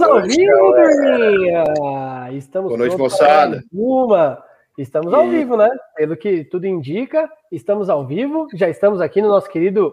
[0.00, 1.64] Estamos ao vivo, Turminha!
[2.32, 3.62] Estamos Boa noite, moçada.
[3.70, 4.42] Uma.
[4.78, 5.68] Estamos ao vivo, né?
[5.94, 8.48] Pelo que tudo indica, estamos ao vivo.
[8.54, 9.92] Já estamos aqui no nosso querido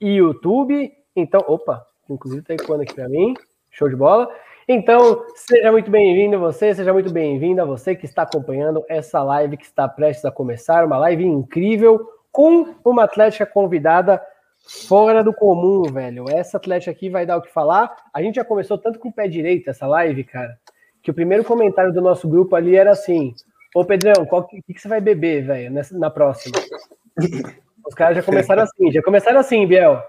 [0.00, 0.90] YouTube.
[1.14, 3.34] Então, opa, inclusive tá ecoando aqui para mim.
[3.70, 4.26] Show de bola.
[4.66, 9.66] Então, seja muito bem-vindo você, seja muito bem-vinda você que está acompanhando essa live que
[9.66, 14.18] está prestes a começar, uma live incrível com uma atlética convidada
[14.66, 16.24] fora do comum, velho.
[16.30, 17.94] Essa atlética aqui vai dar o que falar.
[18.12, 20.58] A gente já começou tanto com o pé direito essa live, cara,
[21.02, 23.34] que o primeiro comentário do nosso grupo ali era assim:
[23.74, 26.58] Ô Pedrão, o que, que, você vai beber, velho, na próxima?
[27.86, 30.02] Os caras já começaram assim, já começaram assim, Biel.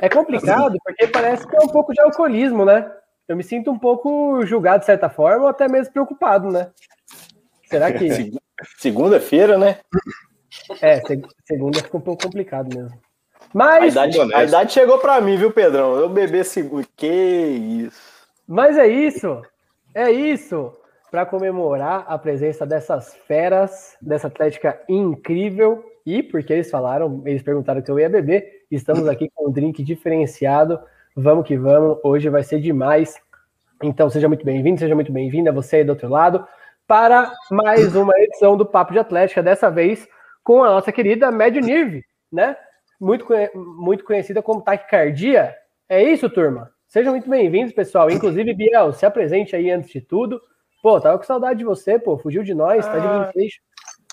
[0.00, 2.90] É complicado porque parece que é um pouco de alcoolismo, né?
[3.28, 6.70] Eu me sinto um pouco julgado de certa forma, ou até mesmo preocupado, né?
[7.64, 8.08] Será que.
[8.78, 9.80] Segunda-feira, né?
[10.80, 11.00] É,
[11.44, 12.98] segunda ficou um pouco complicado mesmo.
[13.56, 13.96] Mas.
[13.96, 15.96] A idade, a idade chegou para mim, viu, Pedrão?
[15.96, 16.86] Eu beber seguro.
[16.94, 18.28] Que isso.
[18.46, 19.40] Mas é isso.
[19.94, 20.74] É isso.
[21.10, 25.82] Para comemorar a presença dessas feras, dessa atlética incrível.
[26.04, 29.82] E porque eles falaram, eles perguntaram que eu ia beber, estamos aqui com um drink
[29.82, 30.78] diferenciado.
[31.16, 31.98] Vamos que vamos.
[32.04, 33.18] Hoje vai ser demais.
[33.82, 36.46] Então, seja muito bem-vindo, seja muito bem-vinda, você aí do outro lado,
[36.86, 40.06] para mais uma edição do Papo de Atlética, dessa vez
[40.44, 42.54] com a nossa querida Médio Nirve, né?
[43.00, 45.54] Muito, muito conhecida como taquicardia.
[45.88, 46.70] É isso, turma?
[46.86, 48.10] Sejam muito bem-vindos, pessoal.
[48.10, 50.40] Inclusive, Biel, se apresente aí antes de tudo.
[50.82, 52.16] Pô, tava com saudade de você, pô.
[52.16, 53.60] Fugiu de nós, ah, tá de Vintage.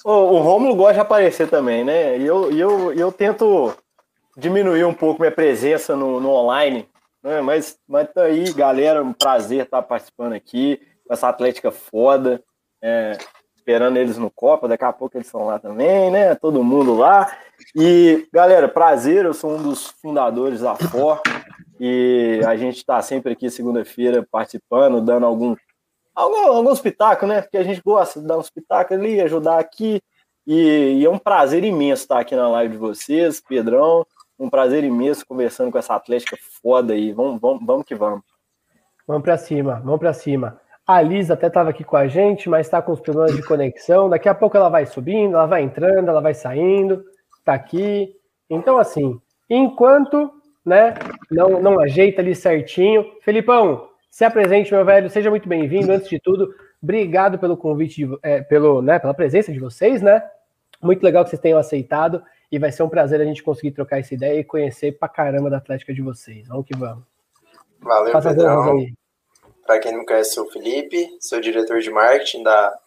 [0.03, 2.17] O, o Romulo gosta de aparecer também, né?
[2.17, 3.73] E eu, eu, eu tento
[4.35, 6.89] diminuir um pouco minha presença no, no online,
[7.23, 7.41] né?
[7.41, 12.43] Mas, mas tá aí, galera, um prazer estar participando aqui com essa atlética foda.
[12.81, 13.17] É,
[13.55, 16.35] esperando eles no Copa, daqui a pouco eles estão lá também, né?
[16.35, 17.31] Todo mundo lá.
[17.75, 21.19] E, galera, prazer, eu sou um dos fundadores da FOR
[21.79, 25.55] e a gente está sempre aqui segunda-feira participando, dando algum,
[26.13, 27.41] algum, alguns pitacos, né?
[27.41, 29.99] Porque a gente gosta de dar uns pitacos ali, ajudar aqui.
[30.45, 34.05] E, e, é um prazer imenso estar aqui na live de vocês, Pedrão.
[34.37, 37.11] Um prazer imenso conversando com essa atlética foda aí.
[37.11, 38.21] Vamos, vamos, vamos que vamos.
[39.07, 40.61] Vamos para cima, vamos para cima.
[40.85, 44.09] A Liz até estava aqui com a gente, mas está com os problemas de conexão.
[44.09, 47.03] Daqui a pouco ela vai subindo, ela vai entrando, ela vai saindo,
[47.43, 48.15] está aqui.
[48.49, 50.31] Então, assim, enquanto
[50.65, 50.93] né,
[51.29, 53.05] não, não ajeita ali certinho.
[53.21, 55.91] Felipão, se apresente, meu velho, seja muito bem-vindo.
[55.91, 60.23] Antes de tudo, obrigado pelo convite, de, é, pelo, né, pela presença de vocês, né?
[60.81, 63.99] Muito legal que vocês tenham aceitado e vai ser um prazer a gente conseguir trocar
[63.99, 66.47] essa ideia e conhecer pra caramba da Atlética de vocês.
[66.47, 67.03] Vamos que vamos.
[67.79, 68.85] Valeu, Faça Pedrão.
[69.65, 72.77] Para quem não conhece, sou o Felipe, sou diretor de marketing da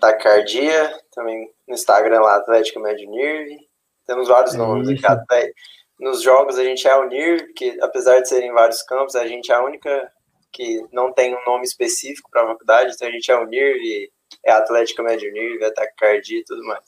[0.00, 3.58] Tacardia, também no Instagram lá, Atlética Médio Nirve.
[4.06, 5.52] Temos vários é nomes aqui.
[5.98, 9.50] Nos jogos a gente é o Nirve, porque apesar de serem vários campos, a gente
[9.50, 10.12] é a única
[10.52, 14.10] que não tem um nome específico para a faculdade, então a gente é o Nirve,
[14.44, 16.84] é Atlética Médio Nirve, é Tacardia e tudo mais.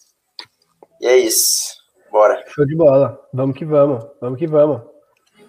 [1.00, 1.78] E é isso.
[2.10, 2.42] Bora.
[2.48, 3.20] Show de bola.
[3.32, 4.04] Vamos que vamos.
[4.20, 4.82] Vamos que vamos.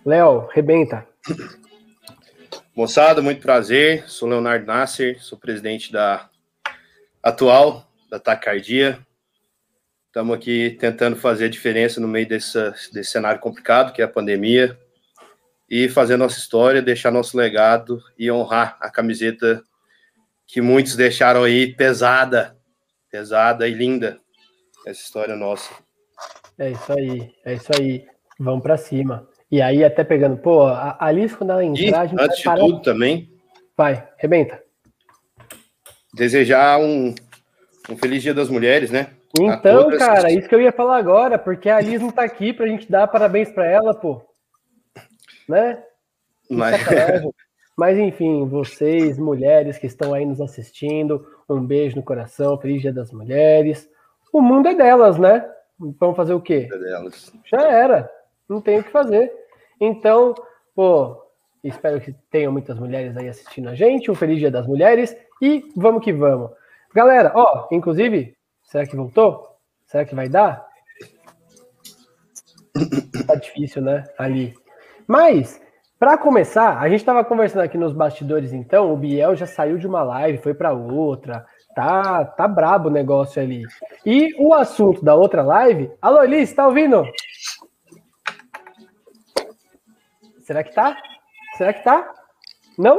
[0.06, 1.08] Léo, rebenta.
[2.76, 4.10] Moçada, muito prazer.
[4.10, 6.30] Sou Leonardo Nasser, sou presidente da
[7.22, 9.00] atual da Tacardia.
[10.08, 12.58] Estamos aqui tentando fazer a diferença no meio desse,
[12.92, 14.78] desse cenário complicado que é a pandemia
[15.70, 19.62] e fazer nossa história, deixar nosso legado e honrar a camiseta
[20.48, 22.58] que muitos deixaram aí pesada,
[23.12, 24.20] pesada e linda.
[24.88, 25.72] Essa história nossa.
[26.58, 28.08] É isso aí, é isso aí.
[28.40, 29.28] Vamos para cima.
[29.52, 32.60] E aí, até pegando, pô, a Alice, quando ela entrar, a gente antes de parar...
[32.60, 33.32] tudo também.
[33.76, 34.64] Vai, rebenta.
[36.14, 37.14] Desejar um,
[37.90, 39.08] um feliz Dia das Mulheres, né?
[39.40, 42.68] Então, cara, isso que eu ia falar agora, porque a Alice não tá aqui pra
[42.68, 44.22] gente dar parabéns pra ela, pô.
[45.48, 45.82] Né?
[46.50, 46.82] Mas...
[47.78, 52.92] Mas enfim, vocês, mulheres que estão aí nos assistindo, um beijo no coração, feliz Dia
[52.92, 53.90] das Mulheres.
[54.34, 55.50] O mundo é delas, né?
[55.98, 56.68] Vamos fazer o quê?
[56.70, 57.32] É delas.
[57.46, 58.12] Já era
[58.50, 59.32] não tem o que fazer.
[59.80, 60.34] Então,
[60.76, 61.22] pô,
[61.64, 64.10] espero que tenham muitas mulheres aí assistindo a gente.
[64.10, 66.52] Um feliz Dia das Mulheres e vamos que vamos.
[66.94, 69.48] Galera, ó, inclusive, será que voltou?
[69.86, 70.68] Será que vai dar?
[73.26, 74.04] Tá difícil, né?
[74.18, 74.54] Ali.
[75.08, 75.62] Mas,
[76.00, 79.88] para começar, a gente estava conversando aqui nos bastidores, então, o Biel já saiu de
[79.88, 81.46] uma live, foi para outra.
[81.76, 83.64] Tá, tá brabo o negócio ali.
[84.06, 85.92] E o assunto da outra live.
[86.02, 87.04] Alô, Elis, tá ouvindo?
[90.42, 90.98] Será que tá?
[91.58, 92.12] Será que tá?
[92.78, 92.98] Não?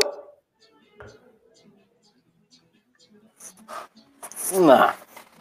[4.53, 4.91] Não.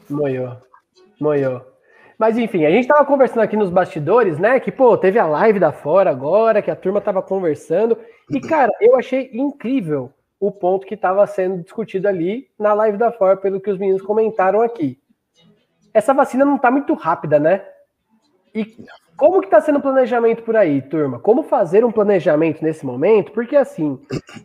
[0.09, 0.57] Moiou.
[1.19, 1.61] Moiou.
[2.17, 4.59] Mas enfim, a gente tava conversando aqui nos bastidores, né?
[4.59, 7.97] Que, pô, teve a live da fora agora, que a turma tava conversando.
[8.29, 13.11] E, cara, eu achei incrível o ponto que estava sendo discutido ali na live da
[13.11, 14.99] fora, pelo que os meninos comentaram aqui.
[15.93, 17.65] Essa vacina não tá muito rápida, né?
[18.53, 18.77] E
[19.15, 21.19] como que está sendo o planejamento por aí, turma?
[21.19, 23.31] Como fazer um planejamento nesse momento?
[23.31, 23.99] Porque assim,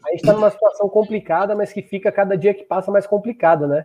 [0.04, 3.66] a gente está numa situação complicada, mas que fica cada dia que passa mais complicada,
[3.66, 3.84] né?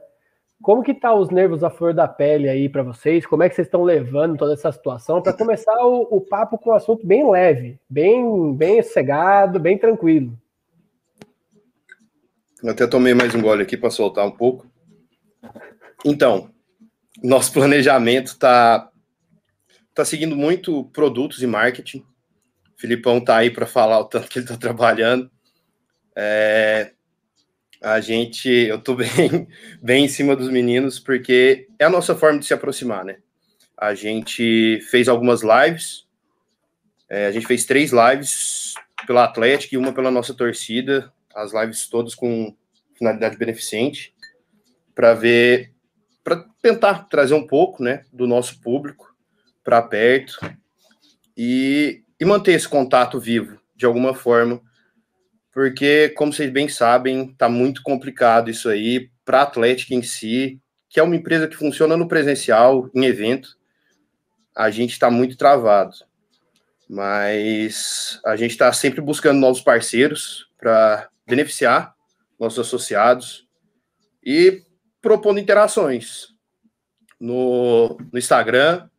[0.61, 3.25] Como que tá os nervos à flor da pele aí para vocês?
[3.25, 5.21] Como é que vocês estão levando toda essa situação?
[5.21, 10.37] Para começar o, o, papo com um assunto bem leve, bem, bem sossegado, bem tranquilo.
[12.61, 14.67] Eu até tomei mais um gole aqui para soltar um pouco.
[16.05, 16.49] Então,
[17.23, 18.89] nosso planejamento está
[19.93, 21.99] tá seguindo muito produtos e marketing.
[21.99, 25.31] O Filipão tá aí para falar o tanto que ele está trabalhando.
[26.13, 26.91] É,
[27.81, 29.47] a gente, eu estou bem,
[29.81, 33.17] bem em cima dos meninos, porque é a nossa forma de se aproximar, né?
[33.77, 36.05] A gente fez algumas lives,
[37.09, 38.73] é, a gente fez três lives
[39.07, 42.55] pela Atlética e uma pela nossa torcida, as lives todas com
[42.97, 44.13] finalidade beneficente,
[44.93, 45.71] para ver,
[46.23, 49.15] para tentar trazer um pouco, né, do nosso público
[49.63, 50.37] para perto
[51.37, 54.61] e, e manter esse contato vivo de alguma forma
[55.51, 60.61] porque, como vocês bem sabem, está muito complicado isso aí para a Atlética em si,
[60.87, 63.57] que é uma empresa que funciona no presencial, em evento.
[64.55, 65.93] A gente está muito travado.
[66.87, 71.93] Mas a gente está sempre buscando novos parceiros para beneficiar
[72.39, 73.47] nossos associados
[74.23, 74.63] e
[75.01, 76.29] propondo interações
[77.19, 78.89] no, no Instagram,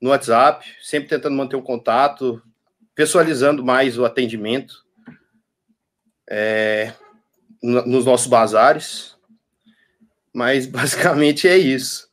[0.00, 2.42] no WhatsApp, sempre tentando manter o um contato,
[2.94, 4.84] pessoalizando mais o atendimento
[6.30, 6.92] é,
[7.62, 9.16] nos nossos bazares,
[10.32, 12.08] mas basicamente é isso.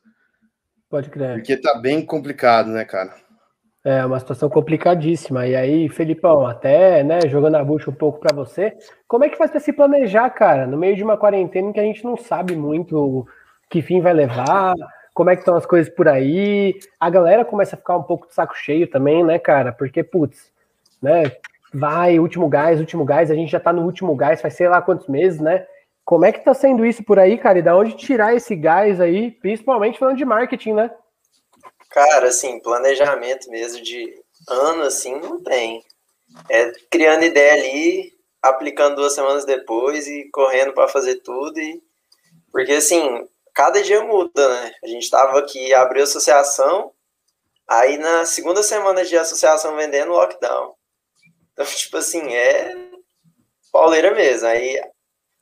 [0.90, 1.34] Pode crer.
[1.34, 3.14] Porque tá bem complicado, né, cara?
[3.84, 5.46] É uma situação complicadíssima.
[5.46, 8.76] E aí, Felipão, até né, jogando a bucha um pouco para você,
[9.06, 11.80] como é que faz para se planejar, cara, no meio de uma quarentena em que
[11.80, 13.26] a gente não sabe muito
[13.70, 14.74] que fim vai levar,
[15.14, 16.78] como é que estão as coisas por aí?
[16.98, 19.72] A galera começa a ficar um pouco de saco cheio também, né, cara?
[19.72, 20.52] Porque, putz,
[21.02, 21.24] né?
[21.72, 24.80] Vai, último gás, último gás, a gente já tá no último gás, faz sei lá
[24.80, 25.66] quantos meses, né?
[26.04, 27.58] Como é que tá sendo isso por aí, cara?
[27.58, 30.90] E da onde tirar esse gás aí, principalmente falando de marketing, né?
[31.90, 34.14] Cara, assim, planejamento mesmo de
[34.48, 35.84] ano, assim, não tem.
[36.50, 38.12] É criando ideia ali,
[38.42, 41.58] aplicando duas semanas depois e correndo para fazer tudo.
[41.60, 41.82] E...
[42.50, 44.72] Porque, assim, cada dia muda, né?
[44.82, 46.92] A gente tava aqui, abriu associação,
[47.66, 50.77] aí na segunda semana de associação vendendo, lockdown.
[51.58, 52.72] Então, tipo assim, é
[53.72, 54.46] pauleira mesmo.
[54.46, 54.80] Aí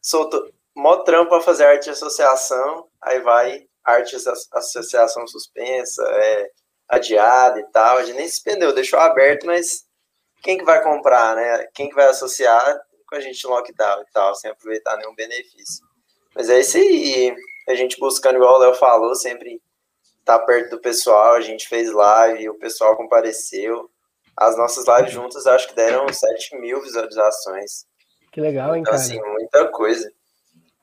[0.01, 6.51] soltou mó trampo pra fazer arte de associação, aí vai arte de associação suspensa, é
[6.89, 7.99] adiada e tal.
[7.99, 9.85] A gente nem se pendeu, deixou aberto, mas
[10.43, 11.67] quem que vai comprar, né?
[11.75, 15.85] Quem que vai associar com a gente no lockdown e tal, sem aproveitar nenhum benefício.
[16.35, 17.37] Mas é isso aí.
[17.69, 19.61] A gente buscando, igual o Léo falou, sempre
[20.25, 21.35] tá perto do pessoal.
[21.35, 23.91] A gente fez live, o pessoal compareceu.
[24.37, 27.87] As nossas lives juntas acho que deram 7 mil visualizações.
[28.33, 29.03] Que legal, hein, então, cara?
[29.03, 30.11] assim, muita coisa.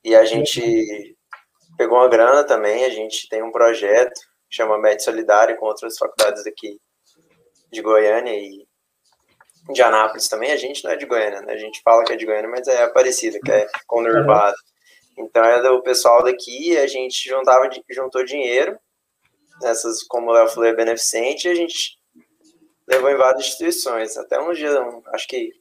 [0.04, 1.16] E a gente
[1.78, 4.20] pegou uma grana também, a gente tem um projeto
[4.50, 6.80] que chama Med Solidário com outras faculdades aqui
[7.72, 8.68] de Goiânia e
[9.72, 10.52] de Anápolis também.
[10.52, 11.54] A gente não é de Goiânia, né?
[11.54, 14.58] A gente fala que é de Goiânia, mas é Aparecida, que é conurbado.
[15.18, 18.78] Então é do pessoal daqui, a gente juntava, juntou dinheiro
[19.62, 21.98] nessas, como o Léo falou, é beneficente, e a gente
[22.94, 24.18] levou em várias instituições.
[24.18, 25.52] Até um dia, um, acho que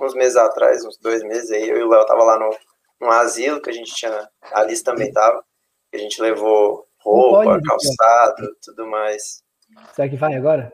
[0.00, 2.56] uns meses atrás, uns dois meses aí, eu e o Léo tava lá no,
[3.00, 5.44] no asilo que a gente tinha, a Alice também tava,
[5.92, 9.42] a gente levou roupa, pode, calçado, tudo mais.
[9.94, 10.72] Será que vai agora?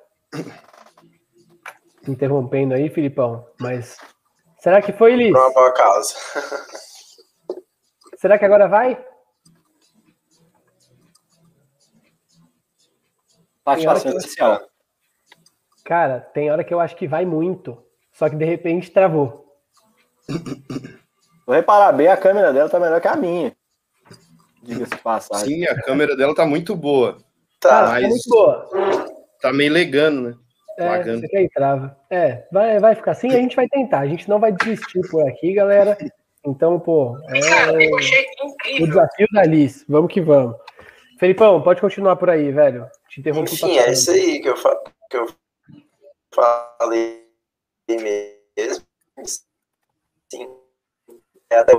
[2.09, 3.99] Interrompendo aí, Filipão, mas
[4.61, 5.33] será que foi, Liz?
[5.33, 6.15] Por uma boa causa.
[8.17, 9.05] será que agora vai?
[13.63, 14.70] Participação especial.
[15.91, 17.77] Cara, tem hora que eu acho que vai muito,
[18.13, 19.45] só que de repente travou.
[21.45, 23.53] Vou reparar bem, a câmera dela tá melhor que a minha.
[24.63, 25.49] Diga-se passagem.
[25.49, 27.19] Sim, a câmera dela tá muito boa.
[27.59, 28.03] Tá, mas...
[28.03, 28.69] tá muito boa.
[29.43, 30.35] Tá meio legando, né?
[30.79, 31.27] É, Lagando.
[31.27, 31.99] você trava.
[32.09, 33.99] É, vai, vai ficar assim, a gente vai tentar.
[33.99, 35.99] A gente não vai desistir por aqui, galera.
[36.47, 39.85] Então, pô, é o desafio da Alice.
[39.89, 40.55] Vamos que vamos.
[41.19, 42.87] Felipão, pode continuar por aí, velho.
[43.09, 43.55] Te interrompi.
[43.55, 45.40] Enfim, é isso aí que eu, que eu
[46.35, 47.29] falei
[47.89, 48.87] mesmo.
[50.31, 50.49] Sim.
[51.51, 51.73] É da,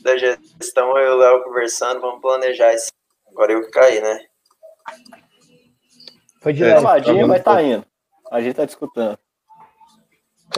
[0.00, 2.92] da gestão, eu e o Léo conversando, vamos planejar isso.
[3.28, 4.26] Agora eu que caí, né?
[6.42, 7.24] Foi de é, leve.
[7.26, 7.86] mas tá indo.
[8.30, 9.18] A gente tá discutindo.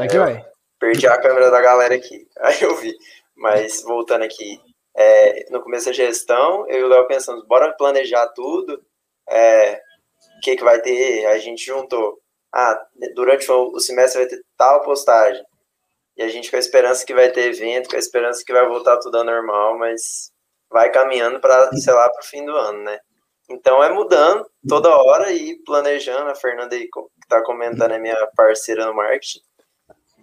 [0.01, 0.45] Aqui vai.
[0.79, 2.29] Perdi a câmera da galera aqui.
[2.41, 2.97] Aí eu vi.
[3.37, 4.61] Mas voltando aqui,
[4.95, 8.85] é, no começo da gestão, eu e o Léo pensamos, bora planejar tudo.
[9.29, 9.77] É,
[10.37, 11.27] o que, que vai ter?
[11.27, 12.21] A gente juntou.
[12.53, 12.79] Ah,
[13.15, 15.43] durante o semestre vai ter tal postagem.
[16.17, 18.67] E a gente com a esperança que vai ter evento, com a esperança que vai
[18.69, 20.31] voltar tudo ao normal, mas
[20.71, 22.99] vai caminhando para, sei lá, para o fim do ano, né?
[23.51, 26.31] Então é mudando toda hora e planejando.
[26.31, 29.41] A Fernanda aí que está comentando é minha parceira no marketing.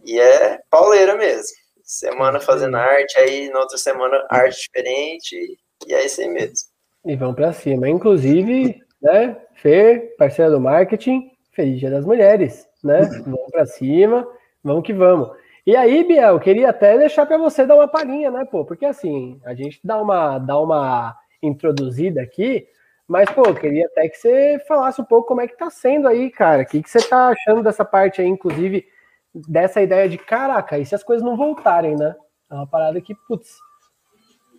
[0.05, 1.55] E é pauleira mesmo.
[1.83, 5.57] Semana fazendo arte, aí na outra semana arte diferente,
[5.88, 6.69] e é isso aí mesmo.
[7.05, 7.89] E vamos para cima.
[7.89, 13.01] Inclusive, né, Fer, parceira do marketing, Feliz Dia das Mulheres, né?
[13.25, 14.25] Vamos para cima,
[14.63, 15.29] vamos que vamos.
[15.67, 18.63] E aí, Biel, queria até deixar para você dar uma palhinha, né, pô?
[18.63, 22.65] Porque assim, a gente dá uma, dá uma introduzida aqui,
[23.05, 26.29] mas, pô, queria até que você falasse um pouco como é que tá sendo aí,
[26.29, 26.61] cara.
[26.61, 28.85] O que, que você tá achando dessa parte aí, inclusive,
[29.33, 32.15] dessa ideia de, caraca, e se as coisas não voltarem, né?
[32.49, 33.57] É uma parada que, putz,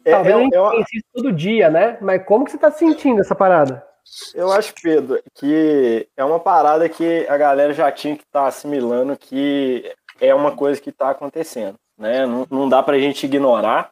[0.04, 1.97] é, talvez é, a gente isso todo dia, né?
[2.02, 3.88] Mas como que você tá sentindo essa parada?
[4.35, 8.47] Eu acho, Pedro, que é uma parada que a galera já tinha que estar tá
[8.47, 12.26] assimilando que é uma coisa que está acontecendo, né?
[12.26, 13.90] Não, não dá para a gente ignorar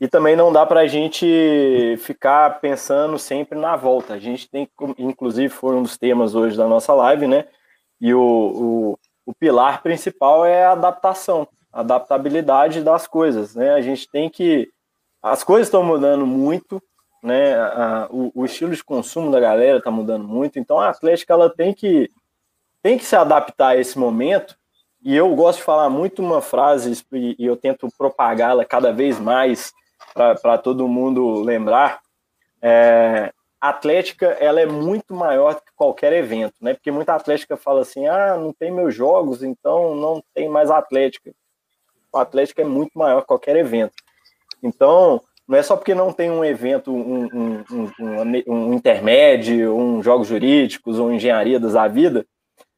[0.00, 4.14] e também não dá para a gente ficar pensando sempre na volta.
[4.14, 7.46] A gente tem, inclusive, foi um dos temas hoje da nossa live, né?
[8.00, 13.74] E o, o, o pilar principal é a adaptação, a adaptabilidade das coisas, né?
[13.74, 14.70] A gente tem que.
[15.20, 16.80] As coisas estão mudando muito,
[17.22, 17.54] né?
[17.54, 21.50] A, o, o, estilo de consumo da galera está mudando muito, então a Atlética ela
[21.50, 22.10] tem que,
[22.82, 24.56] tem que se adaptar a esse momento.
[25.02, 29.72] E eu gosto de falar muito uma frase, e eu tento propagá-la cada vez mais
[30.14, 32.00] para todo mundo lembrar,
[32.60, 36.74] é, a Atlética ela é muito maior que qualquer evento, né?
[36.74, 41.32] Porque muita Atlética fala assim, ah, não tem meus jogos, então não tem mais Atlética.
[42.12, 43.94] O Atlética é muito maior que qualquer evento.
[44.62, 47.64] Então, não é só porque não tem um evento, um, um,
[47.98, 52.26] um, um intermédio, um jogos jurídicos ou engenharia da vida,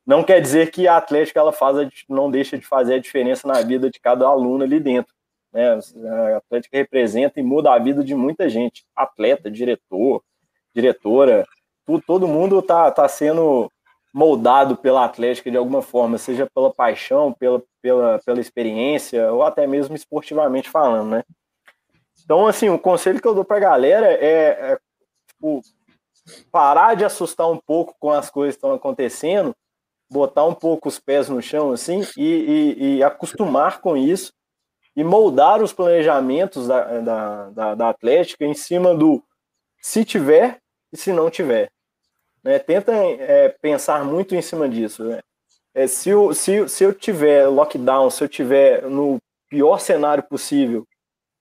[0.07, 3.47] não quer dizer que a Atlética ela faz a, não deixa de fazer a diferença
[3.47, 5.13] na vida de cada aluno ali dentro.
[5.53, 5.81] Né?
[6.33, 10.23] A Atlética representa e muda a vida de muita gente, atleta, diretor,
[10.73, 11.45] diretora,
[12.07, 13.69] todo mundo está tá sendo
[14.15, 19.67] moldado pela Atlética de alguma forma, seja pela paixão, pela, pela, pela experiência, ou até
[19.67, 21.25] mesmo esportivamente falando, né?
[22.31, 24.79] Então, assim, o conselho que eu dou para a galera é, é
[25.27, 25.61] tipo,
[26.53, 29.53] parar de assustar um pouco com as coisas que estão acontecendo,
[30.09, 34.33] botar um pouco os pés no chão, assim, e, e, e acostumar com isso
[34.95, 39.21] e moldar os planejamentos da, da, da, da Atlética em cima do
[39.81, 40.61] se tiver
[40.93, 41.69] e se não tiver.
[42.45, 42.61] Né?
[42.61, 45.03] Tenta é, pensar muito em cima disso.
[45.03, 45.19] Né?
[45.75, 49.19] É, se, eu, se, se eu tiver lockdown, se eu tiver no
[49.49, 50.87] pior cenário possível,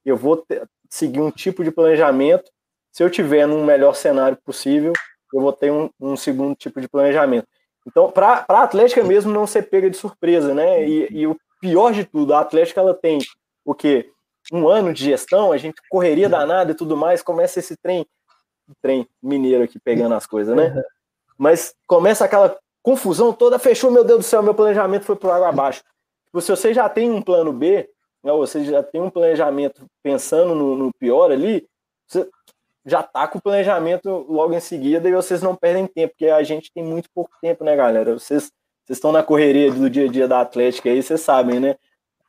[0.04, 2.52] eu vou ter, seguir um tipo de planejamento.
[2.92, 4.94] Se eu tiver num melhor cenário possível,
[5.34, 7.48] eu vou ter um, um segundo tipo de planejamento.
[7.88, 10.88] Então, para a Atlética mesmo não ser pega de surpresa, né?
[10.88, 13.20] E, e, o pior de tudo, a Atlética ela tem
[13.64, 14.10] o quê?
[14.52, 18.06] Um ano de gestão, a gente correria danada e tudo mais, começa esse trem,
[18.82, 20.74] trem mineiro aqui pegando as coisas, né?
[20.76, 20.84] Uhum.
[21.38, 25.50] Mas começa aquela confusão toda, fechou, meu Deus do céu, meu planejamento foi por água
[25.50, 25.84] abaixo.
[26.26, 27.90] Tipo, se você já tem um plano B,
[28.24, 31.68] né, você já tem um planejamento pensando no, no pior ali,
[32.08, 32.28] você
[32.86, 36.44] já tá com o planejamento logo em seguida e vocês não perdem tempo, porque a
[36.44, 38.14] gente tem muito pouco tempo, né, galera?
[38.18, 38.52] Vocês,
[38.90, 41.76] estão na correria do dia a dia da Atlética aí, vocês sabem, né?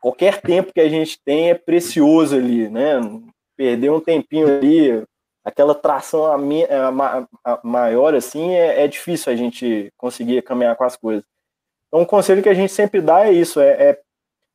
[0.00, 2.98] qualquer tempo que a gente tem é precioso ali, né?
[3.56, 5.04] Perder um tempinho ali,
[5.44, 10.84] aquela tração a, a, a maior assim, é, é, difícil a gente conseguir caminhar com
[10.84, 11.22] as coisas.
[11.88, 14.00] Então, o conselho que a gente sempre dá é isso, é, é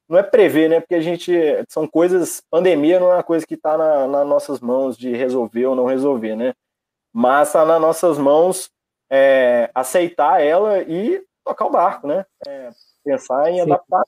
[0.08, 0.80] não é prever, né?
[0.80, 1.34] Porque a gente
[1.68, 5.66] são coisas, pandemia não é uma coisa que está na, nas nossas mãos de resolver
[5.66, 6.54] ou não resolver, né?
[7.12, 8.70] Mas está nas nossas mãos
[9.10, 12.26] é, aceitar ela e tocar o barco, né?
[12.48, 12.70] É,
[13.04, 13.62] pensar em Sim.
[13.62, 14.04] adaptar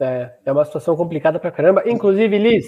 [0.00, 1.82] é, é uma situação complicada pra caramba.
[1.86, 2.66] Inclusive, Liz,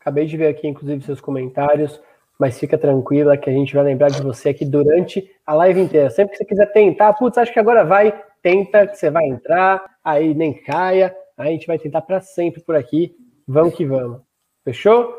[0.00, 2.00] acabei de ver aqui, inclusive, seus comentários,
[2.38, 6.10] mas fica tranquila que a gente vai lembrar de você aqui durante a live inteira.
[6.10, 9.84] Sempre que você quiser tentar, putz, acho que agora vai, tenta que você vai entrar,
[10.02, 13.14] aí nem caia, a gente vai tentar para sempre por aqui.
[13.46, 14.20] Vamos que vamos.
[14.64, 15.14] Fechou?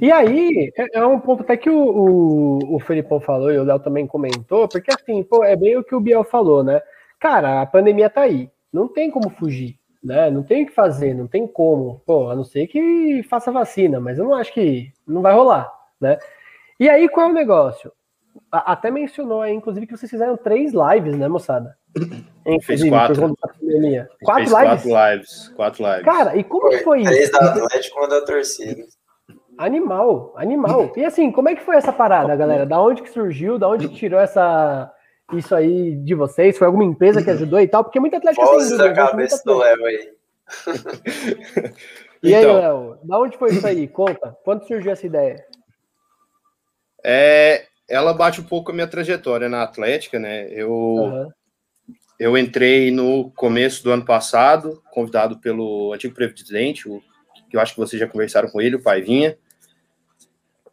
[0.00, 3.64] E aí, é, é um ponto até que o, o, o Felipão falou e o
[3.64, 6.80] Léo também comentou, porque assim, pô, é bem o que o Biel falou, né?
[7.20, 10.30] Cara, a pandemia tá aí, não tem como fugir né?
[10.30, 12.00] Não tem o que fazer, não tem como.
[12.06, 15.70] Pô, a não ser que faça vacina, mas eu não acho que não vai rolar,
[16.00, 16.16] né?
[16.78, 17.92] E aí qual é o negócio?
[18.52, 21.76] até mencionou aí, inclusive, que vocês fizeram três lives, né, moçada?
[22.62, 23.36] Fez quatro.
[23.36, 24.08] Quatro lives?
[24.22, 25.48] Quatro lives.
[25.56, 26.04] Quatro lives.
[26.04, 27.10] Cara, e como foi, foi isso?
[27.10, 28.84] Três da Atlético, uma da torcida.
[29.58, 30.92] Animal, animal.
[30.96, 32.66] E assim, como é que foi essa parada, galera?
[32.66, 33.58] Da onde que surgiu?
[33.58, 34.92] Da onde que tirou essa
[35.32, 36.56] isso aí de vocês?
[36.58, 37.82] Foi alguma empresa que ajudou e tal?
[37.82, 40.12] Porque muita atlética Voz tem da cabeça do Léo aí.
[42.22, 43.88] e aí, então, Léo, da onde foi isso aí?
[43.88, 44.36] Conta.
[44.44, 45.44] Quando surgiu essa ideia?
[47.02, 50.48] É, ela bate um pouco a minha trajetória na Atlética, né?
[50.50, 51.30] Eu, uhum.
[52.18, 57.02] Eu entrei no começo do ano passado, convidado pelo antigo presidente, o,
[57.50, 59.36] que eu acho que vocês já conversaram com ele, o Paivinha.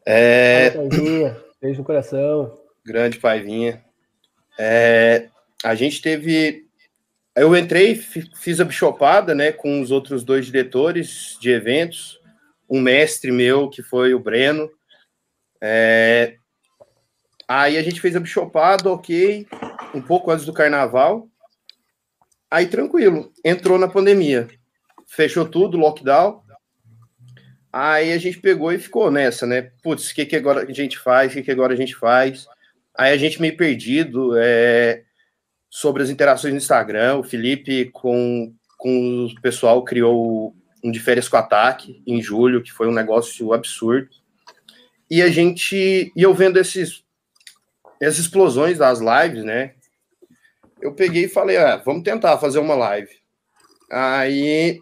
[0.05, 0.71] É...
[0.71, 2.57] Paivinha, beijo no coração.
[2.85, 3.83] Grande Paivinha.
[4.57, 5.29] É,
[5.63, 6.67] a gente teve.
[7.35, 12.19] Eu entrei, fiz a bichopada, né, com os outros dois diretores de eventos,
[12.69, 14.69] um mestre meu, que foi o Breno.
[15.59, 16.35] É,
[17.47, 19.47] aí a gente fez a bichopada, ok,
[19.95, 21.27] um pouco antes do carnaval.
[22.53, 24.47] Aí tranquilo, entrou na pandemia,
[25.07, 26.43] fechou tudo, lockdown.
[27.71, 29.71] Aí a gente pegou e ficou nessa, né?
[29.81, 31.31] Putz, o que, que agora a gente faz?
[31.31, 32.45] O que, que agora a gente faz?
[32.95, 35.01] Aí a gente meio perdido é,
[35.67, 37.17] sobre as interações no Instagram.
[37.17, 42.71] O Felipe, com, com o pessoal, criou um de férias com ataque em julho, que
[42.71, 44.09] foi um negócio absurdo.
[45.09, 47.03] E a gente, e eu vendo esses,
[47.99, 49.73] essas explosões das lives, né?
[50.83, 53.09] Eu peguei e falei, ah, vamos tentar fazer uma live.
[53.89, 54.81] Aí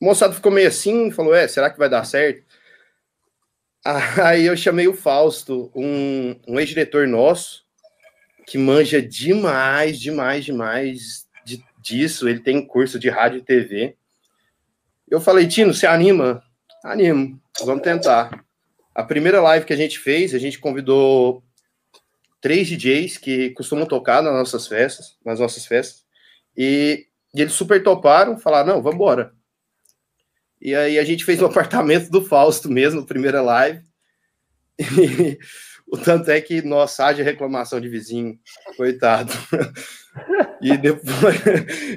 [0.00, 2.42] o moçado ficou meio assim, falou, é, será que vai dar certo?
[4.24, 7.66] Aí eu chamei o Fausto, um, um ex-diretor nosso,
[8.46, 12.26] que manja demais, demais, demais de, disso.
[12.26, 13.94] Ele tem curso de rádio e TV.
[15.06, 16.42] Eu falei, Tino, você anima?
[16.82, 18.42] Animo, vamos tentar.
[18.94, 21.42] A primeira live que a gente fez, a gente convidou
[22.40, 26.04] três DJs que costumam tocar nas nossas festas, nas nossas festas,
[26.56, 29.32] e, e eles super toparam, falaram, não, vamos embora.
[30.60, 33.82] E aí a gente fez o apartamento do Fausto mesmo, primeira live.
[34.80, 35.38] E
[35.90, 38.38] o tanto é que, nossa, haja reclamação de vizinho,
[38.76, 39.32] coitado.
[40.60, 41.36] E depois,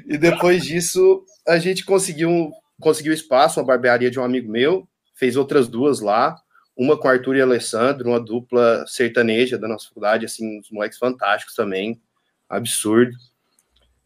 [0.05, 5.35] e depois disso, a gente conseguiu, conseguiu espaço, uma barbearia de um amigo meu, fez
[5.35, 6.35] outras duas lá,
[6.81, 11.53] uma com Arthur e Alessandro, uma dupla sertaneja da nossa faculdade, assim, uns moleques fantásticos
[11.53, 12.01] também,
[12.49, 13.15] absurdo.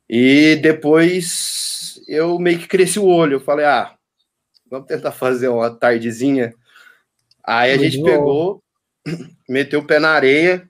[0.10, 3.96] E depois eu meio que cresci o olho, eu falei, ah,
[4.70, 6.54] vamos tentar fazer uma tardezinha.
[7.42, 8.62] Aí a gente pegou,
[9.48, 10.70] meteu o pé na areia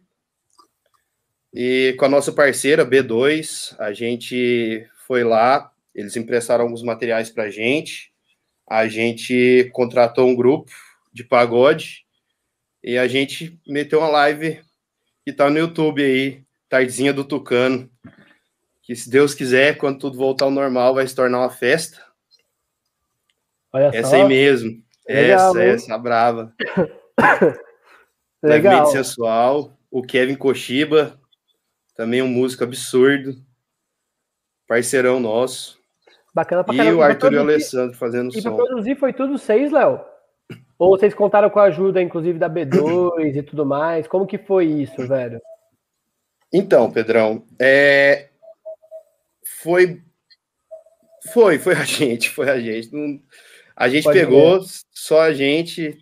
[1.52, 7.46] e com a nossa parceira B2, a gente foi lá, eles emprestaram alguns materiais para
[7.46, 8.14] a gente,
[8.70, 10.72] a gente contratou um grupo
[11.16, 12.06] de pagode
[12.84, 14.62] e a gente meteu uma live
[15.24, 17.90] que tá no YouTube aí, Tardezinha do Tucano,
[18.84, 22.06] que se Deus quiser, quando tudo voltar ao normal, vai se tornar uma festa.
[23.74, 24.16] Olha essa só.
[24.18, 24.84] aí mesmo.
[25.08, 25.72] Legal, essa, hein?
[25.72, 26.54] essa, brava.
[28.44, 28.86] Legal.
[28.88, 29.76] sensual.
[29.90, 31.20] O Kevin Koshiba,
[31.96, 33.36] também um músico absurdo.
[34.68, 35.80] Parceirão nosso.
[36.34, 36.98] Bacana pra E caramba.
[36.98, 38.54] o Arthur e o Alessandro fazendo e som.
[38.54, 40.15] E produzir foi tudo seis, Léo?
[40.78, 44.08] Ou vocês contaram com a ajuda, inclusive, da B2 e tudo mais?
[44.08, 45.42] Como que foi isso, velho?
[46.54, 48.30] Então, Pedrão, é...
[49.62, 50.02] foi
[51.32, 52.94] foi, foi a gente, foi a gente.
[52.94, 53.20] Não,
[53.76, 54.68] a gente Pode pegou ver.
[54.92, 55.98] só a gente,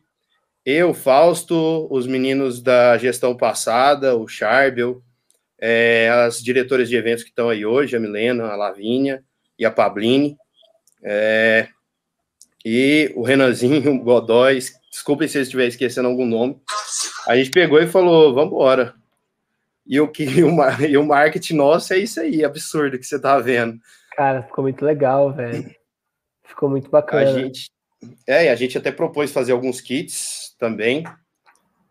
[0.65, 5.01] eu, Fausto, os meninos da gestão passada, o Charbel,
[5.59, 9.23] é, as diretoras de eventos que estão aí hoje, a Milena, a Lavínia
[9.57, 10.37] e a Pabline,
[11.03, 11.67] é,
[12.65, 16.61] e o Renanzinho, o Godoy, desculpem se eu estiver esquecendo algum nome.
[17.27, 18.93] A gente pegou e falou, vamos embora.
[19.85, 20.49] E o que e o,
[20.87, 23.79] e o marketing nosso é isso aí, absurdo que você tá vendo.
[24.15, 25.73] Cara, ficou muito legal, velho.
[26.43, 27.29] Ficou muito bacana.
[27.29, 27.71] A gente,
[28.27, 31.03] é, a gente até propôs fazer alguns kits também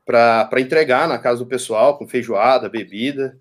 [0.04, 3.36] para entregar na casa do pessoal, com feijoada, bebida.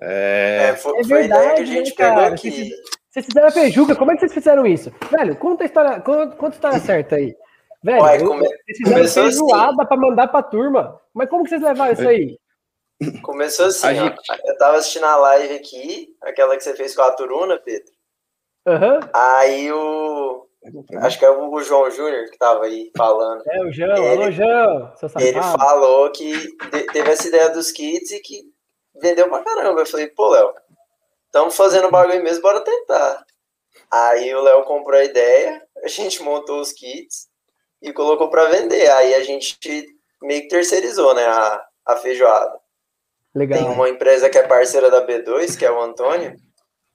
[0.00, 2.72] É, é foi, é verdade, que a gente né, pegou aqui.
[3.18, 4.92] Vocês fizeram a feijuca, como é que vocês fizeram isso?
[5.10, 7.36] Velho, conta a história, conta, conta a história certa aí.
[7.82, 9.22] Velho, Ué, come, vocês fizeram assim.
[9.22, 9.88] feijoada assim.
[9.88, 11.00] para mandar pra turma.
[11.12, 12.38] Mas como que vocês levaram isso aí?
[13.22, 14.16] Começou assim, gente...
[14.44, 17.90] eu tava assistindo a live aqui, aquela que você fez com a Turuna, Pedro.
[18.66, 19.00] Uhum.
[19.12, 20.46] Aí o.
[20.98, 23.42] Acho que é o João Júnior que tava aí falando.
[23.48, 24.92] É, o João, ele, alô, João.
[25.18, 26.56] Ele falou que
[26.92, 28.42] teve essa ideia dos kits e que
[29.00, 29.80] vendeu pra caramba.
[29.80, 30.52] Eu falei, pô, Léo,
[31.28, 33.24] estamos fazendo bagulho mesmo, bora tentar.
[33.90, 37.28] Aí o Léo comprou a ideia, a gente montou os kits
[37.80, 38.90] e colocou para vender.
[38.90, 39.56] Aí a gente
[40.20, 42.58] meio que terceirizou, né, a, a feijoada.
[43.34, 43.58] Legal.
[43.58, 46.34] Tem uma empresa que é parceira da B2, que é o Antônio.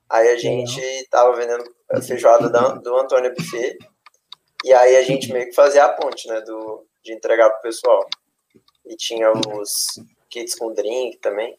[0.09, 1.05] Aí a gente Legal.
[1.09, 3.77] tava vendendo a feijoada do Antônio Buffet.
[4.63, 6.41] E aí a gente meio que fazia a ponte, né?
[6.41, 8.05] Do, de entregar pro pessoal.
[8.85, 11.57] E tinha os kits com drink também.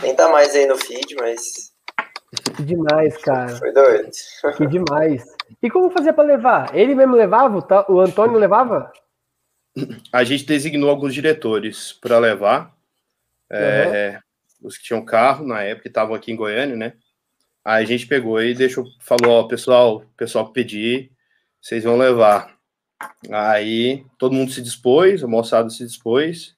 [0.00, 1.73] Nem tá mais aí no feed, mas.
[2.56, 3.56] Que demais, cara.
[3.56, 4.10] Foi doido.
[4.56, 5.24] Que demais.
[5.62, 6.74] E como fazia para levar?
[6.74, 7.58] Ele mesmo levava?
[7.88, 8.92] O Antônio levava?
[10.12, 12.74] A gente designou alguns diretores para levar.
[13.50, 13.58] Uhum.
[13.58, 14.20] É,
[14.62, 16.94] os que tinham carro na época, estavam aqui em Goiânia, né?
[17.64, 21.10] Aí a gente pegou e deixou, falou, ó, pessoal, pessoal que pedir,
[21.60, 22.54] vocês vão levar.
[23.30, 26.54] Aí todo mundo se dispôs, a moçada se dispôs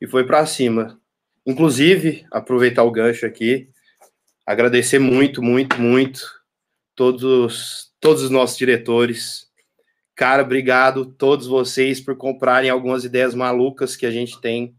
[0.00, 1.00] e foi para cima.
[1.46, 3.68] Inclusive, aproveitar o gancho aqui,
[4.46, 6.22] agradecer muito, muito, muito
[6.94, 9.50] todos, todos os nossos diretores.
[10.14, 14.76] Cara, obrigado todos vocês por comprarem algumas ideias malucas que a gente tem.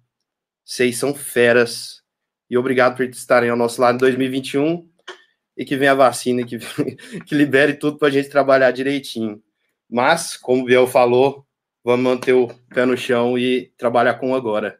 [0.64, 2.02] Vocês são feras.
[2.50, 4.88] E obrigado por estarem ao nosso lado em 2021
[5.58, 6.58] e que venha a vacina, que,
[7.26, 9.42] que libere tudo para a gente trabalhar direitinho.
[9.90, 11.46] Mas, como o Biel falou,
[11.84, 14.80] vamos manter o pé no chão e trabalhar com agora.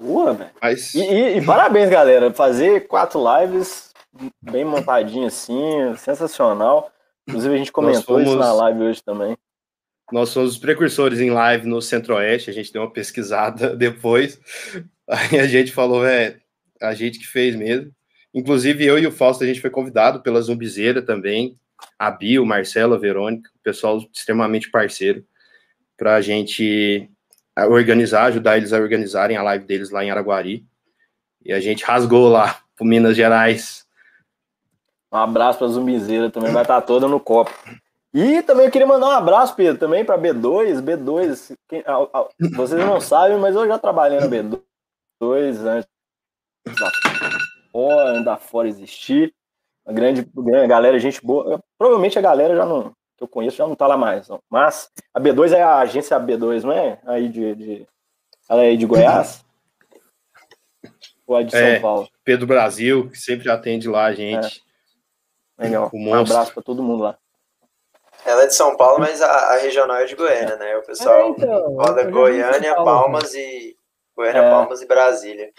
[0.00, 0.50] Boa, velho.
[0.62, 0.94] Mas...
[0.94, 2.32] E, e, e, parabéns, galera.
[2.32, 3.92] Fazer quatro lives
[4.40, 6.90] bem montadinho assim, sensacional.
[7.26, 8.28] Inclusive, a gente comentou fomos...
[8.28, 9.36] isso na live hoje também.
[10.10, 14.40] Nós somos os precursores em live no Centro-Oeste, a gente deu uma pesquisada depois.
[15.06, 16.38] Aí a gente falou, é,
[16.80, 17.92] a gente que fez mesmo.
[18.32, 21.58] Inclusive, eu e o Fausto, a gente foi convidado pela Zumbizeira também,
[21.98, 25.24] a Bio, Marcelo, a Verônica, pessoal extremamente parceiro,
[25.96, 27.10] para a gente
[27.66, 30.66] organizar, ajudar eles a organizarem a live deles lá em Araguari.
[31.44, 33.86] E a gente rasgou lá pro Minas Gerais.
[35.10, 37.52] Um abraço para Zumbizeira também, vai estar toda no copo.
[38.12, 40.82] E também eu queria mandar um abraço, Pedro, também para B2.
[40.82, 41.82] B2, quem,
[42.54, 44.60] vocês não sabem, mas eu já trabalhei na B2
[45.66, 45.88] antes
[46.66, 46.90] da
[47.72, 49.34] fora, da fora existir.
[49.86, 50.28] A grande
[50.66, 51.62] galera, gente boa.
[51.78, 54.28] Provavelmente a galera já não, que eu conheço já não tá lá mais.
[54.28, 54.40] Não.
[54.48, 56.98] Mas a B2 é a agência B2, não é?
[57.04, 57.86] Aí de, de
[58.48, 59.44] ela é aí de Goiás?
[61.26, 62.08] Ou é de São é, Paulo?
[62.24, 64.62] Pedro Brasil, que sempre atende lá a gente.
[65.58, 65.64] É.
[65.64, 65.90] Legal.
[65.92, 67.18] Um abraço para todo mundo lá.
[68.24, 70.76] Ela é de São Paulo, mas a, a regional é de Goiânia, né?
[70.76, 73.76] O pessoal é, então, roda Goiânia, Palmas e
[74.16, 74.50] Goiânia, é.
[74.50, 75.50] Palmas e Brasília.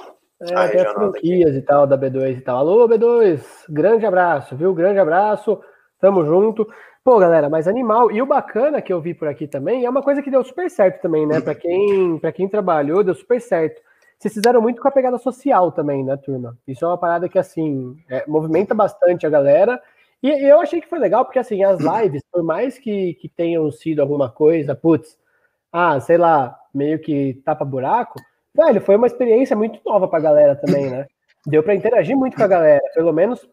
[0.42, 2.58] É, a tem as franquias e tal da B2 e tal.
[2.58, 4.74] Alô, B2, grande abraço, viu?
[4.74, 5.62] Grande abraço,
[6.00, 6.68] tamo junto.
[7.10, 8.12] Pô, galera, mas animal.
[8.12, 10.70] E o bacana que eu vi por aqui também é uma coisa que deu super
[10.70, 11.42] certo também, né?
[11.42, 13.82] Para quem, pra quem trabalhou, deu super certo.
[14.20, 16.56] Vocês fizeram muito com a pegada social também, né, turma?
[16.68, 19.82] Isso é uma parada que, assim, é, movimenta bastante a galera.
[20.22, 23.28] E, e eu achei que foi legal, porque, assim, as lives, por mais que, que
[23.28, 25.18] tenham sido alguma coisa, putz,
[25.74, 28.22] ah, sei lá, meio que tapa-buraco,
[28.54, 31.08] velho, foi uma experiência muito nova pra galera também, né?
[31.48, 33.50] Deu para interagir muito com a galera, pelo menos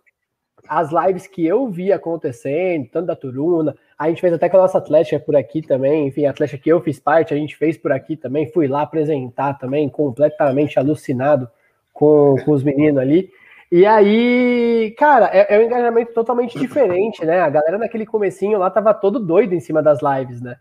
[0.69, 4.63] as lives que eu vi acontecendo, tanto da Turuna, a gente fez até com a
[4.63, 7.77] nossa Atlética por aqui também, enfim, a Atlética que eu fiz parte, a gente fez
[7.77, 11.49] por aqui também, fui lá apresentar também, completamente alucinado
[11.93, 13.31] com, com os meninos ali.
[13.71, 17.41] E aí, cara, é, é um engajamento totalmente diferente, né?
[17.41, 20.57] A galera naquele comecinho lá tava todo doido em cima das lives, né?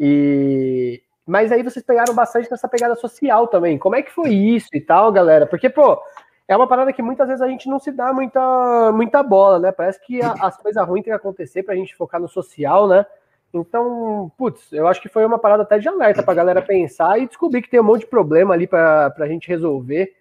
[0.00, 3.76] E, mas aí vocês pegaram bastante nessa pegada social também.
[3.76, 5.44] Como é que foi isso e tal, galera?
[5.44, 6.00] Porque, pô,
[6.48, 9.72] é uma parada que muitas vezes a gente não se dá muita, muita bola, né?
[9.72, 13.04] Parece que a, as coisas ruins têm que acontecer pra gente focar no social, né?
[13.52, 17.26] Então, putz, eu acho que foi uma parada até de alerta pra galera pensar e
[17.26, 20.14] descobrir que tem um monte de problema ali pra, pra gente resolver.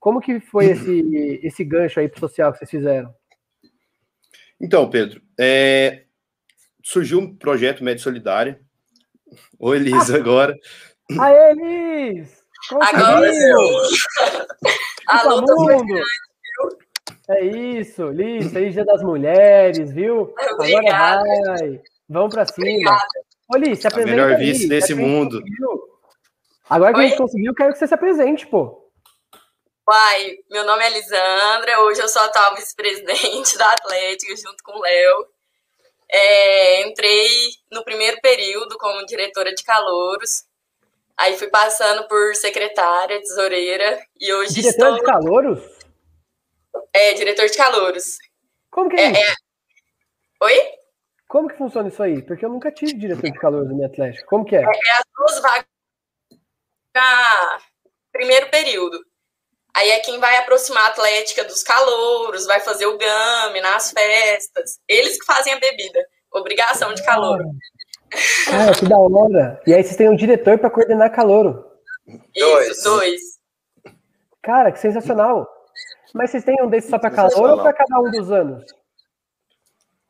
[0.00, 3.14] Como que foi esse, esse gancho aí pro social que vocês fizeram?
[4.60, 6.04] Então, Pedro, é,
[6.82, 8.58] surgiu um projeto Médio Solidário.
[9.58, 10.56] Oi, Elis, agora.
[11.18, 12.42] Aê, Elis!
[12.80, 13.52] Agora sim!
[15.08, 16.02] Alô, mundo.
[17.30, 20.34] É isso, Liz, feliz Dia das Mulheres, viu?
[20.54, 21.20] Obrigada.
[21.20, 21.80] Agora vai.
[22.08, 22.66] Vamos pra cima.
[22.66, 23.06] Obrigada.
[23.48, 24.12] Ô, Liz, se apresenta.
[24.12, 25.42] A melhor vice desse mundo.
[26.68, 27.06] Agora que Oi?
[27.06, 28.90] a gente conseguiu, quero que você se apresente, pô.
[29.88, 34.82] Uai, meu nome é Lisandra, hoje eu sou atual vice-presidente da Atlética, junto com o
[34.82, 35.26] Léo.
[36.10, 37.28] É, entrei
[37.72, 40.44] no primeiro período como diretora de calouros,
[41.18, 44.94] Aí fui passando por secretária, tesoureira e hoje Diretor estou...
[44.94, 45.62] de calouros?
[46.92, 48.16] É, diretor de calouros.
[48.70, 49.20] Como que é, é?
[49.22, 49.34] É...
[50.42, 50.60] Oi?
[51.26, 52.22] Como que funciona isso aí?
[52.22, 54.26] Porque eu nunca tive diretor de calouros no minha Atlético.
[54.28, 54.60] Como que é?
[54.60, 55.68] É, é as duas vagas
[58.12, 58.98] primeiro período.
[59.74, 64.78] Aí é quem vai aproximar a Atlética dos calouros, vai fazer o game nas festas.
[64.88, 66.04] Eles que fazem a bebida.
[66.32, 67.38] Obrigação de calor.
[68.50, 69.60] Ah, que da hora.
[69.66, 71.64] E aí vocês têm um diretor para coordenar calouro.
[72.34, 73.20] Isso, dois.
[74.42, 75.46] Cara, que sensacional.
[76.14, 78.64] Mas vocês têm um desses só para calor ou para cada um dos anos?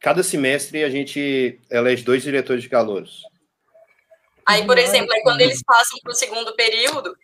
[0.01, 3.23] Cada semestre a gente elege dois diretores de calouros.
[4.47, 7.15] Aí, por exemplo, aí quando eles passam para o segundo período,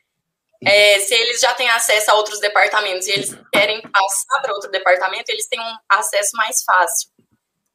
[0.63, 4.71] é, se eles já têm acesso a outros departamentos e eles querem passar para outro
[4.71, 7.11] departamento, eles têm um acesso mais fácil.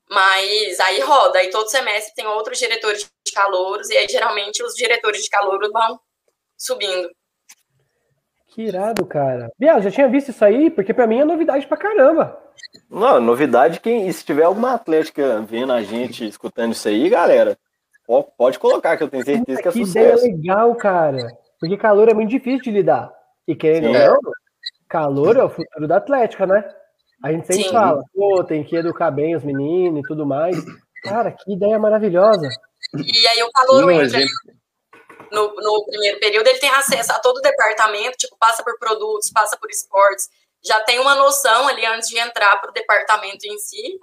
[0.10, 4.74] Mas aí roda, aí todo semestre tem outros diretores de calouros, e aí geralmente os
[4.74, 6.00] diretores de calouros vão
[6.58, 7.10] subindo.
[8.48, 9.52] Que irado, cara.
[9.58, 10.72] Biel, já tinha visto isso aí?
[10.72, 12.42] Porque para mim é novidade pra caramba.
[12.90, 17.56] Não, novidade quem se tiver alguma atlética vendo a gente, escutando isso aí, galera,
[18.36, 20.26] pode colocar que eu tenho certeza que é que sucesso.
[20.26, 21.28] ideia legal, cara.
[21.60, 23.14] Porque calor é muito difícil de lidar.
[23.48, 24.20] E querendo ou não,
[24.88, 26.68] calor é o futuro da Atlética, né?
[27.24, 27.72] A gente sempre Sim.
[27.72, 30.56] fala, pô, tem que educar bem os meninos e tudo mais.
[31.04, 32.48] Cara, que ideia maravilhosa.
[32.96, 34.20] E aí o calor entra
[35.32, 39.32] no, no primeiro período, ele tem acesso a todo o departamento, tipo, passa por produtos,
[39.32, 40.30] passa por esportes,
[40.64, 44.00] já tem uma noção ali antes de entrar para o departamento em si.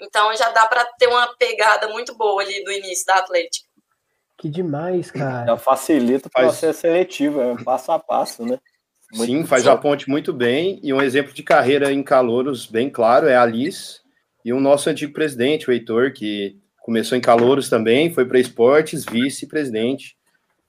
[0.00, 3.66] Então já dá para ter uma pegada muito boa ali do início da Atlética.
[4.38, 5.46] Que demais, cara.
[5.46, 8.60] Já facilita o processo seletivo, é passo a passo, né?
[9.16, 10.78] Muito Sim, faz a ponte muito bem.
[10.82, 14.00] E um exemplo de carreira em calouros bem claro é a Alice
[14.44, 19.04] e o nosso antigo presidente, o Heitor, que começou em calouros também, foi para esportes,
[19.04, 20.16] vice-presidente.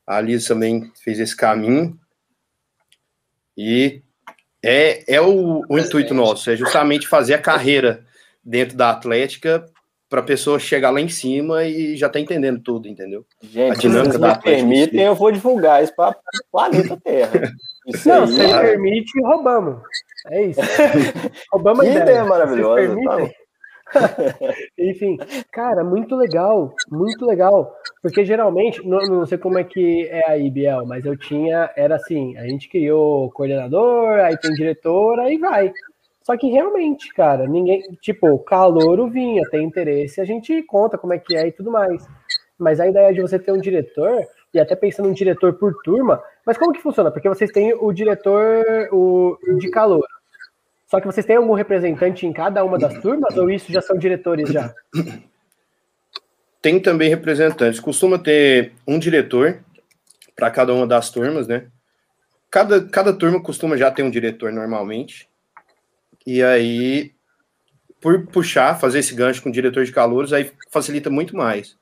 [0.05, 1.99] A Alice também fez esse caminho.
[3.55, 4.01] E
[4.63, 8.05] é, é o, o intuito nosso, é justamente fazer a carreira
[8.43, 9.65] dentro da Atlética
[10.09, 13.25] para a pessoa chegar lá em cima e já tá entendendo tudo, entendeu?
[13.41, 17.51] Gente, a dinâmica se da permitem, eu vou divulgar isso para o planeta Terra.
[17.87, 18.61] Isso não, aí, se é...
[18.61, 19.81] permite, roubamos.
[20.29, 20.59] É isso.
[21.51, 22.03] roubamos que ideia.
[22.03, 22.95] ideia maravilhosa.
[23.03, 23.29] Tá
[24.77, 25.17] Enfim,
[25.51, 27.73] cara, muito legal, muito legal.
[28.01, 31.95] Porque geralmente, não, não, sei como é que é a IBL, mas eu tinha, era
[31.95, 35.71] assim, a gente criou coordenador, aí tem diretor, aí vai.
[36.27, 41.13] Só que realmente, cara, ninguém, tipo, o calouro vinha, tem interesse, a gente conta como
[41.13, 42.05] é que é e tudo mais.
[42.59, 45.73] Mas a ideia de você ter um diretor, e até pensando em um diretor por
[45.85, 47.09] turma, mas como que funciona?
[47.11, 50.05] Porque vocês têm o diretor o, de calor.
[50.87, 53.97] Só que vocês têm algum representante em cada uma das turmas, ou isso já são
[53.97, 54.73] diretores já?
[56.61, 57.79] Tem também representantes.
[57.79, 59.59] Costuma ter um diretor
[60.35, 61.67] para cada uma das turmas, né?
[62.51, 65.26] Cada, cada turma costuma já ter um diretor normalmente.
[66.27, 67.13] E aí,
[68.01, 71.77] por puxar, fazer esse gancho com o diretor de calouros, aí facilita muito mais.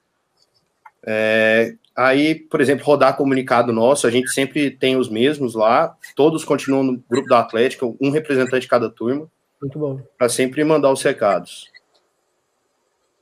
[1.03, 6.45] É, aí, por exemplo, rodar comunicado nosso, a gente sempre tem os mesmos lá, todos
[6.45, 9.27] continuam no grupo da Atlética, um representante de cada turma.
[9.59, 9.99] Muito bom.
[10.15, 11.65] Para sempre mandar os recados.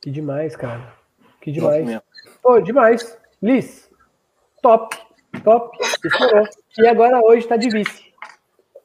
[0.02, 0.94] Que demais, cara.
[1.40, 2.02] Que demais.
[2.42, 3.18] Pô, demais.
[3.42, 3.90] Liz,
[4.62, 4.98] top.
[5.42, 5.78] Top.
[6.04, 6.50] Estourou.
[6.78, 8.12] E agora hoje tá de vice.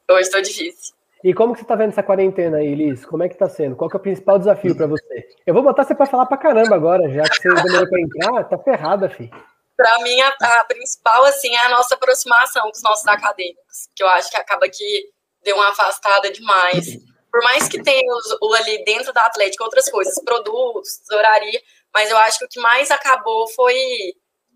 [0.08, 0.97] Hoje estou de vice.
[1.24, 3.04] E como que você tá vendo essa quarentena aí, Liz?
[3.04, 3.74] Como é que tá sendo?
[3.74, 5.26] Qual que é o principal desafio para você?
[5.44, 8.44] Eu vou botar você para falar para caramba agora, já que você demorou para entrar,
[8.44, 9.28] tá ferrada, fi.
[9.76, 14.02] Para mim, a, a, principal, assim, é a nossa aproximação com os nossos acadêmicos, que
[14.02, 15.10] eu acho que acaba que
[15.42, 16.86] deu uma afastada demais.
[17.30, 21.60] Por mais que tenha o, ali dentro da Atlética outras coisas, produtos, tesouraria,
[21.92, 23.76] mas eu acho que o que mais acabou foi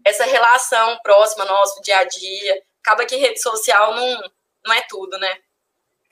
[0.05, 2.63] essa relação próxima nosso, dia a dia.
[2.85, 4.23] Acaba que rede social não,
[4.67, 5.37] não é tudo, né?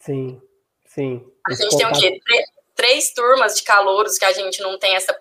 [0.00, 0.40] Sim,
[0.86, 1.24] sim.
[1.46, 2.20] A gente tem o quê?
[2.74, 5.14] Três turmas de calouros que a gente não tem essa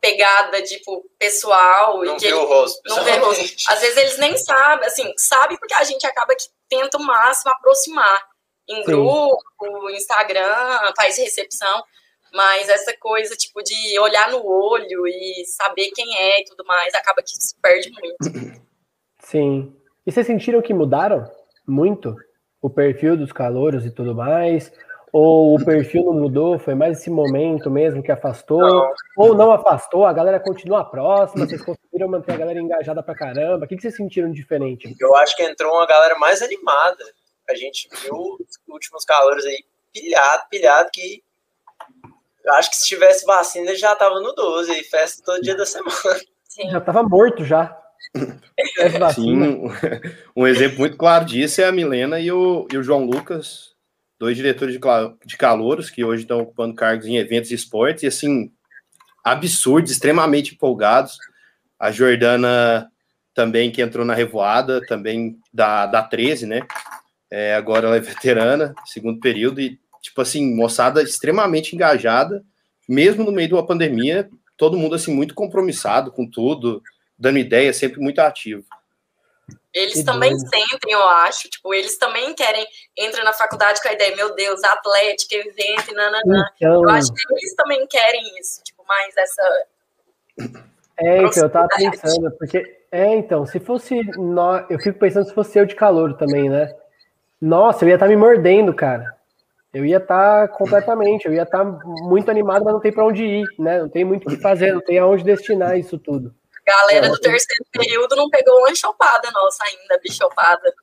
[0.00, 2.02] pegada, tipo, pessoal.
[2.02, 2.80] Não e que vê o rosto.
[2.86, 3.56] Não vê o rosto.
[3.68, 7.52] Às vezes eles nem sabem, assim, sabe porque a gente acaba que tenta o máximo
[7.52, 8.22] aproximar.
[8.68, 8.84] Em Sim.
[8.84, 11.84] grupo, Instagram, faz recepção.
[12.32, 16.94] Mas essa coisa, tipo, de olhar no olho e saber quem é e tudo mais,
[16.94, 18.62] acaba que se perde muito.
[19.20, 19.76] Sim.
[20.06, 21.30] E vocês sentiram que mudaram
[21.66, 22.14] muito?
[22.60, 24.72] O perfil dos calouros e tudo mais?
[25.12, 26.58] Ou o perfil não mudou?
[26.58, 28.60] Foi mais esse momento mesmo que afastou?
[28.60, 28.90] Não.
[29.16, 30.04] Ou não afastou?
[30.04, 31.46] A galera continua próxima?
[31.46, 33.64] Vocês conseguiram manter a galera engajada pra caramba?
[33.64, 34.94] O que, vocês sentiram diferente?
[35.00, 37.02] Eu acho que entrou uma galera mais animada.
[37.48, 41.22] A gente viu os últimos calores aí pilhado, pilhado, que
[42.44, 45.64] eu acho que se tivesse vacina já tava no 12, aí festa todo dia da
[45.64, 45.92] semana.
[46.44, 46.70] Sim.
[46.70, 47.76] Já tava morto já.
[49.14, 49.70] Sim,
[50.34, 53.74] um exemplo muito claro disso é a Milena e o, e o João Lucas,
[54.18, 54.80] dois diretores de,
[55.24, 58.50] de calouros que hoje estão ocupando cargos em eventos e esportes, e assim,
[59.24, 61.18] absurdos, extremamente empolgados.
[61.78, 62.90] A Jordana
[63.34, 66.62] também, que entrou na revoada, também da, da 13, né?
[67.30, 72.42] É, agora ela é veterana, segundo período, e, tipo assim, moçada extremamente engajada,
[72.88, 76.80] mesmo no meio de uma pandemia, todo mundo, assim, muito compromissado com tudo,
[77.18, 78.64] dando ideia, sempre muito ativo.
[79.72, 80.48] Eles que também doido.
[80.48, 81.50] sentem, eu acho.
[81.50, 86.46] Tipo, eles também querem, entram na faculdade com a ideia, meu Deus, atlética, evento, nananã.
[86.56, 86.82] Então...
[86.82, 89.66] Eu acho que eles também querem isso, tipo, mais essa.
[90.98, 92.76] É, então, eu tava pensando, porque.
[92.90, 94.00] É, então, se fosse.
[94.16, 94.64] No...
[94.70, 96.74] Eu fico pensando se fosse eu de calor também, né?
[97.38, 99.14] Nossa, eu ia estar tá me mordendo, cara.
[99.74, 103.04] Eu ia estar tá completamente, eu ia estar tá muito animado, mas não tem para
[103.04, 103.80] onde ir, né?
[103.80, 106.34] Não tem muito o que fazer, não tem aonde destinar isso tudo.
[106.66, 110.74] Galera é, do terceiro período não pegou uma chopada nossa ainda, bichopada.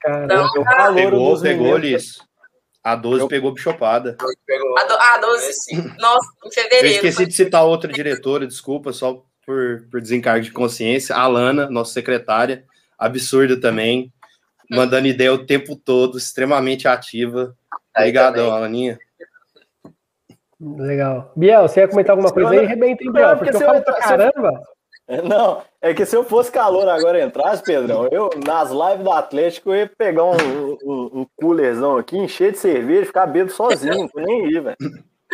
[0.00, 0.92] Caramba, então, tá...
[0.92, 2.18] pegou, pegou, Liz.
[2.84, 3.28] A 12 eu...
[3.28, 4.16] pegou bichopada.
[4.20, 4.94] A, do...
[4.94, 6.86] a 12, nossa, em fevereiro.
[6.86, 11.16] Eu esqueci de citar outra diretora, desculpa, só por, por desencargo de consciência.
[11.16, 12.64] A Lana, nossa secretária,
[12.96, 14.12] absurda também,
[14.70, 17.56] mandando ideia o tempo todo, extremamente ativa.
[17.96, 18.96] Obrigadão, Alaninha.
[20.60, 21.32] Legal.
[21.34, 22.64] Biel, você ia comentar alguma coisa aí?
[22.64, 23.36] Rebenta, hein, Biel?
[23.36, 24.75] Porque, porque eu falo pra caramba.
[25.24, 29.70] Não, é que se eu fosse calor agora entrasse, Pedrão, eu nas lives do Atlético
[29.70, 34.24] eu ia pegar um, um, um coolerzão aqui, encher de cerveja, ficar bêbado sozinho, não
[34.24, 34.76] nem ir, velho.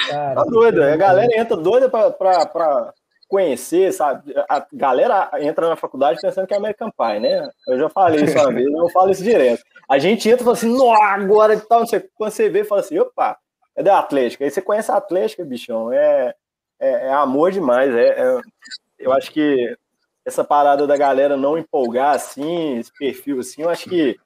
[0.08, 2.92] Tá doido, a galera entra doida pra, pra, pra
[3.28, 4.34] conhecer, sabe?
[4.46, 7.48] A galera entra na faculdade pensando que é American Pie, né?
[7.66, 9.62] Eu já falei isso uma vez, eu falo isso direto.
[9.88, 12.04] A gente entra e fala assim, não, agora que tal, não sei.
[12.14, 13.38] Quando você vê, fala assim, opa,
[13.74, 14.44] é da Atlética.
[14.44, 16.34] Aí você conhece a Atlética, bichão, é,
[16.78, 18.40] é, é amor demais, é, é
[19.02, 19.76] eu acho que
[20.24, 24.18] essa parada da galera não empolgar assim, esse perfil assim, eu acho que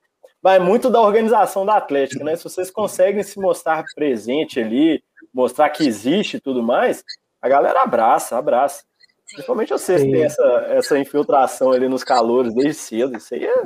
[0.42, 2.36] vai muito da organização da Atlética, né?
[2.36, 7.02] Se vocês conseguem se mostrar presente ali, mostrar que existe e tudo mais,
[7.40, 8.84] a galera abraça, abraça.
[9.26, 13.16] Principalmente vocês que têm essa, essa infiltração ali nos calores desde cedo.
[13.16, 13.62] Isso aí é.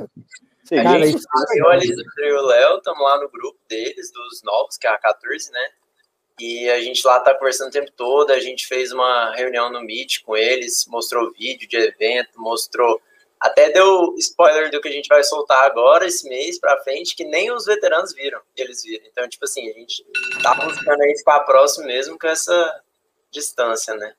[0.63, 1.11] Isso aí Cara, é
[1.59, 4.89] eu, ali, eu e o Léo estamos lá no grupo deles, dos novos, que é
[4.89, 5.69] a 14, né?
[6.41, 9.79] E a gente lá tá conversando o tempo todo, a gente fez uma reunião no
[9.79, 12.99] Meet com eles, mostrou vídeo de evento, mostrou.
[13.39, 17.23] Até deu spoiler do que a gente vai soltar agora, esse mês pra frente, que
[17.23, 19.05] nem os veteranos viram, eles viram.
[19.05, 20.03] Então, tipo assim, a gente
[20.41, 22.81] tá buscando aí ficar próximo mesmo com essa
[23.29, 24.15] distância, né?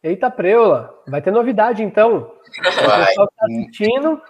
[0.00, 2.38] Eita, preula, vai ter novidade então.
[2.86, 3.02] Vai.
[3.02, 4.22] O pessoal tá assistindo,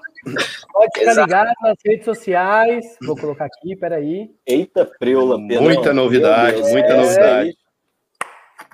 [0.72, 1.26] Pode ficar Exato.
[1.26, 2.84] ligado nas redes sociais.
[3.02, 4.30] Vou colocar aqui, peraí.
[4.46, 5.62] Eita, preula, Pedro.
[5.62, 7.56] Muita novidade, muita é, novidade.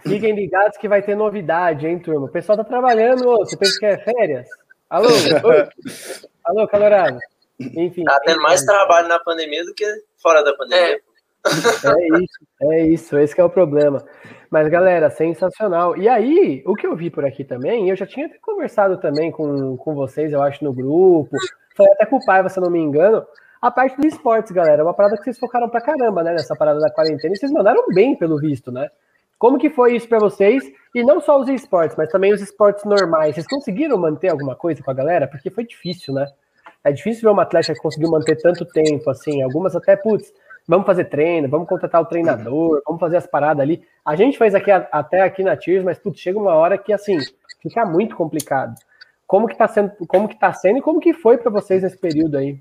[0.02, 2.26] Fiquem ligados que vai ter novidade, hein, turma?
[2.26, 4.48] O pessoal tá trabalhando, você pensa que é férias?
[4.88, 5.08] Alô?
[6.44, 7.18] Alô, calorado?
[7.60, 8.04] Enfim.
[8.04, 9.84] Tá tendo mais trabalho na pandemia do que
[10.16, 10.96] fora da pandemia.
[10.96, 11.09] É.
[11.46, 14.04] É isso, é isso, esse é o problema.
[14.50, 15.96] Mas, galera, sensacional.
[15.96, 19.76] E aí, o que eu vi por aqui também, eu já tinha conversado também com,
[19.76, 21.30] com vocês, eu acho, no grupo,
[21.76, 23.24] foi até com o Paiva, se eu não me engano,
[23.60, 26.56] a parte do esportes, galera, é uma parada que vocês focaram pra caramba, né, nessa
[26.56, 28.88] parada da quarentena, e vocês mandaram bem, pelo visto, né?
[29.38, 30.62] Como que foi isso para vocês?
[30.94, 33.34] E não só os esportes, mas também os esportes normais.
[33.34, 35.26] Vocês conseguiram manter alguma coisa com a galera?
[35.26, 36.26] Porque foi difícil, né?
[36.84, 39.42] É difícil ver uma atleta que conseguiu manter tanto tempo, assim.
[39.42, 40.30] Algumas até, putz,
[40.70, 43.82] vamos fazer treino, vamos contratar o treinador, vamos fazer as paradas ali.
[44.04, 47.18] A gente fez aqui até aqui na Tears, mas putz, chega uma hora que assim
[47.60, 48.76] fica muito complicado.
[49.26, 51.98] Como que tá sendo, como que tá sendo e como que foi para vocês nesse
[51.98, 52.56] período aí?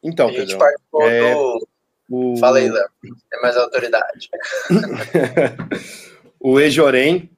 [0.00, 1.34] Então, a gente participou é...
[1.34, 1.68] do...
[2.08, 2.36] o...
[2.36, 2.88] Fala aí, Léo.
[3.02, 4.30] Tem mais autoridade.
[6.38, 7.28] o Ejorem,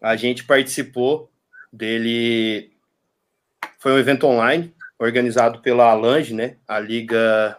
[0.00, 1.30] a gente participou
[1.70, 2.70] dele.
[3.78, 6.56] Foi um evento online organizado pela Alange, né?
[6.66, 7.58] A Liga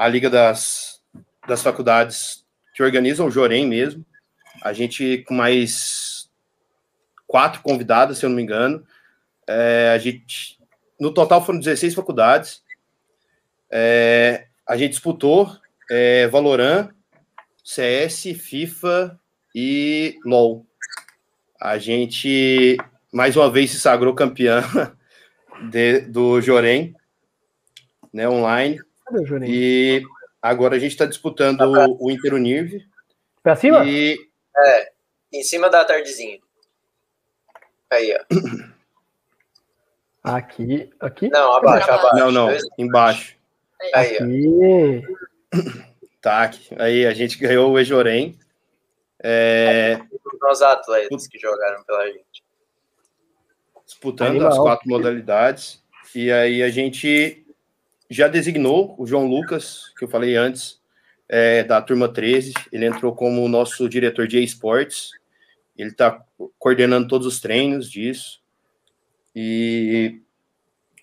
[0.00, 1.02] a Liga das,
[1.46, 2.42] das Faculdades
[2.74, 4.02] que organizam o Jorém mesmo.
[4.62, 6.30] A gente com mais
[7.26, 8.82] quatro convidadas, se eu não me engano.
[9.46, 10.58] É, a gente,
[10.98, 12.62] no total foram 16 faculdades.
[13.70, 15.54] É, a gente disputou
[15.90, 16.88] é, Valorant,
[17.62, 19.20] CS, FIFA
[19.54, 20.64] e LOL.
[21.60, 22.78] A gente,
[23.12, 24.64] mais uma vez, se sagrou campeã
[25.70, 26.96] de, do Jorém,
[28.10, 28.80] né, online.
[29.10, 30.02] Cadê E
[30.40, 32.86] agora a gente está disputando tá o, o Interunirv.
[33.42, 33.84] Pra cima?
[33.84, 34.18] E...
[34.56, 34.92] É,
[35.32, 36.38] em cima da tardezinha.
[37.90, 38.24] Aí, ó.
[40.22, 41.30] Aqui, aqui?
[41.30, 42.16] Não, abaixo, abaixo.
[42.16, 43.36] Não, não, embaixo.
[43.94, 45.02] Aí, aqui.
[46.20, 46.76] Tá, aqui.
[46.78, 48.38] aí a gente ganhou o Ejorém.
[49.22, 49.98] É...
[50.50, 52.44] Os atletas que jogaram pela gente.
[53.86, 54.48] Disputando Animal.
[54.48, 55.82] as quatro modalidades.
[56.14, 57.46] E aí a gente
[58.10, 60.80] já designou o João Lucas, que eu falei antes,
[61.28, 62.52] é, da turma 13.
[62.72, 65.12] Ele entrou como nosso diretor de esportes.
[65.78, 66.20] Ele está
[66.58, 68.40] coordenando todos os treinos disso.
[69.34, 70.20] E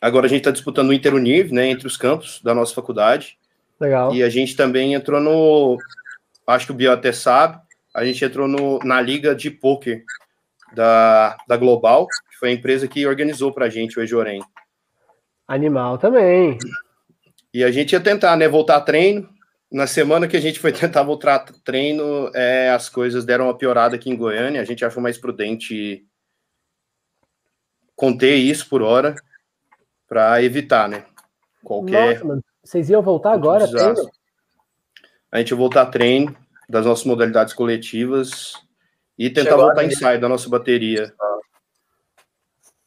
[0.02, 3.38] agora a gente está disputando o Interuniv, né, entre os campos da nossa faculdade.
[3.80, 4.14] Legal.
[4.14, 5.78] E a gente também entrou no.
[6.46, 7.60] Acho que o Bio até sabe.
[7.94, 10.04] A gente entrou no, na liga de poker
[10.74, 14.42] da, da Global, que foi a empresa que organizou para a gente o Ejorém.
[15.48, 16.58] Animal também.
[17.54, 19.30] E a gente ia tentar, né, voltar a treino.
[19.72, 23.58] Na semana que a gente foi tentar voltar a treino, é, as coisas deram uma
[23.58, 24.62] piorada aqui em Goiânia.
[24.62, 26.06] A gente achou mais prudente
[27.96, 29.16] conter isso por hora
[30.08, 31.06] para evitar, né?
[31.64, 32.14] Qualquer.
[32.14, 32.44] Nossa, mano.
[32.64, 33.66] Vocês iam voltar agora?
[35.32, 36.36] A gente ia voltar a treino
[36.70, 38.54] das nossas modalidades coletivas
[39.18, 41.14] e tentar Chegou voltar em ensaio da nossa bateria.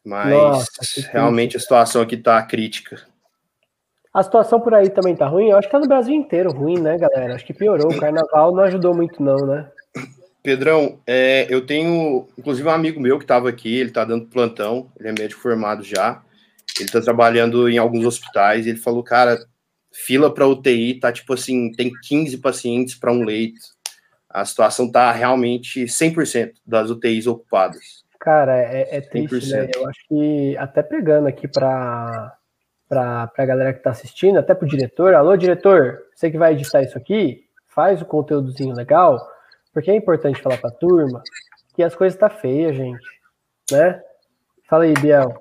[0.04, 3.06] Mas Nossa, realmente a situação aqui tá crítica.
[4.12, 5.50] A situação por aí também tá ruim?
[5.50, 7.34] Eu acho que tá no Brasil inteiro ruim, né, galera?
[7.34, 7.92] Acho que piorou.
[7.92, 9.70] O carnaval não ajudou muito, não, né?
[10.42, 14.90] Pedrão, é, eu tenho, inclusive, um amigo meu que estava aqui, ele está dando plantão,
[14.98, 16.22] ele é médico formado já,
[16.78, 19.38] ele está trabalhando em alguns hospitais, e ele falou, cara,
[19.92, 23.60] fila para UTI tá tipo assim, tem 15 pacientes para um leito,
[24.30, 28.02] a situação tá realmente 100% das UTIs ocupadas.
[28.18, 29.52] Cara, é, é triste, 100%.
[29.52, 29.70] né?
[29.74, 32.34] Eu acho que até pegando aqui para
[32.90, 36.54] para a galera que está assistindo, até para o diretor, alô diretor, você que vai
[36.54, 39.16] editar isso aqui, faz o conteúdozinho legal,
[39.72, 41.22] porque é importante falar para a turma
[41.72, 43.06] que as coisas tá feia, gente,
[43.70, 44.02] né?
[44.68, 45.32] Fala aí, Biel.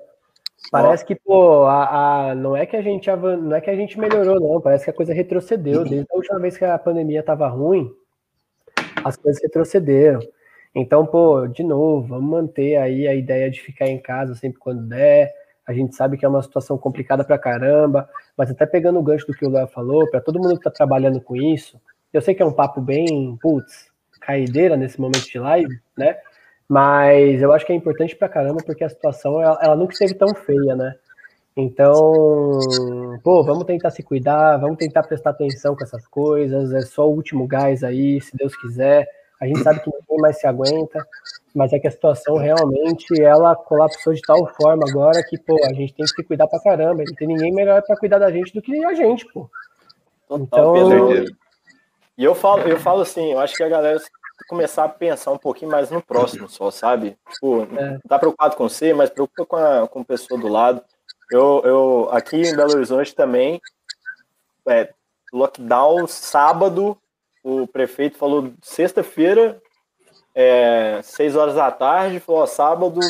[0.70, 3.98] Parece que, pô, a, a, não é que a gente não é que a gente
[3.98, 4.60] melhorou, não.
[4.60, 5.82] Parece que a coisa retrocedeu.
[5.82, 7.90] Desde a última vez que a pandemia tava ruim,
[9.04, 10.20] as coisas retrocederam.
[10.72, 14.86] Então, pô, de novo, vamos manter aí a ideia de ficar em casa sempre quando
[14.86, 15.32] der.
[15.66, 19.26] A gente sabe que é uma situação complicada pra caramba, mas até pegando o gancho
[19.26, 21.80] do que o Léo falou, para todo mundo que tá trabalhando com isso,
[22.12, 23.90] eu sei que é um papo bem, putz,
[24.20, 26.16] caideira nesse momento de live, né?
[26.68, 30.14] Mas eu acho que é importante pra caramba porque a situação ela, ela nunca esteve
[30.14, 30.94] tão feia, né?
[31.56, 32.60] Então,
[33.24, 36.72] pô, vamos tentar se cuidar, vamos tentar prestar atenção com essas coisas.
[36.72, 39.06] É só o último gás aí, se Deus quiser.
[39.40, 41.06] A gente sabe que ninguém mais se aguenta,
[41.54, 45.72] mas é que a situação realmente ela colapsou de tal forma agora que, pô, a
[45.72, 47.02] gente tem que se cuidar pra caramba.
[47.06, 49.50] Não tem ninguém melhor para cuidar da gente do que a gente, pô.
[50.30, 50.74] Então,
[52.16, 53.98] e eu falo, eu falo assim, eu acho que a galera
[54.48, 57.16] começar a pensar um pouquinho mais no próximo só, sabe?
[57.32, 57.98] Tipo, é.
[58.08, 60.82] tá preocupado com você, mas preocupa com a, com a pessoa do lado.
[61.30, 63.60] Eu, eu aqui em Belo Horizonte também,
[64.68, 64.92] é,
[65.32, 66.96] lockdown sábado,
[67.42, 69.60] o prefeito falou sexta-feira,
[70.34, 73.00] é, seis horas da tarde, falou ó, sábado,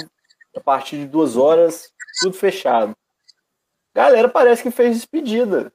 [0.57, 2.97] a partir de duas horas, tudo fechado.
[3.95, 5.73] Galera parece que fez despedida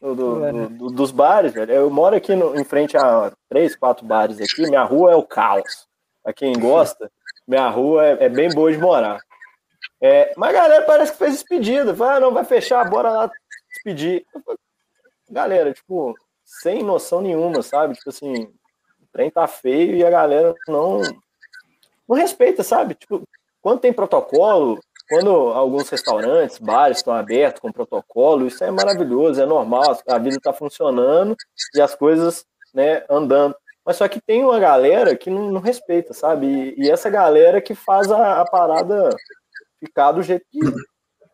[0.00, 1.72] do, do, do, dos bares, velho.
[1.72, 4.62] Eu moro aqui no, em frente a três, quatro bares aqui.
[4.62, 5.86] Minha rua é o caos.
[6.22, 7.10] Pra quem gosta,
[7.46, 9.20] minha rua é, é bem boa de morar.
[10.00, 11.94] É, mas a galera parece que fez despedida.
[11.94, 13.30] Fala, ah, não, vai fechar, bora lá
[13.70, 14.24] despedir.
[15.30, 16.14] Galera, tipo,
[16.44, 17.94] sem noção nenhuma, sabe?
[17.94, 18.52] Tipo assim,
[19.12, 21.00] trem tá feio e a galera não,
[22.08, 22.94] não respeita, sabe?
[22.94, 23.22] Tipo,
[23.60, 29.46] quando tem protocolo, quando alguns restaurantes, bares estão abertos com protocolo, isso é maravilhoso, é
[29.46, 31.36] normal, a vida está funcionando
[31.74, 32.44] e as coisas
[32.74, 33.54] né, andando.
[33.84, 36.46] Mas só que tem uma galera que não, não respeita, sabe?
[36.46, 39.10] E, e, essa galera que faz a, a, parada
[39.80, 40.60] ficar do jeito que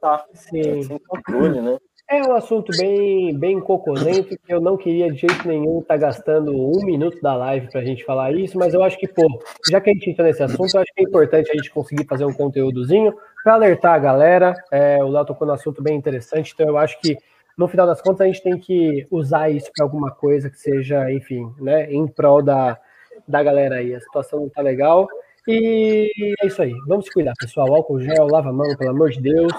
[0.01, 0.83] tá, Sim.
[0.83, 1.79] sem controle, né?
[2.11, 6.01] É um assunto bem, bem cocôzento que eu não queria de jeito nenhum estar tá
[6.01, 9.27] gastando um minuto da live para a gente falar isso, mas eu acho que, pô,
[9.71, 12.07] já que a gente entra nesse assunto, eu acho que é importante a gente conseguir
[12.07, 13.13] fazer um conteúdozinho
[13.45, 14.55] para alertar a galera.
[14.73, 17.15] É, o Léo tocou no assunto bem interessante, então eu acho que,
[17.59, 21.13] no final das contas, a gente tem que usar isso para alguma coisa que seja,
[21.13, 22.79] enfim, né, em prol da,
[23.27, 23.95] da galera aí.
[23.95, 25.07] A situação não tá legal.
[25.47, 26.11] E
[26.43, 26.73] é isso aí.
[26.87, 27.75] Vamos se cuidar, pessoal.
[27.75, 29.53] Álcool gel, lava a mão, pelo amor de Deus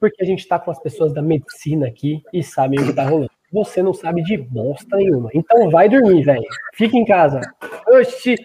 [0.00, 3.04] porque a gente está com as pessoas da medicina aqui e sabem o que está
[3.04, 3.30] rolando.
[3.52, 5.28] Você não sabe de bosta nenhuma.
[5.34, 6.46] Então vai dormir, velho.
[6.74, 7.40] Fica em casa.
[7.86, 8.36] Oxi,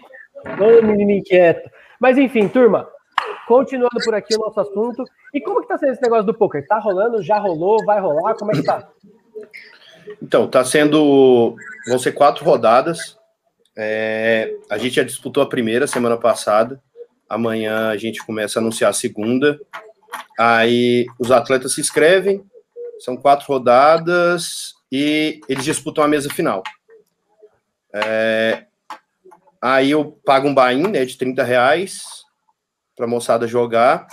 [0.44, 1.70] ô menino inquieto.
[1.98, 2.86] Mas enfim, turma,
[3.48, 5.04] continuando por aqui o nosso assunto.
[5.32, 6.66] E como que tá sendo esse negócio do poker?
[6.66, 7.22] Tá rolando?
[7.22, 7.84] Já rolou?
[7.84, 8.34] Vai rolar?
[8.34, 8.88] Como é que tá?
[10.22, 11.56] Então, tá sendo.
[11.88, 13.16] Vão ser quatro rodadas.
[13.76, 14.54] É...
[14.70, 16.82] A gente já disputou a primeira semana passada.
[17.28, 19.58] Amanhã a gente começa a anunciar a segunda.
[20.38, 22.44] Aí os atletas se inscrevem,
[22.98, 26.62] são quatro rodadas e eles disputam a mesa final.
[27.92, 28.66] É,
[29.60, 32.24] aí eu pago um buy né, de 30 reais
[32.94, 34.06] para a moçada jogar.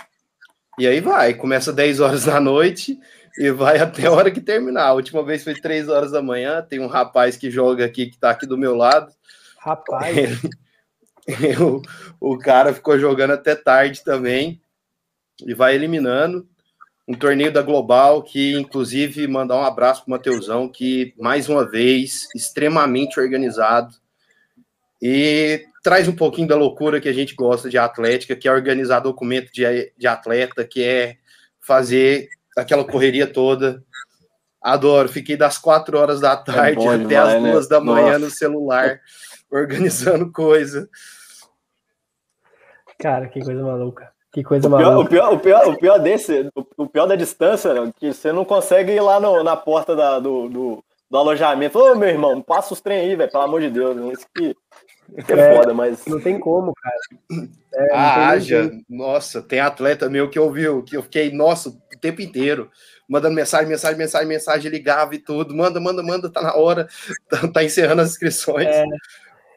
[0.78, 2.98] E aí vai, começa 10 horas da noite
[3.38, 4.86] e vai até a hora que terminar.
[4.86, 6.62] A última vez foi 3 horas da manhã.
[6.62, 9.12] Tem um rapaz que joga aqui, que está aqui do meu lado.
[9.58, 10.40] Rapaz.
[11.60, 14.60] o, o cara ficou jogando até tarde também
[15.46, 16.46] e vai eliminando.
[17.06, 21.68] Um torneio da Global que, inclusive, mandar um abraço para o Mateusão, que, mais uma
[21.68, 23.94] vez, extremamente organizado
[25.06, 29.00] e traz um pouquinho da loucura que a gente gosta de atlética, que é organizar
[29.00, 31.18] documento de, de atleta, que é
[31.60, 33.84] fazer aquela correria toda.
[34.62, 35.10] Adoro.
[35.10, 37.52] Fiquei das quatro horas da tarde é até demais, as né?
[37.52, 37.76] duas né?
[37.76, 38.18] da manhã Nossa.
[38.20, 39.00] no celular,
[39.52, 40.88] organizando coisa.
[42.98, 44.13] Cara, que coisa maluca.
[44.34, 44.98] Que coisa o maluca.
[44.98, 48.44] o, pior, o, pior, o pior desse, o pior da distância, é que você não
[48.44, 51.78] consegue ir lá no, na porta da, do, do, do, alojamento.
[51.78, 53.96] Ô, meu irmão, passa os trem aí, velho, pelo amor de Deus.
[54.18, 54.56] Isso que,
[55.24, 56.04] que é, é, foda, mas.
[56.06, 57.46] Não tem como, cara.
[57.74, 58.72] É, ah, haja.
[58.90, 62.68] Nossa, tem atleta meu que ouviu, que eu fiquei, nossa, o tempo inteiro
[63.08, 65.54] mandando mensagem, mensagem, mensagem, mensagem, ligava e tudo.
[65.54, 66.88] Manda, manda, manda, tá na hora.
[67.30, 68.66] Tá, tá encerrando as inscrições.
[68.66, 68.84] É,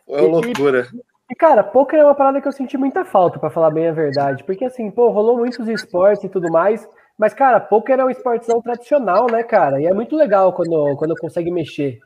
[0.06, 0.88] Foi uma loucura.
[1.30, 3.92] E, cara, poker é uma parada que eu senti muita falta, para falar bem a
[3.92, 4.44] verdade.
[4.44, 6.88] Porque, assim, pô, rolou muitos esportes e tudo mais.
[7.18, 9.82] Mas, cara, poker é um esportezão tradicional, né, cara?
[9.82, 12.00] E é muito legal quando, quando consegue mexer.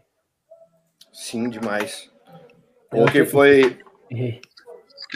[1.13, 2.09] Sim, demais.
[2.89, 3.79] Poker foi.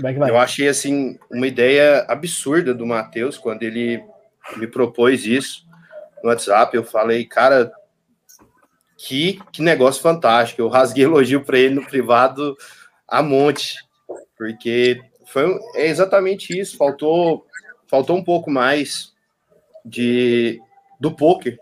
[0.02, 0.30] Vai vai.
[0.30, 4.04] Eu achei, assim, uma ideia absurda do Matheus quando ele
[4.58, 5.66] me propôs isso
[6.22, 6.76] no WhatsApp.
[6.76, 7.72] Eu falei, cara,
[8.98, 10.62] que, que negócio fantástico.
[10.62, 12.58] Eu rasguei elogio para ele no privado
[13.08, 13.85] a monte,
[14.38, 16.78] porque foi é exatamente isso.
[16.78, 17.46] Faltou,
[17.88, 19.14] faltou um pouco mais
[19.84, 20.60] de
[21.00, 21.60] do poker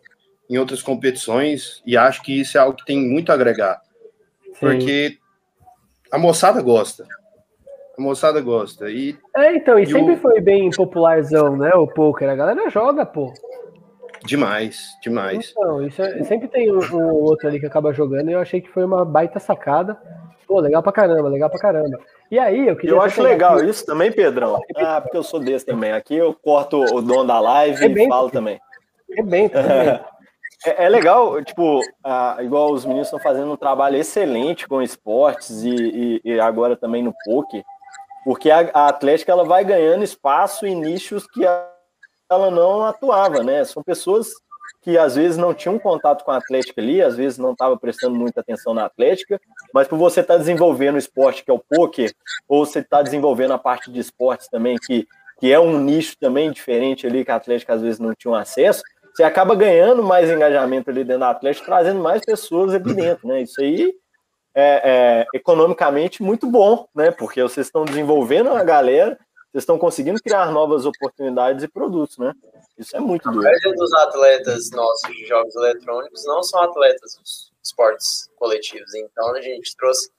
[0.49, 3.81] em outras competições e acho que isso é algo que tem muito a agregar,
[4.43, 4.59] Sim.
[4.59, 5.17] porque
[6.11, 7.05] a moçada gosta.
[7.97, 8.89] A moçada gosta.
[8.89, 10.17] E, é, então, e, e sempre o...
[10.17, 11.71] foi bem popularzão, né?
[11.75, 12.29] O poker.
[12.29, 13.31] A galera joga, pô.
[14.25, 15.51] Demais, demais.
[15.51, 18.61] Então, isso é, sempre tem um, um, outro ali que acaba jogando e eu achei
[18.61, 19.97] que foi uma baita sacada.
[20.53, 21.99] Pô, legal pra caramba, legal pra caramba.
[22.29, 22.95] E aí, eu queria.
[22.95, 23.71] Eu acho legal aqui...
[23.71, 24.61] isso também, Pedrão.
[24.75, 25.91] Ah, porque eu sou desse também.
[25.91, 28.61] Aqui eu corto o dono da live é e falo também.
[29.17, 29.49] É bem,
[30.63, 35.63] é, é, legal, tipo, ah, igual os meninos estão fazendo um trabalho excelente com esportes
[35.63, 37.63] e, e, e agora também no poker,
[38.23, 41.67] porque a, a Atlética ela vai ganhando espaço em nichos que a
[42.29, 43.63] ela não atuava, né?
[43.63, 44.27] São pessoas
[44.81, 48.15] que às vezes não tinham contato com a Atlética ali, às vezes não estava prestando
[48.15, 49.39] muita atenção na Atlética,
[49.73, 52.13] mas por você estar tá desenvolvendo o esporte que é o poker,
[52.47, 55.07] ou você está desenvolvendo a parte de esportes também, que,
[55.39, 58.83] que é um nicho também diferente ali, que a Atlética às vezes não tinha acesso,
[59.13, 63.43] você acaba ganhando mais engajamento ali dentro da Atlética, trazendo mais pessoas ali dentro, né?
[63.43, 63.93] Isso aí
[64.55, 67.11] é, é economicamente muito bom, né?
[67.11, 69.17] Porque vocês estão desenvolvendo a galera
[69.53, 72.33] vocês estão conseguindo criar novas oportunidades e produtos, né?
[72.75, 73.45] Isso é muito doido.
[73.45, 78.95] A maioria dos atletas nossos de jogos eletrônicos não são atletas dos esportes coletivos.
[78.95, 80.09] Então a gente trouxe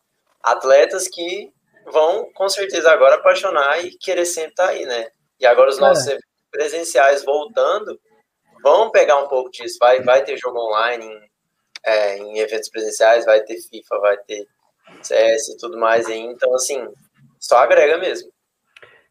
[0.40, 1.52] atletas que
[1.86, 5.08] vão com certeza agora apaixonar e querer sempre estar aí, né?
[5.40, 6.16] E agora os nossos é.
[6.52, 8.00] presenciais voltando
[8.62, 9.78] vão pegar um pouco disso.
[9.80, 11.30] Vai, vai ter jogo online em,
[11.84, 14.46] é, em eventos presenciais, vai ter FIFA, vai ter
[15.02, 16.06] CS e tudo mais.
[16.06, 16.20] Aí.
[16.20, 16.86] Então, assim,
[17.40, 18.32] só agrega mesmo.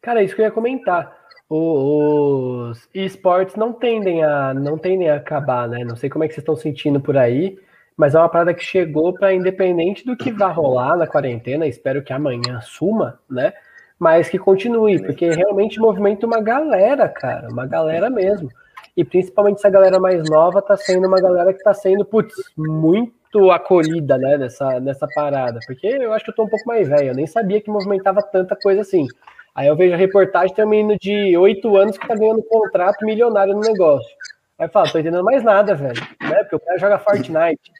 [0.04, 1.16] Cara, é isso que eu ia comentar.
[1.48, 5.82] os esportes não tendem a não tendem a acabar, né?
[5.82, 7.58] Não sei como é que vocês estão sentindo por aí,
[7.96, 12.02] mas é uma parada que chegou para independente do que vai rolar na quarentena, espero
[12.02, 13.54] que amanhã suma, né?
[13.98, 18.50] Mas que continue, porque realmente movimenta uma galera, cara, uma galera mesmo.
[18.94, 23.50] E principalmente essa galera mais nova tá sendo uma galera que tá sendo, putz, muito
[23.50, 25.60] acolhida, né, nessa, nessa parada.
[25.66, 28.20] Porque eu acho que eu tô um pouco mais velho, eu nem sabia que movimentava
[28.20, 29.06] tanta coisa assim.
[29.54, 32.48] Aí eu vejo a reportagem, tem um menino de 8 anos que tá ganhando um
[32.48, 34.10] contrato milionário no negócio.
[34.58, 36.00] Aí fala, tô entendendo mais nada, velho.
[36.20, 36.36] Né?
[36.42, 37.72] Porque o cara joga Fortnite.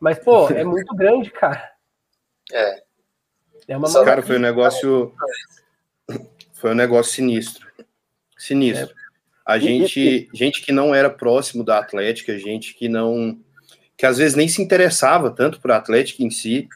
[0.00, 1.70] Mas, pô, é muito grande, cara.
[2.52, 2.82] É.
[3.68, 5.14] é uma cara, foi um negócio.
[6.54, 7.66] Foi um negócio sinistro.
[8.36, 8.94] Sinistro.
[8.96, 9.00] É.
[9.44, 13.38] A gente, gente que não era próximo da Atlética, gente que não.
[13.96, 16.68] que às vezes nem se interessava tanto por Atlética em si,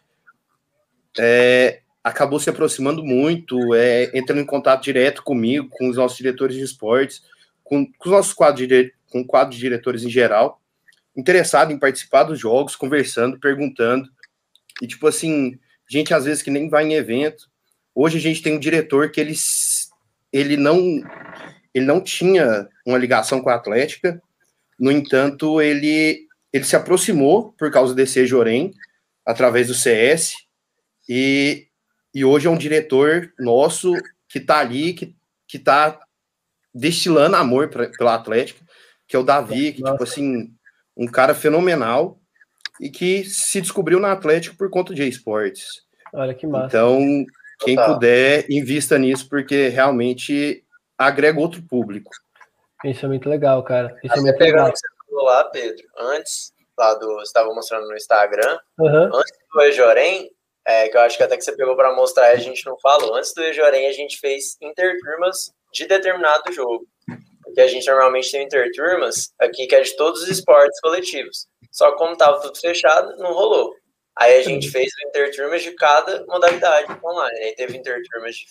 [1.19, 6.55] é, acabou se aproximando muito, é, entrando em contato direto comigo, com os nossos diretores
[6.55, 7.23] de esportes,
[7.65, 10.61] com, com os nossos quadros de, com o quadro de diretores em geral,
[11.17, 14.11] interessado em participar dos jogos, conversando, perguntando.
[14.83, 17.49] E, tipo assim, gente às vezes que nem vai em evento.
[17.95, 19.35] Hoje a gente tem um diretor que ele,
[20.31, 20.79] ele, não,
[21.73, 24.21] ele não tinha uma ligação com a Atlética,
[24.79, 28.73] no entanto, ele, ele se aproximou por causa desse Jorém,
[29.25, 30.35] através do CS,
[31.09, 31.69] e
[32.15, 33.93] e hoje é um diretor nosso
[34.29, 35.17] que está ali, que,
[35.49, 36.01] que tá
[36.73, 38.65] destilando amor pra, pela Atlética,
[39.07, 40.53] que é o Davi, que, tipo assim,
[40.97, 42.19] um cara fenomenal
[42.81, 45.85] e que se descobriu na Atlética por conta de esportes.
[46.13, 46.67] Olha que massa.
[46.67, 47.01] Então,
[47.61, 47.95] quem Total.
[47.95, 50.65] puder, invista nisso, porque realmente
[50.99, 52.11] agrega outro público.
[52.85, 53.97] Isso é muito legal, cara.
[54.03, 54.71] Isso é muito legal.
[54.71, 59.17] Você falou lá, Pedro, antes, lá do, você estava mostrando no Instagram, uhum.
[59.17, 60.31] antes do Ejorém,
[60.67, 63.15] é, que eu acho que até que você pegou para mostrar a gente não falou.
[63.15, 66.87] Antes do Ejorém, a gente fez interturmas de determinado jogo.
[67.55, 71.47] que a gente normalmente tem interturmas aqui, que é de todos os esportes coletivos.
[71.71, 73.75] Só que como tava tudo fechado, não rolou.
[74.17, 77.39] Aí a gente fez interturmas de cada modalidade online.
[77.41, 78.47] Aí teve interturmas de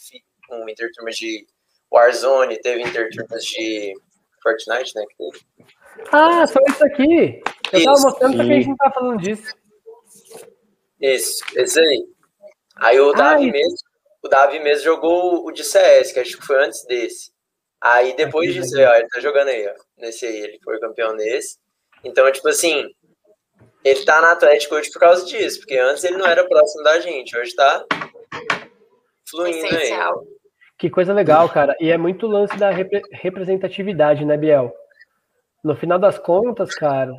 [0.51, 1.45] um interturmas de
[1.91, 3.93] Warzone, teve interturmas de
[4.41, 5.03] Fortnite, né?
[6.11, 7.41] Ah, só isso aqui.
[7.71, 9.62] Eu tava mostrando que a gente não tá falando disso.
[11.03, 12.05] Isso, esse aí.
[12.77, 13.77] Aí o Davi mesmo,
[14.23, 17.33] o Davi mesmo jogou o de CS, que acho que foi antes desse.
[17.81, 19.73] Aí depois aqui, disso, ó, ele tá jogando aí, ó.
[19.97, 21.57] Nesse aí, ele foi campeão nesse.
[22.05, 22.89] Então, tipo assim,
[23.83, 26.97] ele tá na Atlético hoje por causa disso, porque antes ele não era próximo da
[27.01, 27.85] gente, hoje tá
[29.29, 30.19] fluindo Essencial.
[30.21, 30.27] aí.
[30.77, 31.75] Que coisa legal, cara.
[31.81, 34.73] E é muito lance da repre representatividade, né, Biel?
[35.61, 37.13] No final das contas, cara,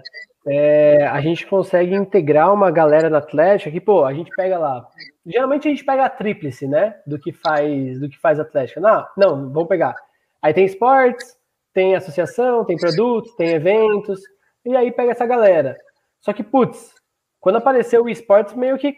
[0.47, 4.86] é, a gente consegue integrar uma galera na Atlética que, pô, a gente pega lá.
[5.24, 6.97] Geralmente a gente pega a tríplice, né?
[7.07, 8.80] Do que faz do que faz Atlética.
[8.80, 9.95] Não, não, vamos pegar.
[10.42, 11.36] Aí tem esportes,
[11.72, 14.20] tem associação, tem produtos, tem eventos,
[14.64, 15.76] e aí pega essa galera.
[16.20, 16.95] Só que, putz,
[17.40, 18.95] quando apareceu o esportes, meio que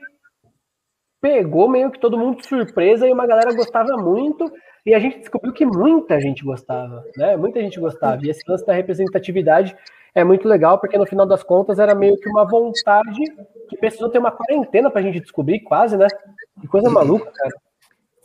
[1.20, 4.52] pegou meio que todo mundo de surpresa e uma galera gostava muito.
[4.86, 7.36] E a gente descobriu que muita gente gostava, né?
[7.36, 8.24] Muita gente gostava.
[8.24, 9.76] E esse lance da representatividade
[10.14, 13.20] é muito legal, porque no final das contas era meio que uma vontade
[13.68, 16.06] que precisou ter uma quarentena pra gente descobrir, quase, né?
[16.60, 17.54] Que coisa maluca, cara.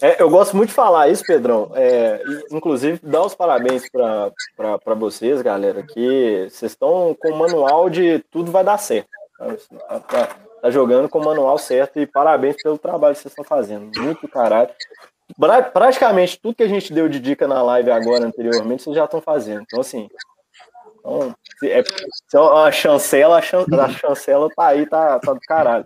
[0.01, 1.71] É, eu gosto muito de falar isso, Pedrão.
[1.75, 8.19] É, inclusive, dar os parabéns para vocês, galera, que vocês estão com o manual de
[8.31, 9.09] tudo vai dar certo.
[9.37, 13.45] Tá, tá, tá, jogando com o manual certo e parabéns pelo trabalho que vocês estão
[13.45, 13.91] fazendo.
[13.99, 14.69] Muito caralho.
[15.39, 19.05] Pra, praticamente tudo que a gente deu de dica na live agora, anteriormente, vocês já
[19.05, 19.63] estão fazendo.
[19.63, 20.09] Então, assim,
[20.99, 25.83] então, é, é uma chancela, a chancela, a chancela tá aí, tá, tá do caralho.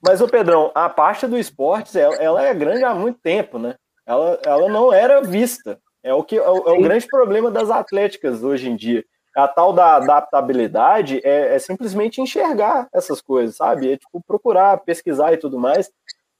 [0.00, 3.74] Mas, o Pedrão, a parte do esportes, ela, ela, é grande há muito tempo, né?
[4.06, 5.80] Ela, ela não era vista.
[6.02, 9.04] É o que é o, é o grande problema das atléticas hoje em dia.
[9.36, 13.92] A tal da adaptabilidade é, é, simplesmente enxergar essas coisas, sabe?
[13.92, 15.90] É tipo procurar, pesquisar e tudo mais.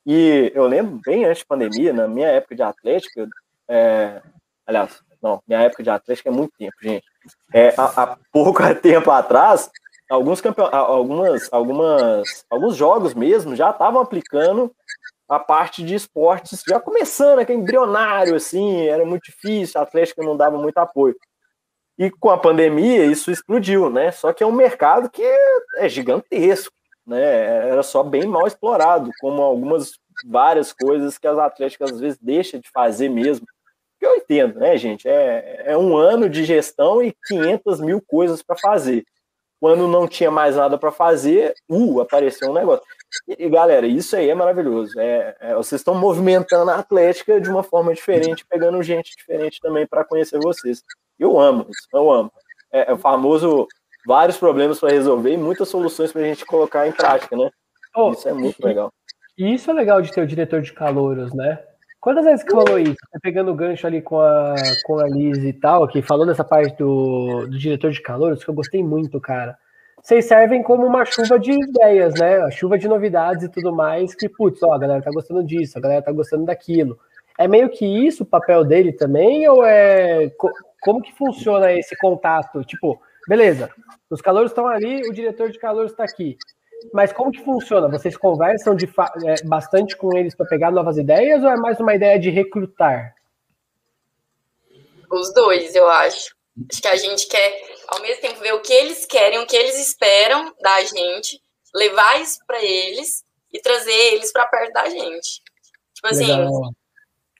[0.07, 3.28] E eu lembro bem antes da pandemia, na minha época de atlética,
[3.68, 4.22] é,
[4.64, 7.04] aliás, não, minha época de atlética é muito tempo, gente.
[7.52, 9.68] É, há, há pouco tempo atrás,
[10.09, 10.68] alguns campeon...
[10.70, 14.72] algumas, algumas, alguns jogos mesmo já estavam aplicando
[15.28, 20.36] a parte de esportes, já começando, aquele embrionário, assim, era muito difícil, a Atlética não
[20.36, 21.16] dava muito apoio.
[21.98, 24.12] E com a pandemia, isso explodiu, né?
[24.12, 25.22] Só que é um mercado que
[25.78, 26.72] é gigantesco,
[27.07, 27.68] né?
[27.70, 29.92] Era só bem mal explorado, como algumas
[30.24, 33.46] várias coisas que as atléticas às vezes deixam de fazer mesmo.
[34.00, 35.09] Eu entendo, né, gente?
[35.09, 39.04] É, é um ano de gestão e 500 mil coisas para fazer.
[39.59, 42.84] Quando não tinha mais nada para fazer, uh, apareceu um negócio.
[43.26, 44.98] E, galera, isso aí é maravilhoso.
[45.00, 49.86] É, é vocês estão movimentando a Atlética de uma forma diferente, pegando gente diferente também
[49.86, 50.82] para conhecer vocês.
[51.18, 52.30] Eu amo isso, eu amo.
[52.70, 53.66] É, é o famoso
[54.07, 57.50] vários problemas para resolver e muitas soluções para a gente colocar em prática, né?
[57.94, 58.92] Oh, isso é muito legal.
[59.36, 61.59] E isso é legal de ter o diretor de calouros, né?
[62.00, 62.96] Quantas vezes que falou isso?
[63.11, 64.54] Tá pegando o gancho ali com a,
[64.84, 68.48] com a Liz e tal, que falou nessa parte do, do diretor de calouros, que
[68.48, 69.59] eu gostei muito, cara.
[70.00, 72.36] Vocês servem como uma chuva de ideias, né?
[72.36, 75.76] A chuva de novidades e tudo mais, que, putz, ó, a galera tá gostando disso,
[75.76, 76.96] a galera tá gostando daquilo.
[77.36, 80.30] É meio que isso o papel dele também, ou é.
[80.80, 82.62] Como que funciona esse contato?
[82.62, 83.70] Tipo, beleza,
[84.11, 86.37] os calouros estão ali, o diretor de calouros está aqui.
[86.93, 87.89] Mas como que funciona?
[87.89, 88.87] Vocês conversam de
[89.24, 93.14] é, bastante com eles para pegar novas ideias ou é mais uma ideia de recrutar?
[95.11, 96.37] Os dois, eu acho.
[96.70, 99.57] Acho que a gente quer, ao mesmo tempo, ver o que eles querem, o que
[99.57, 101.41] eles esperam da gente,
[101.74, 105.43] levar isso para eles e trazer eles para perto da gente.
[105.95, 106.70] Tipo assim, Legal.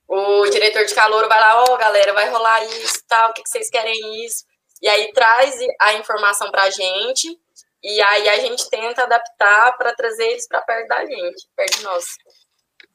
[0.09, 3.43] o diretor de calor vai lá, ó, oh, galera, vai rolar isso, tal, o que
[3.47, 4.45] vocês querem isso?
[4.83, 7.39] E aí traz a informação para a gente
[7.83, 11.85] e aí a gente tenta adaptar para trazer eles para perto da gente, perto de
[11.85, 12.05] nós.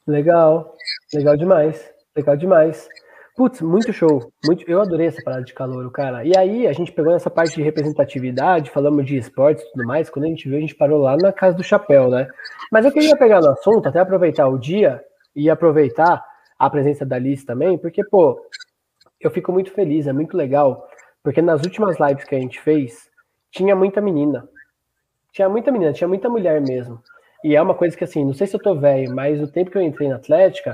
[0.08, 0.76] Legal,
[1.14, 2.90] legal demais, legal demais.
[3.36, 4.32] Putz, muito show.
[4.46, 6.26] Muito, eu adorei essa parada de calor, cara.
[6.26, 10.10] E aí, a gente pegou nessa parte de representatividade, falamos de esportes e tudo mais.
[10.10, 12.28] Quando a gente viu, a gente parou lá na casa do chapéu, né?
[12.72, 15.02] Mas eu queria pegar no assunto, até aproveitar o dia
[15.36, 16.24] e aproveitar
[16.60, 18.40] a presença da Liz também, porque, pô,
[19.20, 20.88] eu fico muito feliz, é muito legal,
[21.24, 23.10] porque nas últimas lives que a gente fez,
[23.52, 24.48] tinha muita menina.
[25.32, 27.02] Tinha muita menina, tinha muita mulher mesmo.
[27.44, 29.72] E é uma coisa que, assim, não sei se eu tô velho, mas o tempo
[29.72, 30.74] que eu entrei na Atlética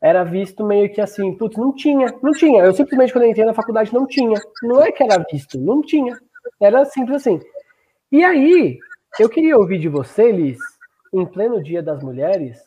[0.00, 2.62] era visto meio que assim, putz, não tinha, não tinha.
[2.62, 4.40] Eu simplesmente, quando eu entrei na faculdade, não tinha.
[4.62, 6.16] Não é que era visto, não tinha.
[6.60, 7.40] Era simples assim.
[8.10, 8.78] E aí,
[9.18, 10.58] eu queria ouvir de você, Liz,
[11.12, 12.58] em pleno Dia das Mulheres,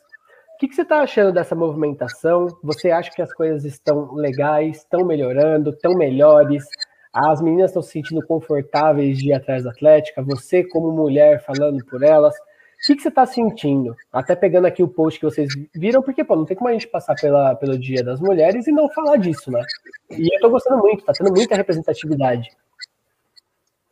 [0.54, 2.46] o que, que você está achando dessa movimentação?
[2.62, 6.64] Você acha que as coisas estão legais, estão melhorando, estão melhores?
[7.12, 11.84] As meninas estão se sentindo confortáveis de ir atrás da Atlética, você como mulher falando
[11.84, 12.34] por elas.
[12.34, 13.94] O que, que você está sentindo?
[14.12, 16.88] Até pegando aqui o post que vocês viram, porque, pô, não tem como a gente
[16.88, 19.62] passar pela, pelo Dia das Mulheres e não falar disso, né?
[20.10, 22.50] E eu tô gostando muito, tá tendo muita representatividade.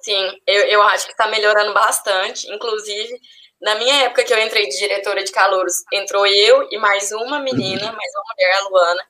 [0.01, 2.51] Sim, eu, eu acho que está melhorando bastante.
[2.53, 3.21] Inclusive,
[3.61, 7.39] na minha época que eu entrei de diretora de calouros, entrou eu e mais uma
[7.41, 9.03] menina, mais uma mulher, a Luana.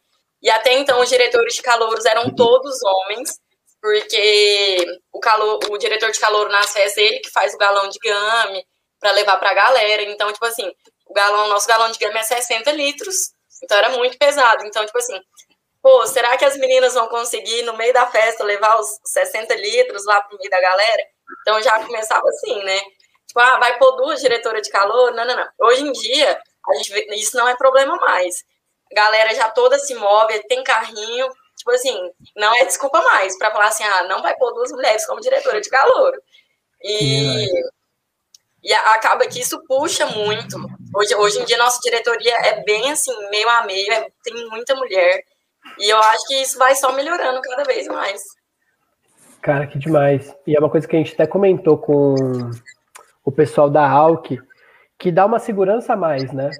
[0.42, 3.38] E até então os diretores de calouros eram todos homens,
[3.80, 7.98] porque o, calor, o diretor de calor nas festas, ele que faz o galão de
[7.98, 8.64] game,
[9.00, 10.02] para levar para a galera.
[10.02, 10.70] Então, tipo assim,
[11.06, 14.64] o galão, nosso galão de gama é 60 litros, então era muito pesado.
[14.66, 15.18] Então, tipo assim,
[15.82, 20.04] pô, será que as meninas vão conseguir no meio da festa levar os 60 litros
[20.04, 21.02] lá pro meio da galera?
[21.40, 22.78] Então já começava assim, né?
[23.26, 25.12] Tipo, ah, vai pôr duas diretoras de calor?
[25.14, 25.48] Não, não, não.
[25.60, 28.44] Hoje em dia, a gente vê, isso não é problema mais.
[28.90, 31.28] A galera já toda se move, tem carrinho,
[31.61, 35.06] tipo assim, não é desculpa mais para falar assim, ah, não vai pôr duas mulheres
[35.06, 36.20] como diretora de calor.
[36.82, 37.46] E
[38.62, 40.56] e acaba que isso puxa muito.
[40.94, 44.74] Hoje, hoje em dia, nossa diretoria é bem assim, meio a meio, é, tem muita
[44.74, 45.22] mulher.
[45.78, 48.22] E eu acho que isso vai só melhorando cada vez mais.
[49.40, 50.34] Cara, que demais.
[50.46, 52.14] E é uma coisa que a gente até comentou com
[53.24, 54.38] o pessoal da AUC,
[54.98, 56.50] que dá uma segurança a mais, né?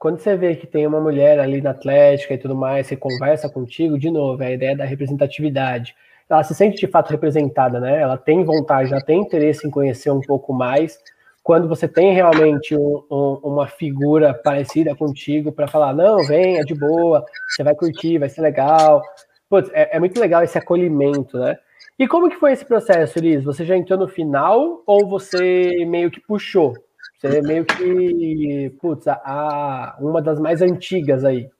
[0.00, 3.50] Quando você vê que tem uma mulher ali na Atlética e tudo mais, você conversa
[3.50, 5.94] contigo, de novo, é a ideia da representatividade.
[6.26, 8.00] Ela se sente de fato representada, né?
[8.00, 10.98] Ela tem vontade, ela tem interesse em conhecer um pouco mais
[11.42, 16.74] quando você tem realmente um, um, uma figura parecida contigo para falar, não, venha de
[16.74, 19.02] boa, você vai curtir, vai ser legal.
[19.50, 21.58] Putz, é, é, muito legal esse acolhimento, né?
[21.98, 23.44] E como que foi esse processo, Liz?
[23.44, 26.72] Você já entrou no final ou você meio que puxou?
[27.20, 31.50] Você é meio que, putz, a, a uma das mais antigas aí.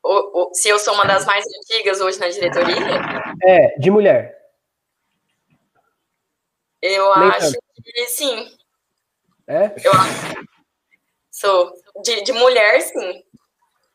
[0.00, 2.76] O, o, se eu sou uma das mais antigas hoje na diretoria?
[3.42, 4.40] É, de mulher.
[6.80, 7.58] Eu Nem acho tanto.
[7.82, 8.46] que sim.
[9.48, 9.74] É?
[9.82, 10.46] Eu acho.
[11.28, 11.72] Sou.
[12.04, 13.24] De, de mulher, sim.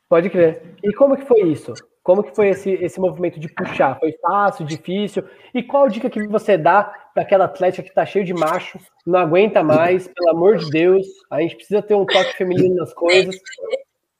[0.09, 0.75] Pode crer.
[0.83, 1.73] E como que foi isso?
[2.03, 3.97] Como que foi esse, esse movimento de puxar?
[3.97, 5.23] Foi fácil, difícil?
[5.53, 9.19] E qual dica que você dá para aquela atleta que tá cheio de macho, não
[9.19, 13.35] aguenta mais, pelo amor de Deus, a gente precisa ter um toque feminino nas coisas.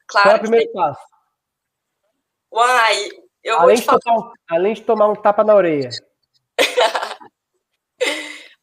[0.06, 0.28] Claro.
[0.28, 1.00] Qual é o primeiro passo?
[2.52, 3.08] Uai,
[3.42, 4.10] eu além vou te
[4.50, 5.88] além de tomar um tapa na orelha.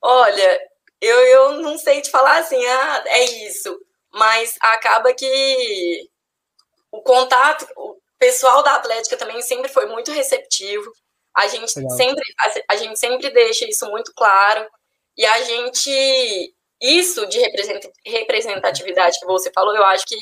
[0.02, 0.60] Olha,
[1.02, 3.80] eu, eu não sei te falar assim, ah, é isso,
[4.14, 6.08] mas acaba que
[6.92, 10.92] o contato, o pessoal da Atlética também sempre foi muito receptivo.
[11.40, 14.68] A gente sempre a, a, gente sempre deixa isso muito claro.
[15.18, 17.40] E a gente isso de
[18.06, 20.18] representatividade que você falou, eu acho que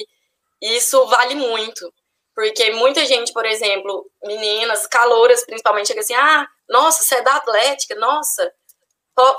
[0.61, 1.91] isso vale muito.
[2.35, 7.35] Porque muita gente, por exemplo, meninas, calouras principalmente, chega assim: ah, nossa, você é da
[7.35, 8.53] Atlética, nossa,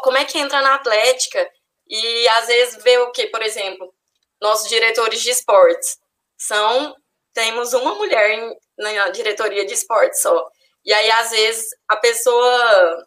[0.02, 1.48] como é que entra na Atlética?
[1.88, 3.94] E às vezes vê o que, por exemplo,
[4.40, 5.96] nossos diretores de esportes.
[6.36, 6.94] São
[7.32, 10.48] temos uma mulher na diretoria de esportes só.
[10.88, 13.06] E aí às vezes a pessoa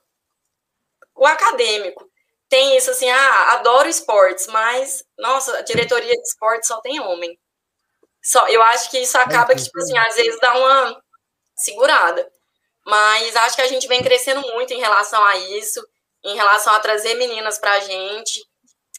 [1.15, 2.07] o acadêmico
[2.47, 7.39] tem isso assim, ah, adoro esportes, mas nossa, a diretoria de esportes só tem homem.
[8.21, 11.03] Só, eu acho que isso acaba que tipo assim, às vezes dá uma
[11.55, 12.31] segurada.
[12.85, 15.83] Mas acho que a gente vem crescendo muito em relação a isso
[16.23, 18.45] em relação a trazer meninas para a gente,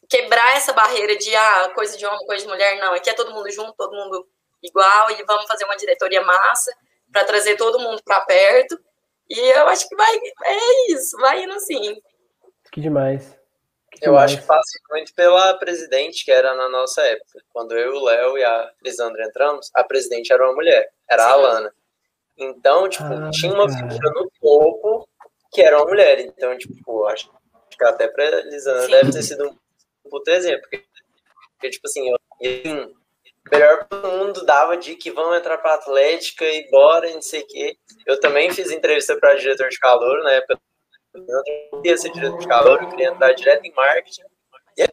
[0.09, 3.30] quebrar essa barreira de ah, coisa de homem, coisa de mulher, não, aqui é todo
[3.30, 4.26] mundo junto, todo mundo
[4.61, 6.74] igual, e vamos fazer uma diretoria massa
[7.12, 8.78] para trazer todo mundo para perto.
[9.28, 12.00] E eu acho que vai, é isso, vai indo sim.
[12.70, 13.38] Que demais.
[13.90, 14.32] Que eu demais.
[14.32, 17.42] acho que passa muito pela presidente, que era na nossa época.
[17.52, 21.28] Quando eu, o Léo e a Lisandra entramos, a presidente era uma mulher, era sim.
[21.28, 21.74] a Alana.
[22.36, 25.08] Então, tipo, ah, tinha uma figura no topo
[25.52, 26.20] que era uma mulher.
[26.20, 27.30] Então, tipo, acho
[27.70, 30.62] que até pra Lisandra deve ter sido um puto exemplo.
[30.62, 30.84] Porque,
[31.52, 32.94] porque tipo assim, eu, assim,
[33.51, 37.47] melhor todo mundo dava de que vão entrar pra Atlética e bora, não sei o
[37.47, 37.76] quê.
[38.07, 40.61] Eu também fiz entrevista para diretor de calor na época.
[41.14, 41.43] Eu não
[41.82, 44.22] queria ser diretor de calor, eu queria entrar direto em marketing.
[44.76, 44.88] E aí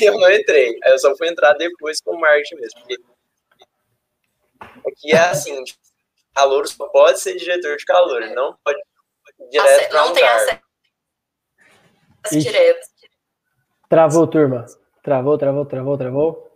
[0.00, 0.78] eu não entrei.
[0.82, 2.80] Aí eu só fui entrar depois com marketing mesmo.
[2.80, 2.96] Porque
[4.88, 5.62] aqui é assim,
[6.34, 8.80] calor só pode ser diretor de calor, não pode
[9.50, 10.68] direto não tem acesso
[12.36, 12.86] direto.
[13.88, 14.66] Travou, turma.
[15.02, 16.47] Travou, travou, travou, travou.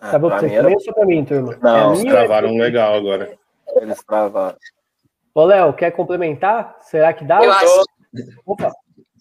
[0.00, 1.58] Ah, travou pra vocês também ou só pra mim, turma?
[1.60, 3.38] Não, é travaram legal agora.
[3.76, 4.56] Eles travaram.
[5.34, 6.76] Ô, Léo, quer complementar?
[6.80, 7.42] Será que dá?
[7.42, 7.84] Eu acho.
[8.46, 8.72] Opa,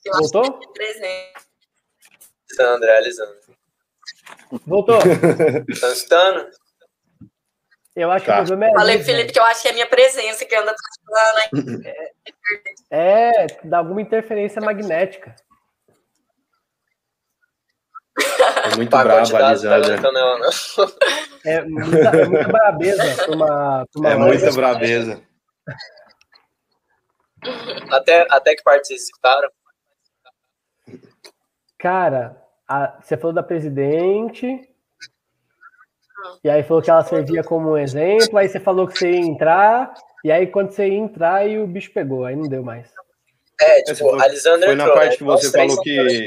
[0.05, 0.59] eu voltou?
[2.49, 3.39] Alessandra, Alessandra.
[4.65, 4.99] Voltou.
[5.79, 6.49] Tá escutando?
[7.95, 8.37] Eu acho tá.
[8.37, 8.79] que o problema é.
[8.79, 10.73] Falei, Felipe, que eu acho que é a minha presença que anda
[11.05, 11.81] travando.
[12.91, 15.35] É, dá alguma interferência magnética.
[18.71, 19.95] É muito brava a Lisandra.
[21.45, 25.21] É muita, é muita brabeza pra uma, pra uma É muita brabeza.
[27.91, 29.49] Até, até que parte vocês escutaram?
[31.77, 32.35] Cara,
[32.67, 34.69] a, você falou da presidente,
[36.43, 39.19] e aí falou que ela servia como um exemplo, aí você falou que você ia
[39.19, 39.93] entrar,
[40.23, 42.91] e aí quando você ia entrar, e o bicho pegou, aí não deu mais.
[43.61, 45.17] É, tipo, foi, a Lisandra Foi na parte né?
[45.17, 46.25] que você falou que...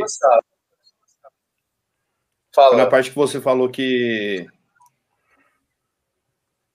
[2.54, 2.76] Fala.
[2.76, 4.46] Na parte que você falou que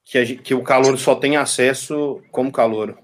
[0.04, 2.98] que, a, que o calor só tem acesso como calor.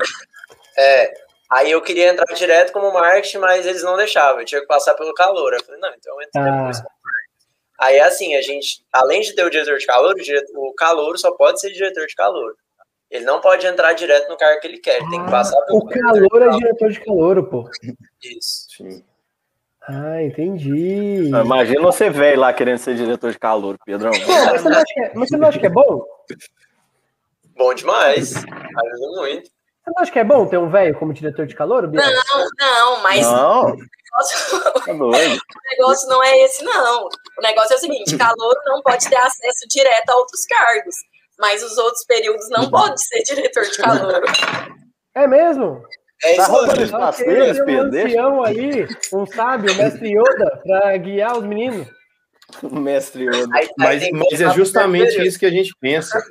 [0.78, 1.13] É,
[1.51, 4.95] aí eu queria entrar direto como marketing, mas eles não deixavam, eu tinha que passar
[4.95, 5.53] pelo calor.
[5.53, 6.57] Eu falei, não, então eu entro ah.
[6.57, 6.82] depois.
[7.80, 11.17] Aí assim, a gente, além de ter o diretor de calor, o, diretor, o calor
[11.17, 12.55] só pode ser diretor de calor.
[13.11, 15.80] Ele não pode entrar direto no cargo que ele quer, ele tem que passar pelo.
[15.80, 17.69] O calor é diretor de calor, pô.
[18.24, 18.67] Isso.
[18.78, 19.03] Sim.
[19.88, 21.28] Ah, entendi.
[21.28, 24.12] Imagina você velho lá querendo ser diretor de calor, Pedrão.
[24.12, 26.06] mas, você não acha que é, mas você não acha que é bom?
[27.58, 28.36] Bom demais.
[28.36, 29.50] Ajuda muito.
[29.84, 32.02] Você não acha que é bom ter um velho como diretor de calor, Bia?
[32.02, 33.22] Não, não, mas.
[33.26, 33.66] Não.
[33.66, 34.62] O negócio...
[34.62, 35.12] Tá o
[35.72, 37.10] negócio não é esse, não.
[37.38, 40.96] O negócio é o seguinte: calor não pode ter acesso direto a outros cargos,
[41.38, 44.24] mas os outros períodos não pode ser diretor de calor.
[45.14, 45.84] É mesmo?
[46.24, 47.97] É tá roubando espaço deles, Pedro?
[47.97, 51.88] Um ancião ali, um sábio, mestre Yoda, para guiar os meninos.
[52.61, 53.47] O mestre Yoda.
[53.78, 56.21] Mas, mas é justamente isso que a gente pensa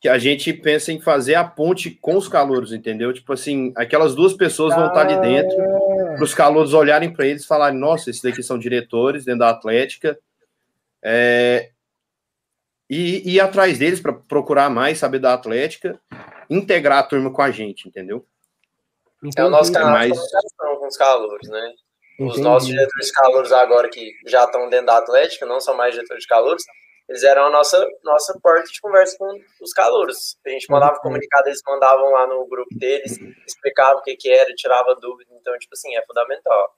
[0.00, 3.12] que a gente pensa em fazer a ponte com os calouros, entendeu?
[3.12, 7.42] Tipo assim, aquelas duas pessoas vão estar ali dentro, para os calouros olharem para eles
[7.42, 10.16] e falarem: nossa, esses daqui são diretores dentro da Atlética.
[11.02, 11.70] É,
[12.88, 15.98] e, e ir atrás deles para procurar mais, saber da Atlética,
[16.48, 18.24] integrar a turma com a gente, entendeu?
[19.36, 20.12] É o nosso canal mais...
[20.12, 21.72] de comunicação com os calouros, né?
[22.18, 22.40] Os Entendi.
[22.42, 26.22] nossos diretores de calouros agora que já estão dentro da Atlética, não são mais diretores
[26.22, 26.64] de calouros,
[27.08, 30.36] eles eram a nossa, nossa porta de conversa com os calouros.
[30.44, 33.16] A gente mandava comunicado, eles mandavam lá no grupo deles,
[33.46, 35.30] explicavam o que, que era, tirava dúvida.
[35.40, 36.70] Então, tipo assim, é fundamental.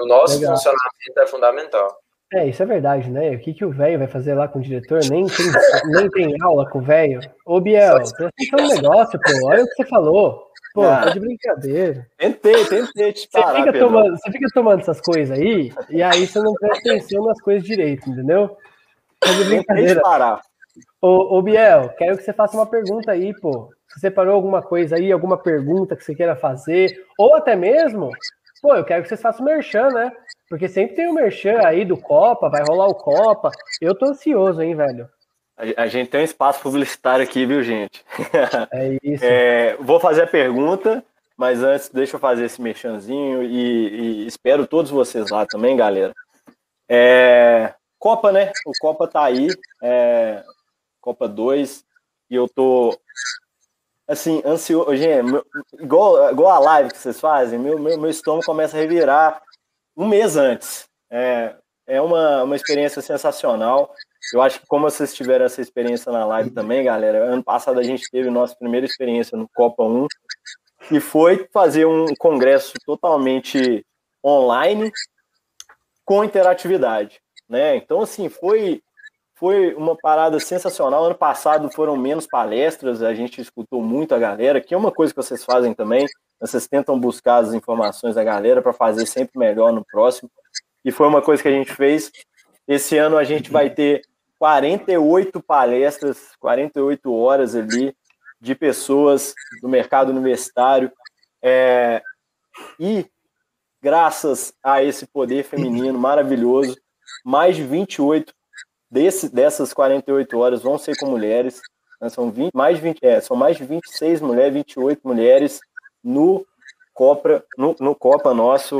[0.00, 0.54] O nosso Legal.
[0.54, 1.98] funcionamento é fundamental.
[2.32, 3.30] É, isso é verdade, né?
[3.30, 5.00] O que, que o velho vai fazer lá com o diretor?
[5.10, 5.46] Nem tem,
[5.92, 7.20] nem tem aula com o velho.
[7.44, 9.48] Ô, Biel, presta atenção no negócio, pô.
[9.48, 10.47] Olha o que você falou.
[10.78, 12.06] Pô, ah, tá de brincadeira.
[12.16, 16.24] Tentei, tentei te parar, você fica, tomando, você fica tomando essas coisas aí, e aí
[16.24, 18.56] você não presta atenção nas coisas direito, entendeu?
[19.24, 20.00] Fazer brincadeira.
[20.00, 20.40] Parar.
[21.02, 23.70] Ô, ô, Biel, quero que você faça uma pergunta aí, pô.
[23.88, 28.10] Você separou alguma coisa aí, alguma pergunta que você queira fazer, ou até mesmo,
[28.62, 30.12] pô, eu quero que vocês façam merchan, né?
[30.48, 33.50] Porque sempre tem o um merchan aí do Copa, vai rolar o Copa.
[33.80, 35.08] Eu tô ansioso, hein, velho.
[35.58, 38.04] A, a gente tem um espaço publicitário aqui, viu, gente?
[38.72, 39.24] É isso.
[39.24, 41.04] É, vou fazer a pergunta,
[41.36, 46.14] mas antes deixa eu fazer esse merchanzinho e, e espero todos vocês lá também, galera.
[46.88, 48.52] É, Copa, né?
[48.64, 49.48] O Copa tá aí,
[49.82, 50.44] é,
[51.00, 51.84] Copa 2,
[52.30, 52.96] e eu tô,
[54.06, 54.94] assim, ansioso.
[54.96, 55.44] Gente, meu,
[55.74, 59.42] igual, igual a live que vocês fazem, meu, meu, meu estômago começa a revirar
[59.96, 60.88] um mês antes.
[61.10, 61.56] É,
[61.86, 63.94] é uma, uma experiência sensacional.
[64.32, 67.82] Eu acho que como vocês tiveram essa experiência na live também, galera, ano passado a
[67.82, 70.06] gente teve nossa primeira experiência no Copa 1,
[70.90, 73.84] e foi fazer um congresso totalmente
[74.24, 74.90] online
[76.04, 77.76] com interatividade né?
[77.76, 78.82] Então, assim, foi,
[79.34, 81.04] foi uma parada sensacional.
[81.04, 85.12] Ano passado foram menos palestras, a gente escutou muito a galera, que é uma coisa
[85.12, 86.06] que vocês fazem também,
[86.38, 90.30] vocês tentam buscar as informações da galera para fazer sempre melhor no próximo.
[90.84, 92.12] E foi uma coisa que a gente fez.
[92.66, 94.02] Esse ano a gente vai ter
[94.38, 97.94] 48 palestras, 48 horas ali
[98.40, 100.92] de pessoas do mercado universitário.
[101.42, 102.02] É,
[102.78, 103.06] e
[103.82, 106.76] graças a esse poder feminino maravilhoso,
[107.24, 108.32] mais de 28
[108.90, 111.60] desse, dessas 48 horas vão ser com mulheres.
[112.00, 112.08] Né?
[112.08, 115.60] São, 20, mais de 20, é, são mais de 26 mulheres, 28 mulheres
[116.02, 116.46] no
[116.94, 118.78] Copa, no, no Copa nosso,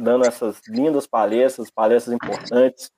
[0.00, 2.90] dando essas lindas palestras, palestras importantes.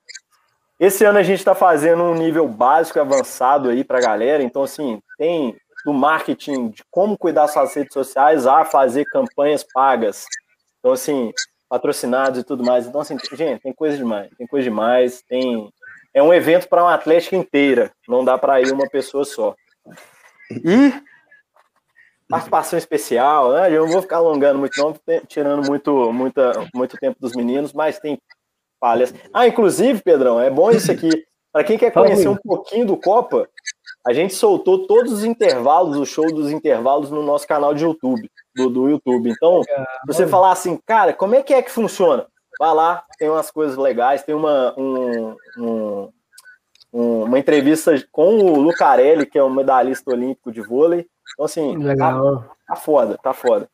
[0.83, 4.43] Esse ano a gente está fazendo um nível básico avançado aí para a galera.
[4.43, 10.25] Então, assim, tem do marketing de como cuidar suas redes sociais a fazer campanhas pagas.
[10.81, 11.33] Então, assim,
[11.69, 12.85] patrocinados e tudo mais.
[12.85, 15.73] Então, assim, gente, tem coisa demais, tem coisa demais, tem.
[16.13, 19.55] É um evento para uma atlética inteira, não dá para ir uma pessoa só.
[20.51, 20.93] E
[22.29, 23.71] participação especial, né?
[23.71, 24.93] Eu não vou ficar alongando muito, não,
[25.29, 28.19] tirando muito, muita, muito tempo dos meninos, mas tem
[28.83, 29.15] palhas.
[29.33, 31.09] Ah, inclusive, Pedrão, é bom isso aqui.
[31.53, 33.49] Para quem quer conhecer um pouquinho do Copa,
[34.05, 38.29] a gente soltou todos os intervalos, o show dos intervalos no nosso canal de YouTube,
[38.57, 39.31] do, do YouTube.
[39.31, 39.61] Então,
[40.05, 42.27] você falar assim, cara, como é que é que funciona?
[42.59, 46.09] Vai lá, tem umas coisas legais, tem uma, um, um,
[46.93, 51.07] um, uma entrevista com o Lucarelli, que é um medalhista olímpico de vôlei.
[51.35, 52.39] Então, assim, Legal.
[52.39, 53.69] Tá, tá foda, tá foda.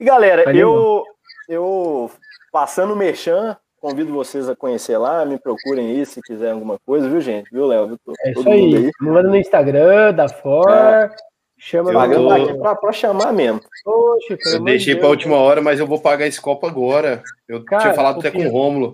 [0.00, 1.04] E galera, eu,
[1.48, 2.10] eu
[2.50, 7.08] passando o Merchan, convido vocês a conhecer lá, me procurem aí se quiser alguma coisa,
[7.08, 7.50] viu, gente?
[7.50, 7.98] Viu, Léo?
[8.24, 8.76] É isso aí.
[8.76, 8.90] aí.
[9.00, 10.70] Me manda no Instagram, da For.
[10.70, 11.10] É.
[11.58, 12.30] Chama eu tô...
[12.30, 13.60] aqui pra, pra, chamar mesmo.
[13.84, 17.22] Poxa, eu deixei para a última hora, mas eu vou pagar esse copo agora.
[17.46, 18.42] Eu cara, tinha falado até pior...
[18.42, 18.92] com o Rômulo.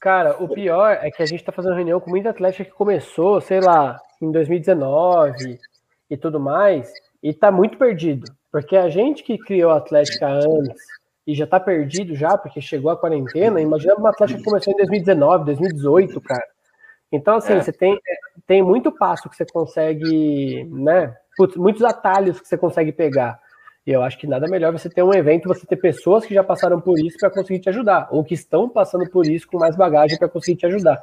[0.00, 3.40] Cara, o pior é que a gente está fazendo reunião com muita atlética que começou,
[3.40, 5.58] sei lá, em 2019
[6.08, 6.90] e tudo mais,
[7.22, 8.32] e tá muito perdido.
[8.50, 10.82] Porque a gente que criou a Atlética antes
[11.28, 14.76] e já tá perdido já, porque chegou a quarentena, imagina uma Atlética que começou em
[14.78, 16.46] 2019, 2018, cara.
[17.12, 17.60] Então, assim, é.
[17.60, 18.00] você tem,
[18.46, 21.14] tem muito passo que você consegue, né?
[21.36, 23.38] Putz, muitos atalhos que você consegue pegar.
[23.86, 26.42] E eu acho que nada melhor você ter um evento, você ter pessoas que já
[26.42, 29.76] passaram por isso para conseguir te ajudar, ou que estão passando por isso com mais
[29.76, 30.98] bagagem para conseguir te ajudar.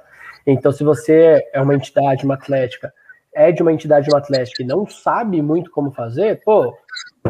[0.47, 2.91] Então, se você é uma entidade, uma atlética,
[3.32, 6.76] é de uma entidade, uma atlética e não sabe muito como fazer, pô,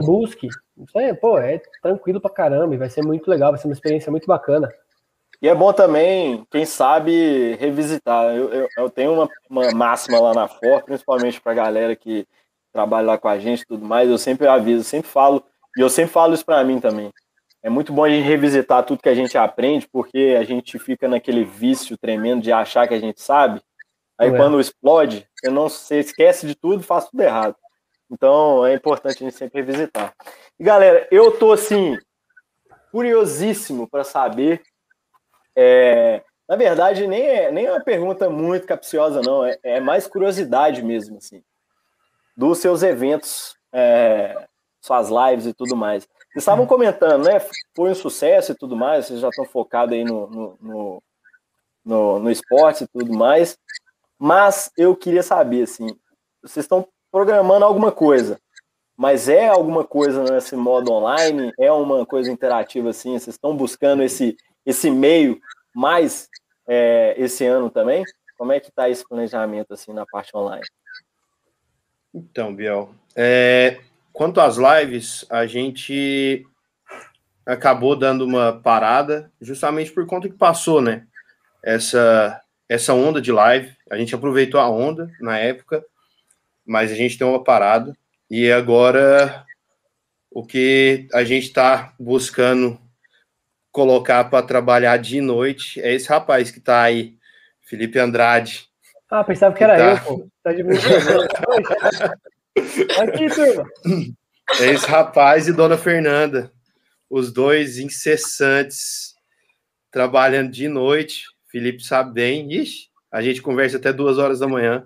[0.02, 0.48] busque.
[0.78, 3.74] Isso aí, pô, é tranquilo pra caramba e vai ser muito legal, vai ser uma
[3.74, 4.70] experiência muito bacana.
[5.42, 8.36] E é bom também, quem sabe, revisitar.
[8.36, 12.26] Eu, eu, eu tenho uma, uma, máxima lá na FOR, principalmente para a galera que
[12.72, 14.10] trabalha lá com a gente e tudo mais.
[14.10, 15.44] Eu sempre aviso, sempre falo,
[15.78, 17.12] e eu sempre falo isso para mim também.
[17.62, 21.08] É muito bom a gente revisitar tudo que a gente aprende, porque a gente fica
[21.08, 23.62] naquele vício tremendo de achar que a gente sabe.
[24.18, 24.38] Aí é.
[24.38, 27.56] quando explode, você não se esquece de tudo e faz tudo errado.
[28.16, 30.14] Então é importante a gente sempre revisitar.
[30.58, 31.98] E galera, eu tô assim
[32.92, 34.62] curiosíssimo para saber
[35.56, 39.46] é, na verdade, nem é, nem é uma pergunta muito capciosa, não.
[39.46, 41.44] É, é mais curiosidade mesmo, assim.
[42.38, 44.48] Dos seus eventos, é,
[44.82, 46.04] suas lives e tudo mais.
[46.04, 47.40] Vocês estavam comentando, né?
[47.76, 51.04] Foi um sucesso e tudo mais, vocês já estão focados aí no, no, no,
[51.84, 53.58] no, no esporte e tudo mais.
[54.20, 55.88] Mas eu queria saber, assim,
[56.44, 58.38] vocês estão programando alguma coisa,
[58.98, 61.54] mas é alguma coisa nesse modo online?
[61.58, 63.18] É uma coisa interativa assim?
[63.18, 64.36] Vocês estão buscando esse,
[64.66, 65.40] esse meio
[65.74, 66.28] mais
[66.68, 68.04] é, esse ano também?
[68.38, 70.66] Como é que está esse planejamento assim na parte online?
[72.14, 73.80] Então, Biel, é,
[74.12, 76.46] quanto às lives, a gente
[77.46, 81.08] acabou dando uma parada, justamente por conta que passou, né?
[81.64, 83.74] Essa, essa onda de live.
[83.90, 85.82] A gente aproveitou a onda na época,
[86.66, 87.94] mas a gente tem uma parada.
[88.30, 89.46] E agora
[90.32, 92.80] o que a gente está buscando
[93.72, 97.18] colocar para trabalhar de noite é esse rapaz que está aí,
[97.62, 98.68] Felipe Andrade.
[99.10, 99.92] Ah, pensava que, que era tá...
[99.92, 100.30] eu, pô.
[100.44, 100.62] Tá de
[103.02, 103.66] Aqui, turma.
[104.60, 106.52] É esse rapaz e Dona Fernanda,
[107.10, 109.16] os dois incessantes,
[109.92, 111.24] trabalhando de noite.
[111.50, 112.52] Felipe sabe bem.
[112.54, 114.86] Ixi, a gente conversa até duas horas da manhã,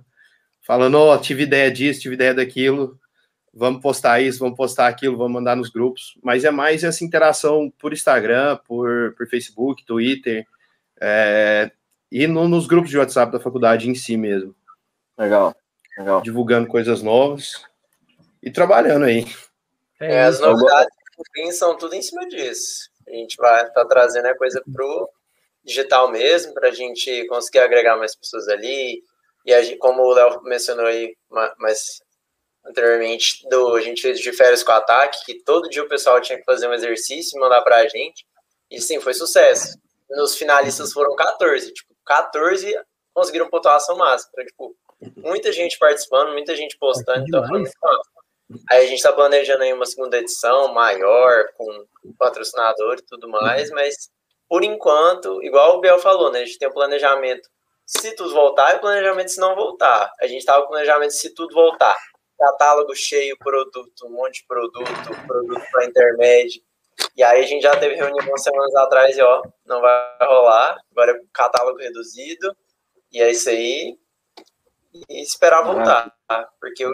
[0.70, 3.00] falando: Ó, oh, tive ideia disso, tive ideia daquilo
[3.54, 7.72] vamos postar isso, vamos postar aquilo, vamos mandar nos grupos, mas é mais essa interação
[7.78, 10.46] por Instagram, por, por Facebook, Twitter,
[11.02, 11.72] é,
[12.12, 14.56] e no, nos grupos de WhatsApp da faculdade em si mesmo.
[15.18, 15.56] Legal,
[15.98, 16.22] legal.
[16.22, 17.64] Divulgando coisas novas
[18.42, 19.26] e trabalhando aí.
[20.00, 20.90] É, é as novidades
[21.54, 22.90] são tudo em cima disso.
[23.08, 25.10] A gente vai estar tá trazendo a coisa pro
[25.64, 29.04] digital mesmo, para a gente conseguir agregar mais pessoas ali.
[29.46, 31.16] E a como o Léo mencionou aí,
[31.58, 32.02] mas
[32.66, 36.38] anteriormente, do, a gente fez de férias com ataque, que todo dia o pessoal tinha
[36.38, 38.26] que fazer um exercício e mandar pra gente.
[38.70, 39.78] E sim, foi sucesso.
[40.10, 41.74] Nos finalistas foram 14.
[41.74, 42.80] Tipo, 14
[43.14, 44.32] conseguiram pontuação máxima.
[44.34, 44.76] Então, tipo,
[45.18, 47.26] muita gente participando, muita gente postando.
[47.28, 47.44] Então,
[48.70, 51.86] Aí a gente tá planejando aí uma segunda edição maior, com
[52.18, 54.10] patrocinador e tudo mais, mas
[54.48, 56.40] por enquanto, igual o Biel falou, né?
[56.42, 57.48] A gente tem um planejamento
[57.90, 60.12] se tudo voltar e o planejamento se não voltar.
[60.22, 61.98] A gente tava com planejamento se tudo voltar
[62.40, 66.62] catálogo cheio, produto, um monte de produto, produto para intermédio.
[67.16, 71.12] E aí a gente já teve reunião semanas atrás e ó, não vai rolar, agora
[71.12, 72.56] é catálogo reduzido,
[73.12, 73.98] e é isso aí.
[75.10, 76.50] E esperar voltar, tá?
[76.60, 76.94] porque o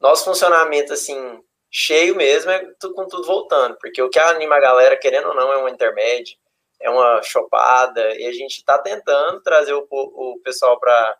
[0.00, 2.60] nosso funcionamento, assim, cheio mesmo, é
[2.94, 6.36] com tudo voltando, porque o que anima a galera, querendo ou não, é um intermédio,
[6.80, 11.16] é uma chopada, e a gente está tentando trazer o, o pessoal para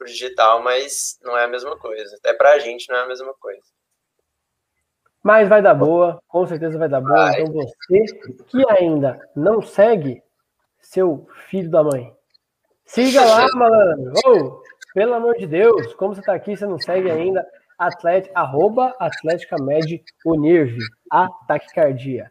[0.00, 2.16] pro digital, mas não é a mesma coisa.
[2.16, 3.62] Até pra gente não é a mesma coisa.
[5.22, 7.14] Mas vai dar boa, com certeza vai dar boa.
[7.14, 7.42] Vai.
[7.42, 8.06] Então você
[8.48, 10.22] que ainda não segue
[10.80, 12.16] seu filho da mãe,
[12.86, 14.12] siga lá, malandro.
[14.24, 14.62] Oh,
[14.94, 17.46] pelo amor de Deus, como você tá aqui, você não segue ainda,
[17.78, 20.78] atlet, arroba Atlética Med Unirv,
[21.12, 22.30] a taquicardia.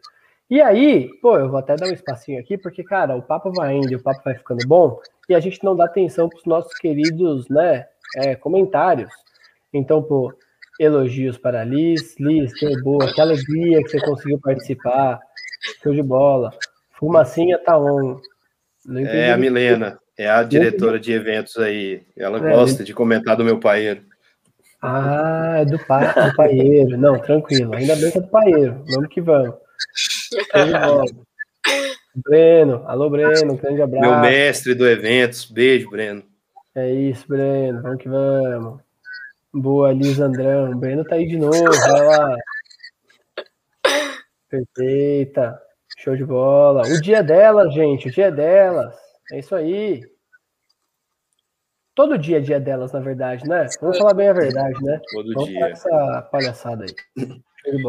[0.50, 3.76] E aí, pô, eu vou até dar um espacinho aqui, porque, cara, o papo vai
[3.76, 6.74] indo, o papo vai ficando bom, e a gente não dá atenção para os nossos
[6.74, 7.86] queridos, né,
[8.16, 9.12] é, comentários.
[9.72, 10.34] Então, pô,
[10.80, 12.18] elogios para a Liz.
[12.18, 15.20] Liz, que boa, que alegria que você conseguiu participar.
[15.82, 16.50] Show de bola.
[16.92, 18.18] Fumacinha tá on.
[19.06, 22.02] É a Milena, é a diretora de eventos aí.
[22.16, 24.02] Ela é, gosta de comentar do meu paeiro.
[24.82, 26.96] Ah, é do, pai, do paieiro.
[26.96, 27.74] Não, tranquilo.
[27.74, 28.82] Ainda bem que é do paieiro.
[28.88, 29.54] Vamos que vamos.
[32.14, 34.10] Breno, alô Breno, um grande abraço.
[34.10, 36.24] Meu mestre do eventos, beijo, Breno.
[36.74, 38.80] É isso, Breno, vamos que vamos.
[39.52, 40.76] Boa, Liz Andrão.
[40.78, 42.36] Breno tá aí de novo, olha lá.
[44.48, 45.60] Perfeita.
[45.98, 46.82] Show de bola.
[46.82, 48.94] O dia delas, gente, o dia delas.
[49.32, 50.02] É isso aí.
[51.94, 53.66] Todo dia é dia delas, na verdade, né?
[53.80, 55.00] Vamos falar bem a verdade, né?
[55.12, 55.66] Todo Vamos dia.
[55.66, 56.94] essa palhaçada aí.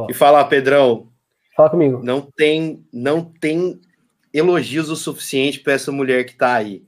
[0.10, 1.11] E falar, Pedrão.
[1.56, 2.02] Fala comigo.
[2.04, 3.80] Não tem, não tem
[4.34, 6.84] elogios o suficiente para essa mulher que tá aí.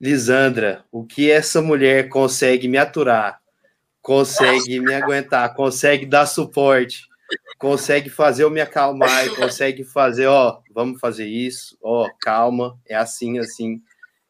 [0.00, 3.40] Lisandra, o que essa mulher consegue me aturar
[4.02, 7.06] consegue me aguentar, consegue dar suporte,
[7.58, 12.94] consegue fazer eu me acalmar e consegue fazer, ó, vamos fazer isso, ó, calma, é
[12.94, 13.80] assim, assim.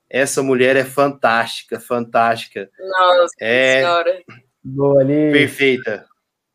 [0.08, 2.68] Essa mulher é fantástica, fantástica.
[2.78, 4.22] Nossa é senhora.
[4.62, 5.30] Boa ali.
[5.30, 6.04] Perfeita.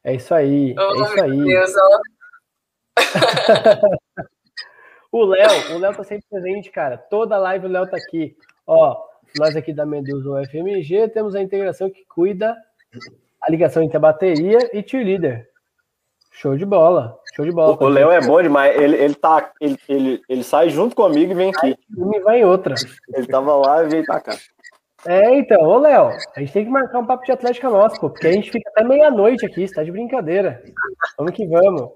[0.04, 1.44] É isso aí, oh, é isso aí.
[1.46, 1.72] Deus,
[5.12, 6.98] o Léo, o Léo tá sempre presente, cara.
[6.98, 8.36] Toda live o Léo tá aqui.
[8.68, 8.98] Ó,
[9.38, 12.56] nós aqui da Medusa UFMG temos a integração que cuida
[13.42, 15.48] a ligação entre a bateria e cheerleader.
[16.32, 17.78] Show de bola, show de bola.
[17.80, 18.76] O Léo é bom demais.
[18.78, 21.78] Ele, ele, tá, ele, ele, ele sai junto comigo e vem aqui.
[21.98, 22.76] E vai em outra.
[23.14, 24.36] Ele tava lá e veio pra cá.
[25.06, 28.10] É, então, ô Léo, a gente tem que marcar um papo de Atlética nosso, pô,
[28.10, 30.64] porque a gente fica até meia-noite aqui, está de brincadeira.
[31.18, 31.92] Vamos que vamos.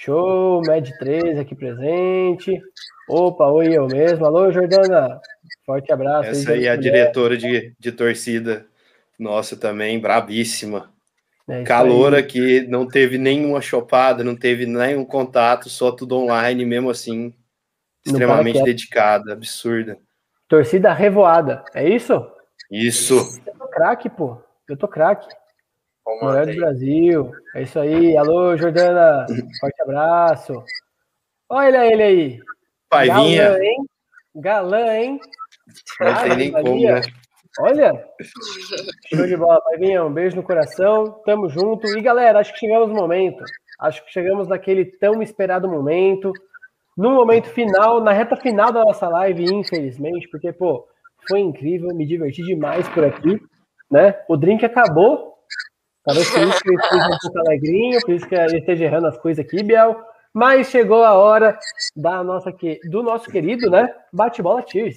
[0.00, 2.62] Show, Med 13 aqui presente.
[3.08, 4.24] Opa, oi, eu mesmo.
[4.24, 5.20] Alô, Jordana.
[5.66, 6.30] Forte abraço.
[6.30, 8.64] Essa aí é a diretora de, de torcida
[9.18, 10.92] nossa, também, brabíssima.
[11.48, 16.90] É Caloura que não teve nenhuma chopada, não teve nenhum contato, só tudo online, mesmo
[16.90, 17.34] assim,
[18.06, 19.98] extremamente dedicada, absurda.
[20.46, 22.24] Torcida revoada, é isso?
[22.70, 23.16] Isso.
[23.44, 24.40] Eu tô craque, pô.
[24.68, 25.26] Eu tô craque.
[26.20, 27.32] Melhor do Brasil.
[27.54, 28.16] É isso aí.
[28.16, 29.26] Alô, Jordana.
[29.60, 30.64] Forte abraço.
[31.48, 32.40] Olha ele aí.
[32.88, 33.50] Paivinha.
[33.50, 33.76] Galã, hein?
[34.34, 35.20] Galã, hein?
[36.00, 37.00] Não tem nem como, né?
[37.60, 38.08] Olha,
[39.12, 40.04] show de bola, Paivinha.
[40.04, 41.86] Um beijo no coração, tamo junto.
[41.88, 43.42] E galera, acho que chegamos no momento.
[43.80, 46.32] Acho que chegamos naquele tão esperado momento.
[46.96, 50.86] No momento final, na reta final da nossa live, infelizmente, porque, pô,
[51.28, 53.40] foi incrível, me diverti demais por aqui,
[53.90, 54.16] né?
[54.28, 55.37] O drink acabou.
[56.08, 59.08] Talvez por isso que ele esteja um pouco alegrinho, por isso que ele esteja errando
[59.08, 60.02] as coisas aqui, Biel.
[60.32, 61.58] Mas chegou a hora
[61.94, 62.50] da nossa,
[62.90, 63.94] do nosso querido, né?
[64.10, 64.96] Bate-bola Cheers.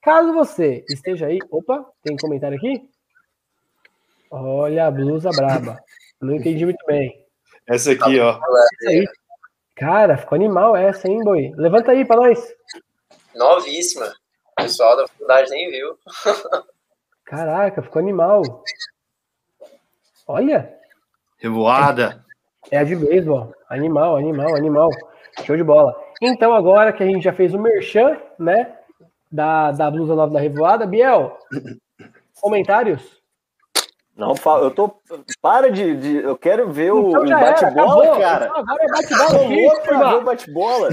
[0.00, 1.38] Caso você esteja aí.
[1.50, 2.88] Opa, tem comentário aqui?
[4.30, 5.78] Olha a blusa braba.
[6.22, 7.22] Não entendi muito bem.
[7.66, 8.38] Essa aqui, ó.
[8.80, 9.04] Essa aí.
[9.76, 11.52] Cara, ficou animal essa, hein, boi?
[11.54, 12.50] Levanta aí pra nós.
[13.34, 14.06] Novíssima.
[14.06, 15.98] O pessoal da faculdade nem viu.
[17.26, 18.64] Caraca, ficou animal.
[20.26, 20.74] Olha.
[21.38, 22.24] Revoada.
[22.70, 23.54] É a de beisebol.
[23.68, 24.90] Animal, animal, animal.
[25.44, 25.94] Show de bola.
[26.20, 28.76] Então, agora que a gente já fez o merchan, né?
[29.30, 30.86] da, da blusa nova da Revoada.
[30.86, 31.38] Biel,
[32.40, 33.20] comentários?
[34.16, 35.00] Não, eu tô.
[35.40, 35.96] Para de.
[35.96, 38.46] de eu quero ver então o bate-bola, cara.
[38.46, 39.38] Então agora é bate-bola.
[39.48, 40.88] louco pra ver o bate-bola.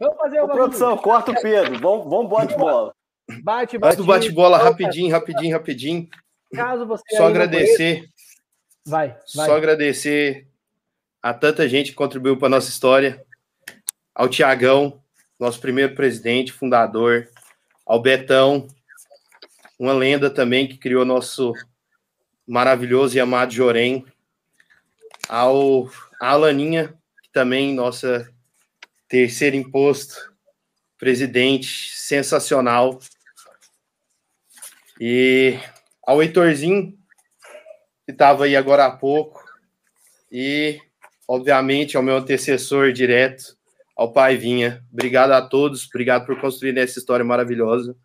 [0.00, 0.52] Vamos fazer uma.
[0.52, 1.78] Produção, corta o Pedro.
[1.78, 2.92] Vamos, vamos bate-bola.
[3.42, 3.96] Bate, bate.
[3.96, 6.08] do bate-bola rapidinho, rapidinho, rapidinho.
[6.54, 7.16] Caso você.
[7.16, 8.08] Só agradecer.
[8.84, 9.46] Vai, vai.
[9.46, 10.46] Só agradecer
[11.22, 13.24] a tanta gente que contribuiu para nossa história.
[14.14, 15.02] Ao Tiagão,
[15.38, 17.28] nosso primeiro presidente, fundador,
[17.86, 18.68] ao Betão,
[19.78, 21.54] uma lenda também que criou nosso
[22.46, 24.04] maravilhoso e amado Jorém,
[25.28, 25.88] ao
[26.20, 28.30] a Alaninha, que também nossa
[29.08, 30.32] terceiro imposto,
[30.98, 33.00] presidente, sensacional,
[35.00, 35.58] e
[36.06, 36.92] ao Heitorzinho,
[38.04, 39.42] que estava aí agora há pouco,
[40.30, 40.80] e,
[41.28, 43.56] obviamente, ao meu antecessor direto,
[43.96, 44.82] ao pai Vinha.
[44.92, 47.96] Obrigado a todos, obrigado por construir essa história maravilhosa.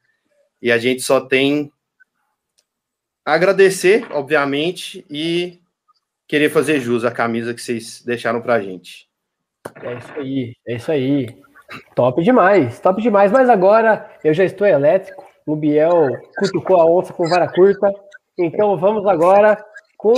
[0.62, 1.72] E a gente só tem
[3.26, 5.60] a agradecer, obviamente, e
[6.28, 9.08] querer fazer jus à camisa que vocês deixaram pra gente.
[9.82, 11.42] É isso aí, é isso aí.
[11.96, 13.32] Top demais, top demais.
[13.32, 17.90] Mas agora eu já estou elétrico, O Biel cutucou a onça com vara curta.
[18.38, 19.58] Então vamos agora
[19.98, 20.14] com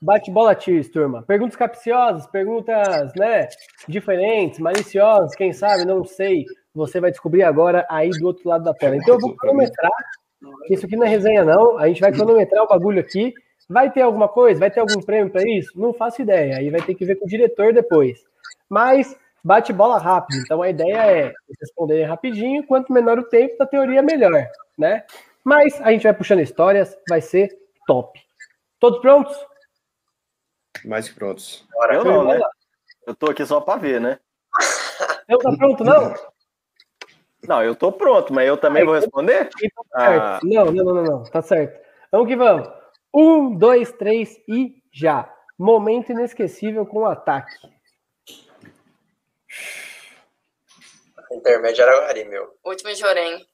[0.00, 1.24] bate-bola Tears, turma.
[1.24, 3.48] Perguntas capciosas, perguntas, né,
[3.88, 6.44] diferentes, maliciosas, quem sabe, não sei.
[6.72, 8.94] Você vai descobrir agora aí do outro lado da tela.
[8.96, 9.90] Então eu vou cronometrar.
[10.70, 11.76] Isso aqui não é resenha, não.
[11.76, 13.34] A gente vai cronometrar o bagulho aqui.
[13.68, 14.60] Vai ter alguma coisa?
[14.60, 15.72] Vai ter algum prêmio para isso?
[15.74, 16.58] Não faço ideia.
[16.58, 18.20] Aí vai ter que ver com o diretor depois.
[18.68, 20.40] Mas bate bola rápido.
[20.40, 22.66] Então a ideia é responder rapidinho.
[22.66, 24.48] Quanto menor o tempo, da teoria melhor,
[24.78, 25.04] né?
[25.44, 26.96] Mas a gente vai puxando histórias.
[27.08, 27.50] Vai ser
[27.86, 28.18] top.
[28.80, 29.36] Todos prontos?
[30.84, 31.66] Mais que prontos.
[31.92, 32.40] Eu não, né?
[33.06, 34.18] Eu tô aqui só para ver, né?
[35.28, 36.14] Eu tá pronto, não?
[37.46, 39.50] Não, eu tô pronto, mas eu também vou responder?
[39.62, 40.40] Então tá ah.
[40.42, 41.78] Não, não, não, não, tá certo.
[42.10, 42.68] Vamos que vamos.
[43.12, 45.30] Um, dois, três e já.
[45.58, 47.52] Momento inesquecível com o ataque.
[51.34, 52.54] Intermédio Araguari, meu.
[52.64, 53.46] Último Jorém.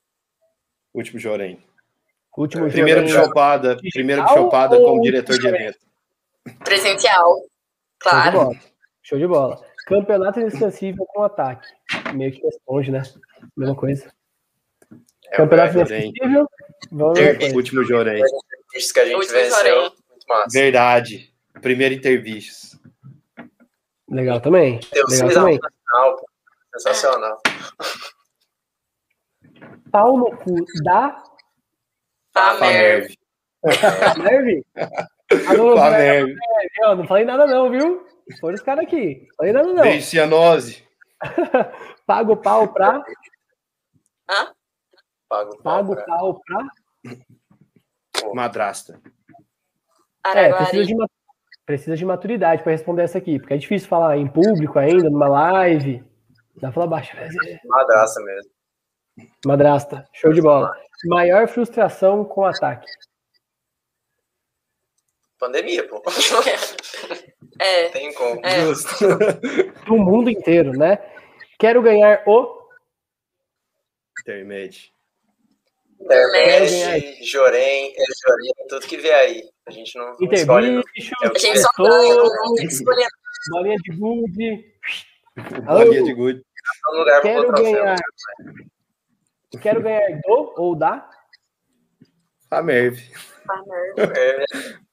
[0.94, 1.62] Último Jorém.
[2.36, 5.78] Último primeiro chopada, primeiro chopada como diretor de evento.
[6.64, 7.36] Presencial.
[7.98, 8.30] Claro.
[8.32, 8.60] Show de bola.
[9.02, 9.70] Show de bola.
[9.86, 11.66] Campeonato inesquecível com ataque.
[12.14, 13.02] Meio que responde, né?
[13.56, 14.12] Mesma coisa.
[15.26, 16.48] É Campeonato inesquecível.
[16.92, 17.54] Vamos ver.
[17.54, 18.22] Último Jorém.
[18.74, 19.82] Isso que a gente Último venceu.
[19.82, 20.58] Muito massa.
[20.58, 21.34] Verdade.
[21.60, 22.78] Primeiro Intervistos.
[24.08, 24.80] Legal também.
[24.92, 25.60] Deus, Legal também.
[26.72, 27.38] Sensacional.
[29.90, 31.22] Pau no cu da
[32.32, 33.12] Famerv.
[34.14, 34.62] Famerv?
[35.48, 36.34] Alô, Famerv.
[36.82, 38.06] Eu não falei nada não, viu?
[38.40, 39.26] Foram os caras aqui.
[39.28, 39.82] Não falei nada não.
[39.82, 40.86] Beijo, cianose.
[42.06, 43.02] Pago pau pra...
[44.30, 44.52] Hã?
[45.28, 46.04] Pago pau Pago pra...
[46.04, 46.68] pau pra...
[48.34, 49.00] Madrasta.
[50.26, 50.94] É, precisa de,
[51.64, 55.28] precisa de maturidade para responder essa aqui, porque é difícil falar em público ainda, numa
[55.28, 56.04] live.
[56.60, 57.16] Dá pra falar baixo.
[57.64, 58.50] Madrasta mesmo.
[59.44, 60.70] Madrasta, show de bola.
[61.06, 62.86] Maior frustração com ataque.
[65.38, 66.02] Pandemia, pô.
[67.62, 67.90] É.
[67.90, 68.40] Tem como.
[68.42, 68.64] É.
[69.84, 70.98] Do mundo inteiro, né?
[71.58, 72.58] Quero ganhar o.
[74.22, 74.90] Intermédio.
[76.00, 79.42] Intermédio, Jorém, é Jorém, tudo que vê aí.
[79.66, 80.70] A gente não, não escolhe.
[80.70, 80.80] Não.
[80.80, 83.08] É a gente só ganha, não tem que escolher.
[83.50, 84.74] Bolinha de gude.
[85.66, 86.42] Bolinha de gude.
[87.22, 87.96] Quero ganhar.
[89.60, 91.08] Quero ganhar do ou da?
[92.50, 92.98] A Merv.
[93.48, 94.16] A Merv.
[94.16, 94.44] É,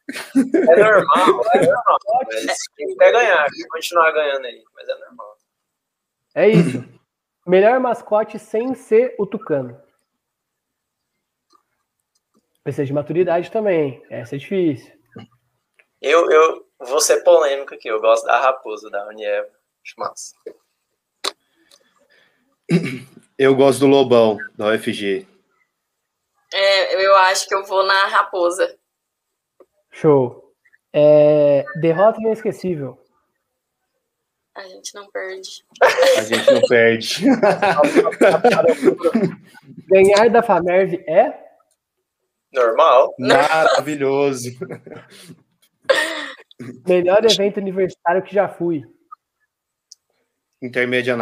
[0.09, 1.99] é normal, é normal.
[2.97, 5.37] Quer ganhar, continuar ganhando aí, mas é normal.
[6.35, 6.83] É isso.
[7.45, 9.81] Melhor mascote sem ser o Tucano.
[12.63, 14.03] Precisa de maturidade também.
[14.09, 14.93] Essa é difícil.
[16.01, 17.87] Eu, eu vou ser polêmico aqui.
[17.87, 19.47] Eu gosto da raposa da Unieva.
[19.83, 20.35] Acho massa.
[23.37, 25.27] Eu gosto do Lobão, da UFG.
[26.53, 28.75] É, eu acho que eu vou na Raposa.
[29.91, 30.55] Show.
[30.93, 32.97] É, derrota inesquecível.
[34.55, 35.63] A gente não perde.
[36.17, 37.25] A gente não perde.
[39.87, 41.39] Ganhar da Famerv é?
[42.51, 43.13] Normal.
[43.19, 44.49] Maravilhoso.
[46.87, 48.83] Melhor evento universitário que já fui.
[50.59, 51.15] Intermédio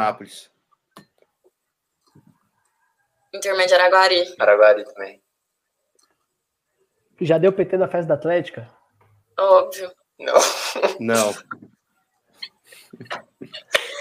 [3.35, 3.37] Anápolis.
[3.37, 4.35] Intermédio Araguari.
[4.39, 5.21] Araguari também.
[7.21, 8.69] Já deu PT na festa da Atlética?
[9.37, 9.91] Óbvio.
[10.19, 10.33] Não.
[10.99, 11.33] Não.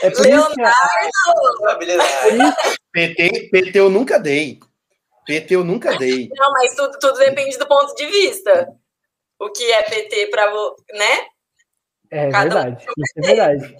[0.03, 0.55] É por Leonardo!
[2.93, 4.61] PT, PT eu nunca dei.
[5.27, 6.29] PT eu nunca dei.
[6.35, 8.69] Não, mas tudo, tudo depende do ponto de vista.
[9.41, 11.27] O que é PT para você, né?
[12.11, 12.87] É Cada verdade.
[12.87, 13.77] Um isso é verdade.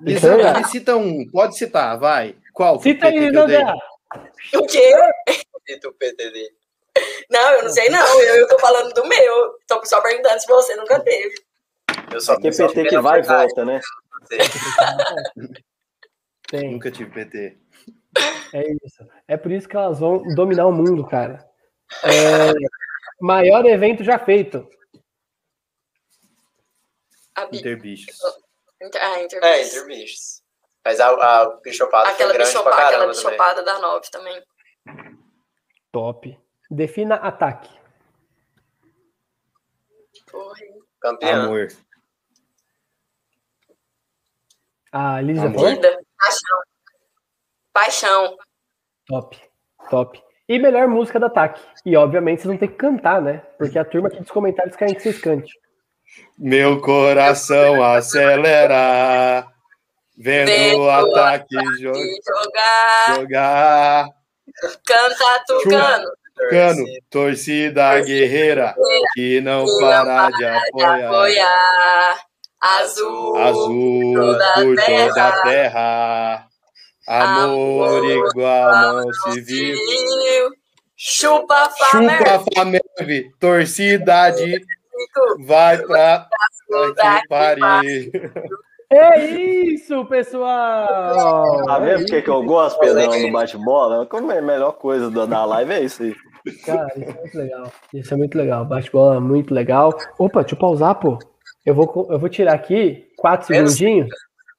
[0.00, 1.26] Lisandra, me cita um.
[1.30, 2.36] Pode citar, vai.
[2.52, 2.80] Qual?
[2.80, 3.74] Cita aí, Lisandra.
[4.52, 4.92] O quê?
[5.66, 6.56] Cita o PT dele.
[7.30, 8.20] Não, eu não sei não.
[8.20, 9.58] Eu, eu tô falando do meu.
[9.66, 11.34] Tô só perguntando se você nunca teve.
[12.12, 13.80] Eu só que PT que vai e volta, né?
[16.48, 16.72] Tem.
[16.72, 17.58] Nunca tive PT.
[18.52, 19.08] É isso.
[19.26, 21.44] É por isso que elas vão dominar o mundo, cara.
[22.04, 22.52] É...
[23.20, 24.68] Maior evento já feito.
[27.52, 28.16] Interbichos.
[29.00, 29.42] Ah, interbichos.
[29.42, 30.43] É, interbichos.
[30.84, 34.42] Mas a, a bichopada aquela foi grande bichopada, pra Aquela bichopada da 9 também.
[35.90, 36.40] Top.
[36.70, 37.70] Defina ataque.
[40.30, 40.56] Porra.
[41.00, 41.44] Campeão.
[41.44, 41.68] Amor.
[44.92, 45.70] A Lisa Amor.
[45.70, 45.98] Vida.
[46.18, 46.58] Paixão.
[47.72, 48.36] Paixão.
[49.06, 49.50] Top.
[49.90, 50.24] Top.
[50.48, 51.62] E melhor música do ataque.
[51.86, 53.38] E obviamente vocês vão ter que cantar, né?
[53.56, 55.50] Porque a turma aqui dos comentários querem que vocês cantem.
[56.38, 59.53] Meu coração acelera.
[60.16, 63.16] Vendo, Vendo o ataque jo- jogar.
[63.16, 64.08] jogar.
[64.86, 66.08] Canta tucano.
[66.50, 68.74] Cano, torcida guerreira,
[69.14, 72.18] que não para de apoiar.
[72.60, 76.46] Azul, Azul por toda a terra.
[77.06, 78.72] Amor igual
[79.02, 79.76] não se viu.
[80.96, 82.18] Chupa Flamengo.
[82.24, 83.36] Chupa Flamengo.
[83.38, 84.60] Torcida de
[85.46, 86.26] vai pra
[86.68, 88.10] que pariu.
[88.96, 91.64] É isso, pessoal!
[91.64, 94.06] Tá vendo porque que eu gosto, Pedrão, do bate-bola?
[94.06, 96.14] Como é a melhor coisa da live é isso aí.
[96.64, 97.72] Cara, isso é muito legal.
[97.92, 98.64] Isso é muito legal.
[98.64, 99.96] Bate-bola é muito legal.
[100.18, 101.18] Opa, deixa eu pausar, pô.
[101.64, 104.08] Eu vou, eu vou tirar aqui quatro segundinhos.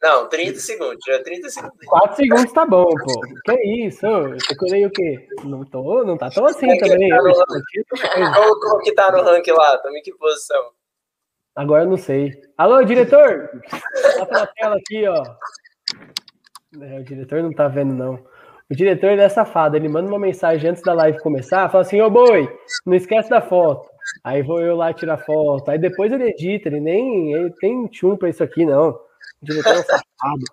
[0.02, 1.78] Não, 30 segundos, já 30 segundos.
[1.88, 3.22] 4 segundos tá bom, pô.
[3.46, 4.06] Que isso?
[4.06, 5.28] Eu procurei o quê?
[5.44, 7.10] Não, tô, não tá tão assim é também.
[7.10, 9.78] tá no- como que tá no ranking lá?
[9.78, 10.62] Tamo em que posição?
[11.56, 12.34] Agora eu não sei.
[12.58, 13.50] Alô, diretor?
[14.18, 15.24] Bota na tela aqui, ó.
[16.82, 18.16] É, o diretor não tá vendo, não.
[18.70, 22.02] O diretor ele é safado, ele manda uma mensagem antes da live começar, fala assim,
[22.02, 22.50] ô boi,
[22.86, 23.88] não esquece da foto.
[24.24, 25.70] Aí vou eu lá tirar foto.
[25.70, 28.90] Aí depois ele edita, ele nem ele tem tchum pra isso aqui, não.
[28.90, 29.00] O
[29.46, 30.44] diretor é um safado.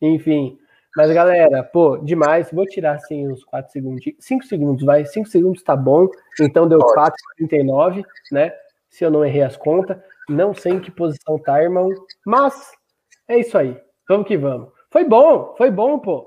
[0.00, 0.58] Enfim.
[0.96, 2.50] Mas, galera, pô, demais.
[2.52, 4.04] Vou tirar, assim, uns 4 segundos.
[4.18, 5.04] 5 segundos, vai.
[5.04, 6.08] 5 segundos tá bom.
[6.40, 7.48] Então deu Ótimo.
[7.48, 8.02] 4,39,
[8.32, 8.52] né?
[8.88, 9.96] Se eu não errei as contas.
[10.30, 11.88] Não sei em que posição tá, irmão.
[12.24, 12.70] Mas
[13.28, 13.76] é isso aí.
[14.08, 14.70] Vamos que vamos.
[14.90, 16.26] Foi bom, foi bom, pô.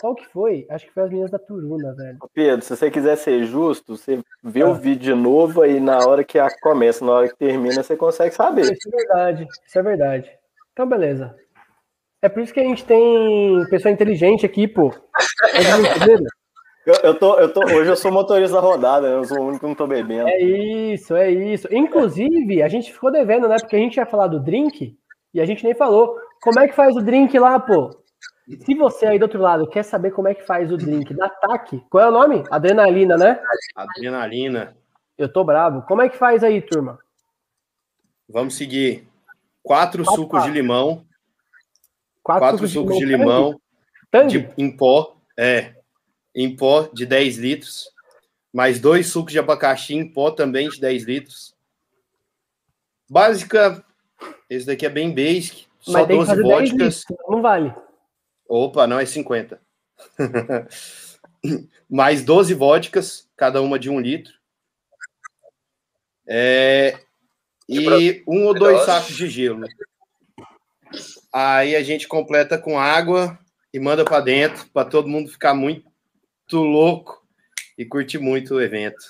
[0.00, 0.66] Qual que foi?
[0.70, 2.18] Acho que foi as meninas da Turuna, velho.
[2.32, 6.24] Pedro, se você quiser ser justo, você vê o vídeo de novo e na hora
[6.24, 8.62] que a começa, na hora que termina, você consegue saber.
[8.62, 10.30] Isso é verdade, isso é verdade.
[10.72, 11.34] Então, beleza.
[12.20, 14.92] É por isso que a gente tem pessoa inteligente aqui, pô.
[15.54, 16.33] É?
[16.86, 19.60] Eu, eu tô, eu tô, hoje eu sou motorista da rodada, eu sou o único
[19.60, 20.28] que não tô bebendo.
[20.28, 21.66] É isso, é isso.
[21.70, 23.56] Inclusive, a gente ficou devendo, né?
[23.58, 24.96] Porque a gente ia falar do drink
[25.32, 26.16] e a gente nem falou.
[26.42, 27.90] Como é que faz o drink lá, pô?
[28.66, 31.30] Se você aí do outro lado quer saber como é que faz o drink da
[31.30, 32.44] TAC, qual é o nome?
[32.50, 33.40] Adrenalina, né?
[33.74, 34.76] Adrenalina.
[35.16, 35.82] Eu tô bravo.
[35.82, 36.98] Como é que faz aí, turma?
[38.28, 39.08] Vamos seguir.
[39.62, 40.12] Quatro Opa.
[40.12, 41.06] sucos de limão,
[42.22, 43.60] Quatro, quatro sucos de limão
[44.10, 44.38] Tangue?
[44.38, 45.73] de, em pó, é,
[46.34, 47.88] em pó de 10 litros,
[48.52, 51.54] mais dois sucos de abacaxi em pó também de 10 litros.
[53.08, 53.84] Básica,
[54.48, 56.70] esse daqui é bem basic, só Mas tem que 12 fazer 10 vodkas.
[56.70, 57.74] litros, não vale.
[58.48, 59.60] Opa, não é 50.
[61.88, 64.32] Mais 12 vodkas, cada uma de um litro.
[66.26, 66.98] É,
[67.68, 69.66] e um ou dois sacos de gelo.
[71.32, 73.38] Aí a gente completa com água
[73.72, 75.93] e manda para dentro para todo mundo ficar muito
[76.52, 77.22] louco
[77.78, 79.04] e curtir muito o evento.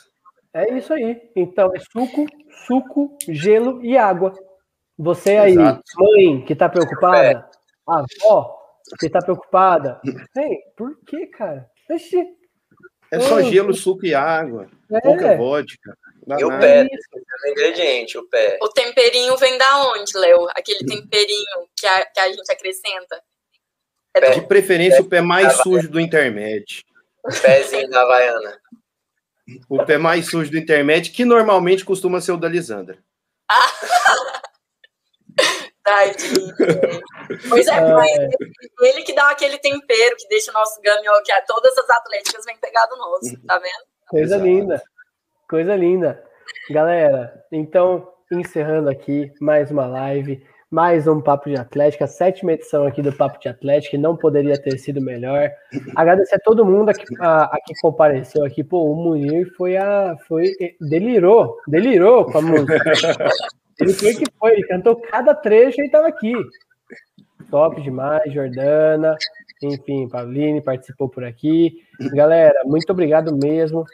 [0.52, 1.20] É isso aí.
[1.35, 2.27] Então é suco,
[2.66, 4.32] suco, gelo e água.
[4.97, 5.82] Você aí, Exato.
[5.98, 7.51] mãe, que tá preocupada,
[7.86, 8.56] avó,
[9.01, 10.01] que tá preocupada.
[10.36, 11.69] Ei, por que, cara?
[11.90, 12.24] Oxi,
[13.11, 14.70] É só gelo, suco e água.
[14.93, 15.01] é.
[15.01, 15.98] Pouca vodka.
[16.27, 18.59] Dá E o pé, o ingrediente, o pé.
[18.62, 20.48] O temperinho vem da onde, Léo?
[20.51, 23.23] Aquele temperinho que a, que a gente acrescenta?
[24.15, 24.47] É De do...
[24.47, 26.82] preferência, o pé mais sujo do intermédio.
[27.24, 28.60] O pezinho da Havaiana.
[29.68, 32.98] O pé mais sujo do intermédio, que normalmente costuma ser o da Lisandra.
[35.84, 36.55] Tadinho.
[37.48, 38.10] Pois é, mas
[38.80, 42.56] ele que dá aquele tempero que deixa o nosso gamió, que todas as atléticas vêm
[42.56, 43.84] pegar do nosso, tá vendo?
[44.09, 44.44] Coisa Exato.
[44.44, 44.82] linda.
[45.48, 46.24] Coisa linda.
[46.70, 50.42] Galera, então, encerrando aqui mais uma live,
[50.74, 54.76] mais um Papo de Atlética, sétima edição aqui do Papo de Atlética, não poderia ter
[54.76, 55.48] sido melhor.
[55.94, 58.64] Agradecer a todo mundo aqui, a, a que compareceu aqui.
[58.64, 60.16] Pô, o Munir foi a.
[60.26, 62.76] Foi, delirou, delirou com a música.
[63.80, 66.32] Ele foi que foi, ele cantou cada trecho e estava aqui.
[67.52, 69.16] Top demais, Jordana.
[69.62, 71.72] Enfim, Pauline participou por aqui.
[72.12, 73.84] Galera, muito obrigado mesmo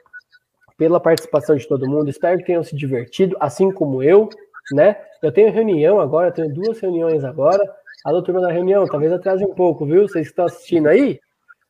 [0.79, 2.09] pela participação de todo mundo.
[2.09, 4.31] Espero que tenham se divertido, assim como eu,
[4.73, 4.97] né?
[5.23, 7.63] Eu tenho reunião agora, tenho duas reuniões agora.
[8.05, 10.09] Alô, turma da reunião, talvez atrase um pouco, viu?
[10.09, 11.21] Vocês que estão assistindo aí,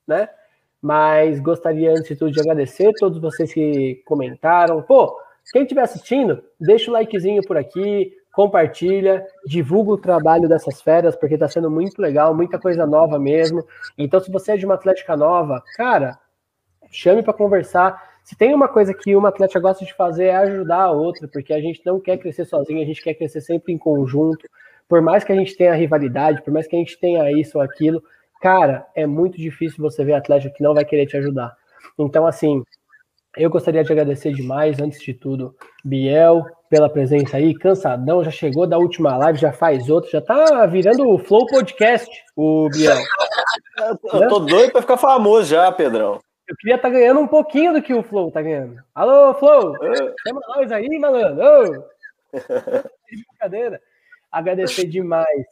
[0.07, 0.29] né?
[0.81, 4.81] Mas gostaria, antes de tudo, de agradecer a todos vocês que comentaram.
[4.83, 5.17] Pô,
[5.53, 11.35] quem estiver assistindo, deixa o likezinho por aqui, compartilha, divulga o trabalho dessas férias, porque
[11.35, 13.67] está sendo muito legal, muita coisa nova mesmo.
[13.99, 16.19] Então, se você é de uma atlética nova, cara,
[16.91, 18.10] chame para conversar.
[18.31, 21.53] Se tem uma coisa que uma atleta gosta de fazer é ajudar a outra, porque
[21.53, 24.49] a gente não quer crescer sozinho, a gente quer crescer sempre em conjunto.
[24.89, 27.65] Por mais que a gente tenha rivalidade, por mais que a gente tenha isso ou
[27.65, 28.01] aquilo,
[28.41, 31.53] cara, é muito difícil você ver atleta que não vai querer te ajudar.
[31.99, 32.63] Então, assim,
[33.37, 35.53] eu gostaria de agradecer demais, antes de tudo,
[35.85, 40.67] Biel, pela presença aí, cansadão, já chegou da última live, já faz outra, já tá
[40.67, 42.95] virando o Flow Podcast, o Biel.
[44.15, 46.21] Eu tô doido pra ficar famoso já, Pedrão.
[46.51, 48.83] Eu queria estar tá ganhando um pouquinho do que o Flow tá ganhando.
[48.93, 49.77] Alô, Flow!
[50.27, 51.85] Chama nós aí, malandro!
[53.09, 53.81] Brincadeira.
[54.33, 55.47] Agradecer demais.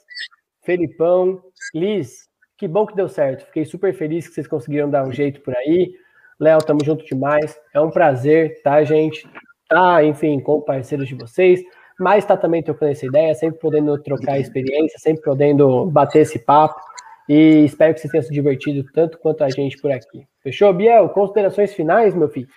[0.60, 1.40] Felipão,
[1.72, 3.46] Liz, que bom que deu certo.
[3.46, 5.94] Fiquei super feliz que vocês conseguiram dar um jeito por aí.
[6.40, 7.56] Léo, tamo junto demais.
[7.72, 9.24] É um prazer, tá, gente?
[9.68, 11.62] Tá, enfim, com parceiros de vocês,
[11.96, 16.80] mas tá também trocando essa ideia, sempre podendo trocar experiência, sempre podendo bater esse papo.
[17.28, 20.26] E espero que vocês tenham se divertido tanto quanto a gente por aqui.
[20.42, 21.08] Fechou, Biel?
[21.10, 22.48] Considerações finais, meu filho?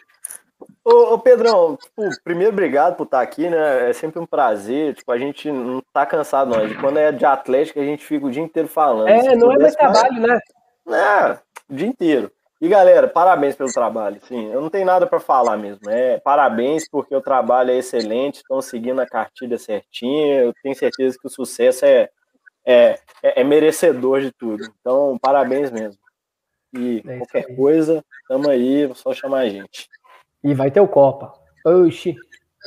[0.84, 3.90] Ô, ô Pedrão, tipo, primeiro, obrigado por estar aqui, né?
[3.90, 4.96] É sempre um prazer.
[4.96, 6.74] Tipo, a gente não tá cansado, não.
[6.76, 9.10] Quando é de Atlético, a gente fica o dia inteiro falando.
[9.10, 10.40] É, não é mais trabalho, né?
[10.88, 11.38] É,
[11.70, 12.32] o dia inteiro.
[12.62, 14.22] E galera, parabéns pelo trabalho.
[14.28, 15.90] Sim, eu não tenho nada para falar mesmo.
[15.90, 20.42] É parabéns porque o trabalho é excelente, estão seguindo a cartilha certinha.
[20.44, 22.08] Eu tenho certeza que o sucesso é,
[22.66, 24.64] é, é, é merecedor de tudo.
[24.80, 26.00] Então, parabéns mesmo.
[26.74, 27.56] E é qualquer aí.
[27.56, 29.90] coisa, tamo aí, é só chamar a gente.
[30.44, 31.34] E vai ter o Copa.
[31.66, 32.16] Oxi.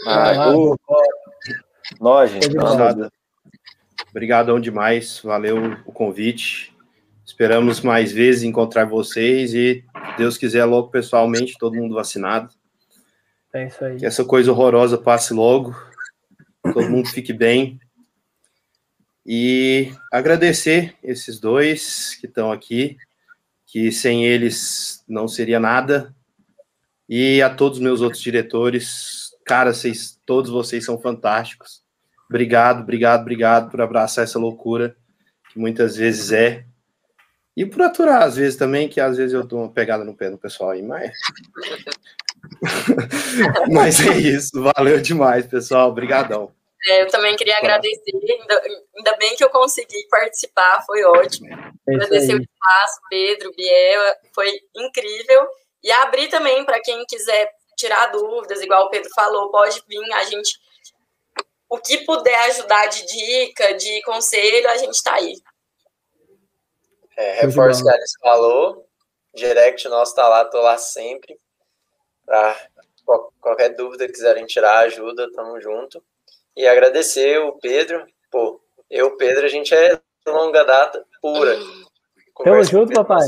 [0.06, 0.76] Ah, o...
[2.00, 2.56] Nós, gente.
[2.56, 3.10] Obrigado.
[4.10, 5.20] Obrigadão demais.
[5.24, 5.56] Valeu
[5.86, 6.74] o convite.
[7.24, 9.82] Esperamos mais vezes encontrar vocês e,
[10.18, 12.50] Deus quiser, logo pessoalmente, todo mundo vacinado.
[13.52, 13.96] É isso aí.
[13.96, 15.74] Que essa coisa horrorosa passe logo,
[16.62, 17.80] todo mundo fique bem.
[19.26, 22.96] E agradecer esses dois que estão aqui,
[23.66, 26.14] que sem eles não seria nada.
[27.08, 31.82] E a todos os meus outros diretores, cara, vocês, todos vocês são fantásticos.
[32.28, 34.96] Obrigado, obrigado, obrigado por abraçar essa loucura
[35.52, 36.64] que muitas vezes é
[37.56, 40.28] e por aturar, às vezes, também, que às vezes eu dou uma pegada no pé
[40.28, 41.12] do pessoal aí, mas.
[43.70, 45.88] mas é isso, valeu demais, pessoal.
[45.88, 46.50] Obrigadão.
[46.86, 48.62] É, eu também queria agradecer, ainda,
[48.94, 51.48] ainda, bem que eu consegui participar, foi ótimo.
[51.48, 55.48] É agradecer o espaço, Pedro, Biel, foi incrível.
[55.82, 60.24] E abrir também para quem quiser tirar dúvidas, igual o Pedro falou, pode vir, a
[60.24, 60.58] gente.
[61.68, 65.34] O que puder ajudar de dica, de conselho, a gente está aí.
[67.16, 68.86] É, reforço que a Alice falou.
[69.34, 71.38] Direct nosso tá lá, tô lá sempre.
[72.24, 72.56] Pra
[73.40, 76.02] qualquer dúvida que quiserem tirar, ajuda, tamo junto.
[76.56, 78.06] E agradecer o Pedro.
[78.30, 78.60] Pô,
[78.90, 81.56] eu, Pedro, a gente é longa data pura.
[82.44, 83.26] Tamo junto, papai.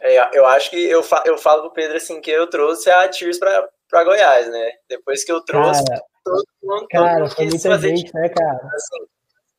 [0.00, 3.08] É, eu acho que eu, fa eu falo pro Pedro assim que eu trouxe a
[3.08, 4.72] Tears pra, pra Goiás, né?
[4.88, 8.60] Depois que eu trouxe, cara, todo mundo, cara, todo mundo fazer gente, né, cara?
[8.72, 9.06] Assim,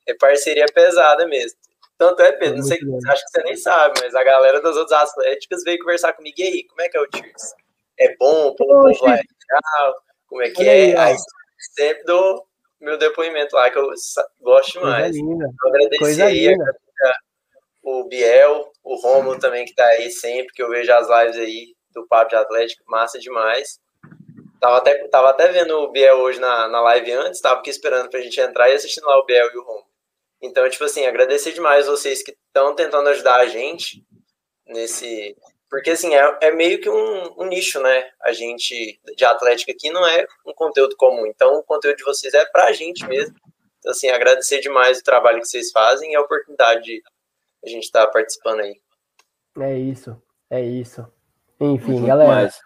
[0.07, 1.57] é parceria pesada mesmo.
[1.97, 2.77] Tanto é, Pedro, não sei,
[3.07, 6.35] acho que você nem sabe, mas a galera das outras atléticas veio conversar comigo.
[6.39, 7.53] E aí, como é que é o Tears?
[7.97, 8.47] É bom?
[8.47, 9.95] O povo lá é legal?
[10.27, 10.97] Como é que é?
[10.97, 11.17] Aí,
[11.59, 12.45] sempre dou
[12.79, 13.91] meu depoimento lá, que eu
[14.41, 15.15] gosto demais.
[15.17, 15.25] Eu
[15.65, 16.55] agradecer aí
[17.83, 21.75] o Biel, o Romulo também, que tá aí sempre, que eu vejo as lives aí
[21.93, 23.79] do Papo de Atlético, massa demais.
[24.59, 28.09] Tava até, tava até vendo o Biel hoje na, na live antes, tava aqui esperando
[28.09, 29.89] pra gente entrar e assistindo lá o Biel e o Romulo.
[30.41, 34.03] Então, tipo assim, agradecer demais vocês que estão tentando ajudar a gente
[34.65, 35.35] nesse.
[35.69, 38.09] Porque, assim, é, é meio que um, um, nicho, né?
[38.21, 41.27] A gente de Atlética aqui não é um conteúdo comum.
[41.27, 43.35] Então, o conteúdo de vocês é pra gente mesmo.
[43.77, 47.03] Então, assim, agradecer demais o trabalho que vocês fazem e a oportunidade de
[47.63, 48.75] a gente estar tá participando aí.
[49.59, 51.05] É isso, é isso.
[51.59, 52.59] Enfim, Muito galera, mais.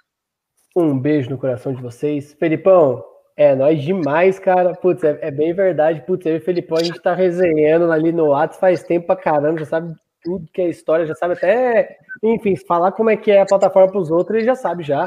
[0.75, 2.34] um beijo no coração de vocês.
[2.34, 3.03] Felipão,
[3.35, 4.73] é, nós demais, cara.
[4.75, 6.05] Putz, é, é, bem verdade.
[6.05, 9.15] Putz, eu e o Felipão, a gente tá resenhando ali no WhatsApp faz tempo pra
[9.15, 9.93] caramba, já sabe
[10.24, 13.91] tudo que é história, já sabe até, enfim, falar como é que é a plataforma
[13.91, 15.06] pros outros, ele já sabe já.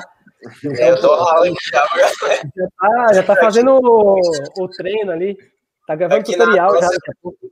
[0.64, 1.16] Então, é, eu tô
[1.70, 4.20] já, já tá, já tá fazendo o,
[4.58, 5.36] o treino ali.
[5.86, 6.88] Tá gravando Aqui tutorial na, já.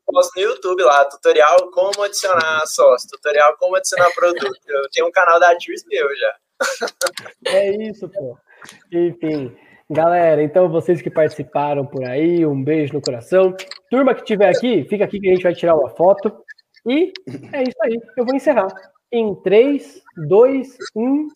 [0.04, 4.58] Posto no YouTube lá, tutorial como adicionar sócio, tutorial como adicionar produto.
[4.66, 6.34] Eu tenho um canal da Tears meu já.
[7.46, 8.36] É isso, pô.
[8.92, 9.56] Enfim.
[9.88, 13.54] Galera, então vocês que participaram por aí, um beijo no coração.
[13.90, 16.43] Turma que estiver aqui, fica aqui que a gente vai tirar uma foto.
[16.86, 17.12] E
[17.52, 18.68] é isso aí, eu vou encerrar.
[19.10, 21.28] Em 3, 2, 1.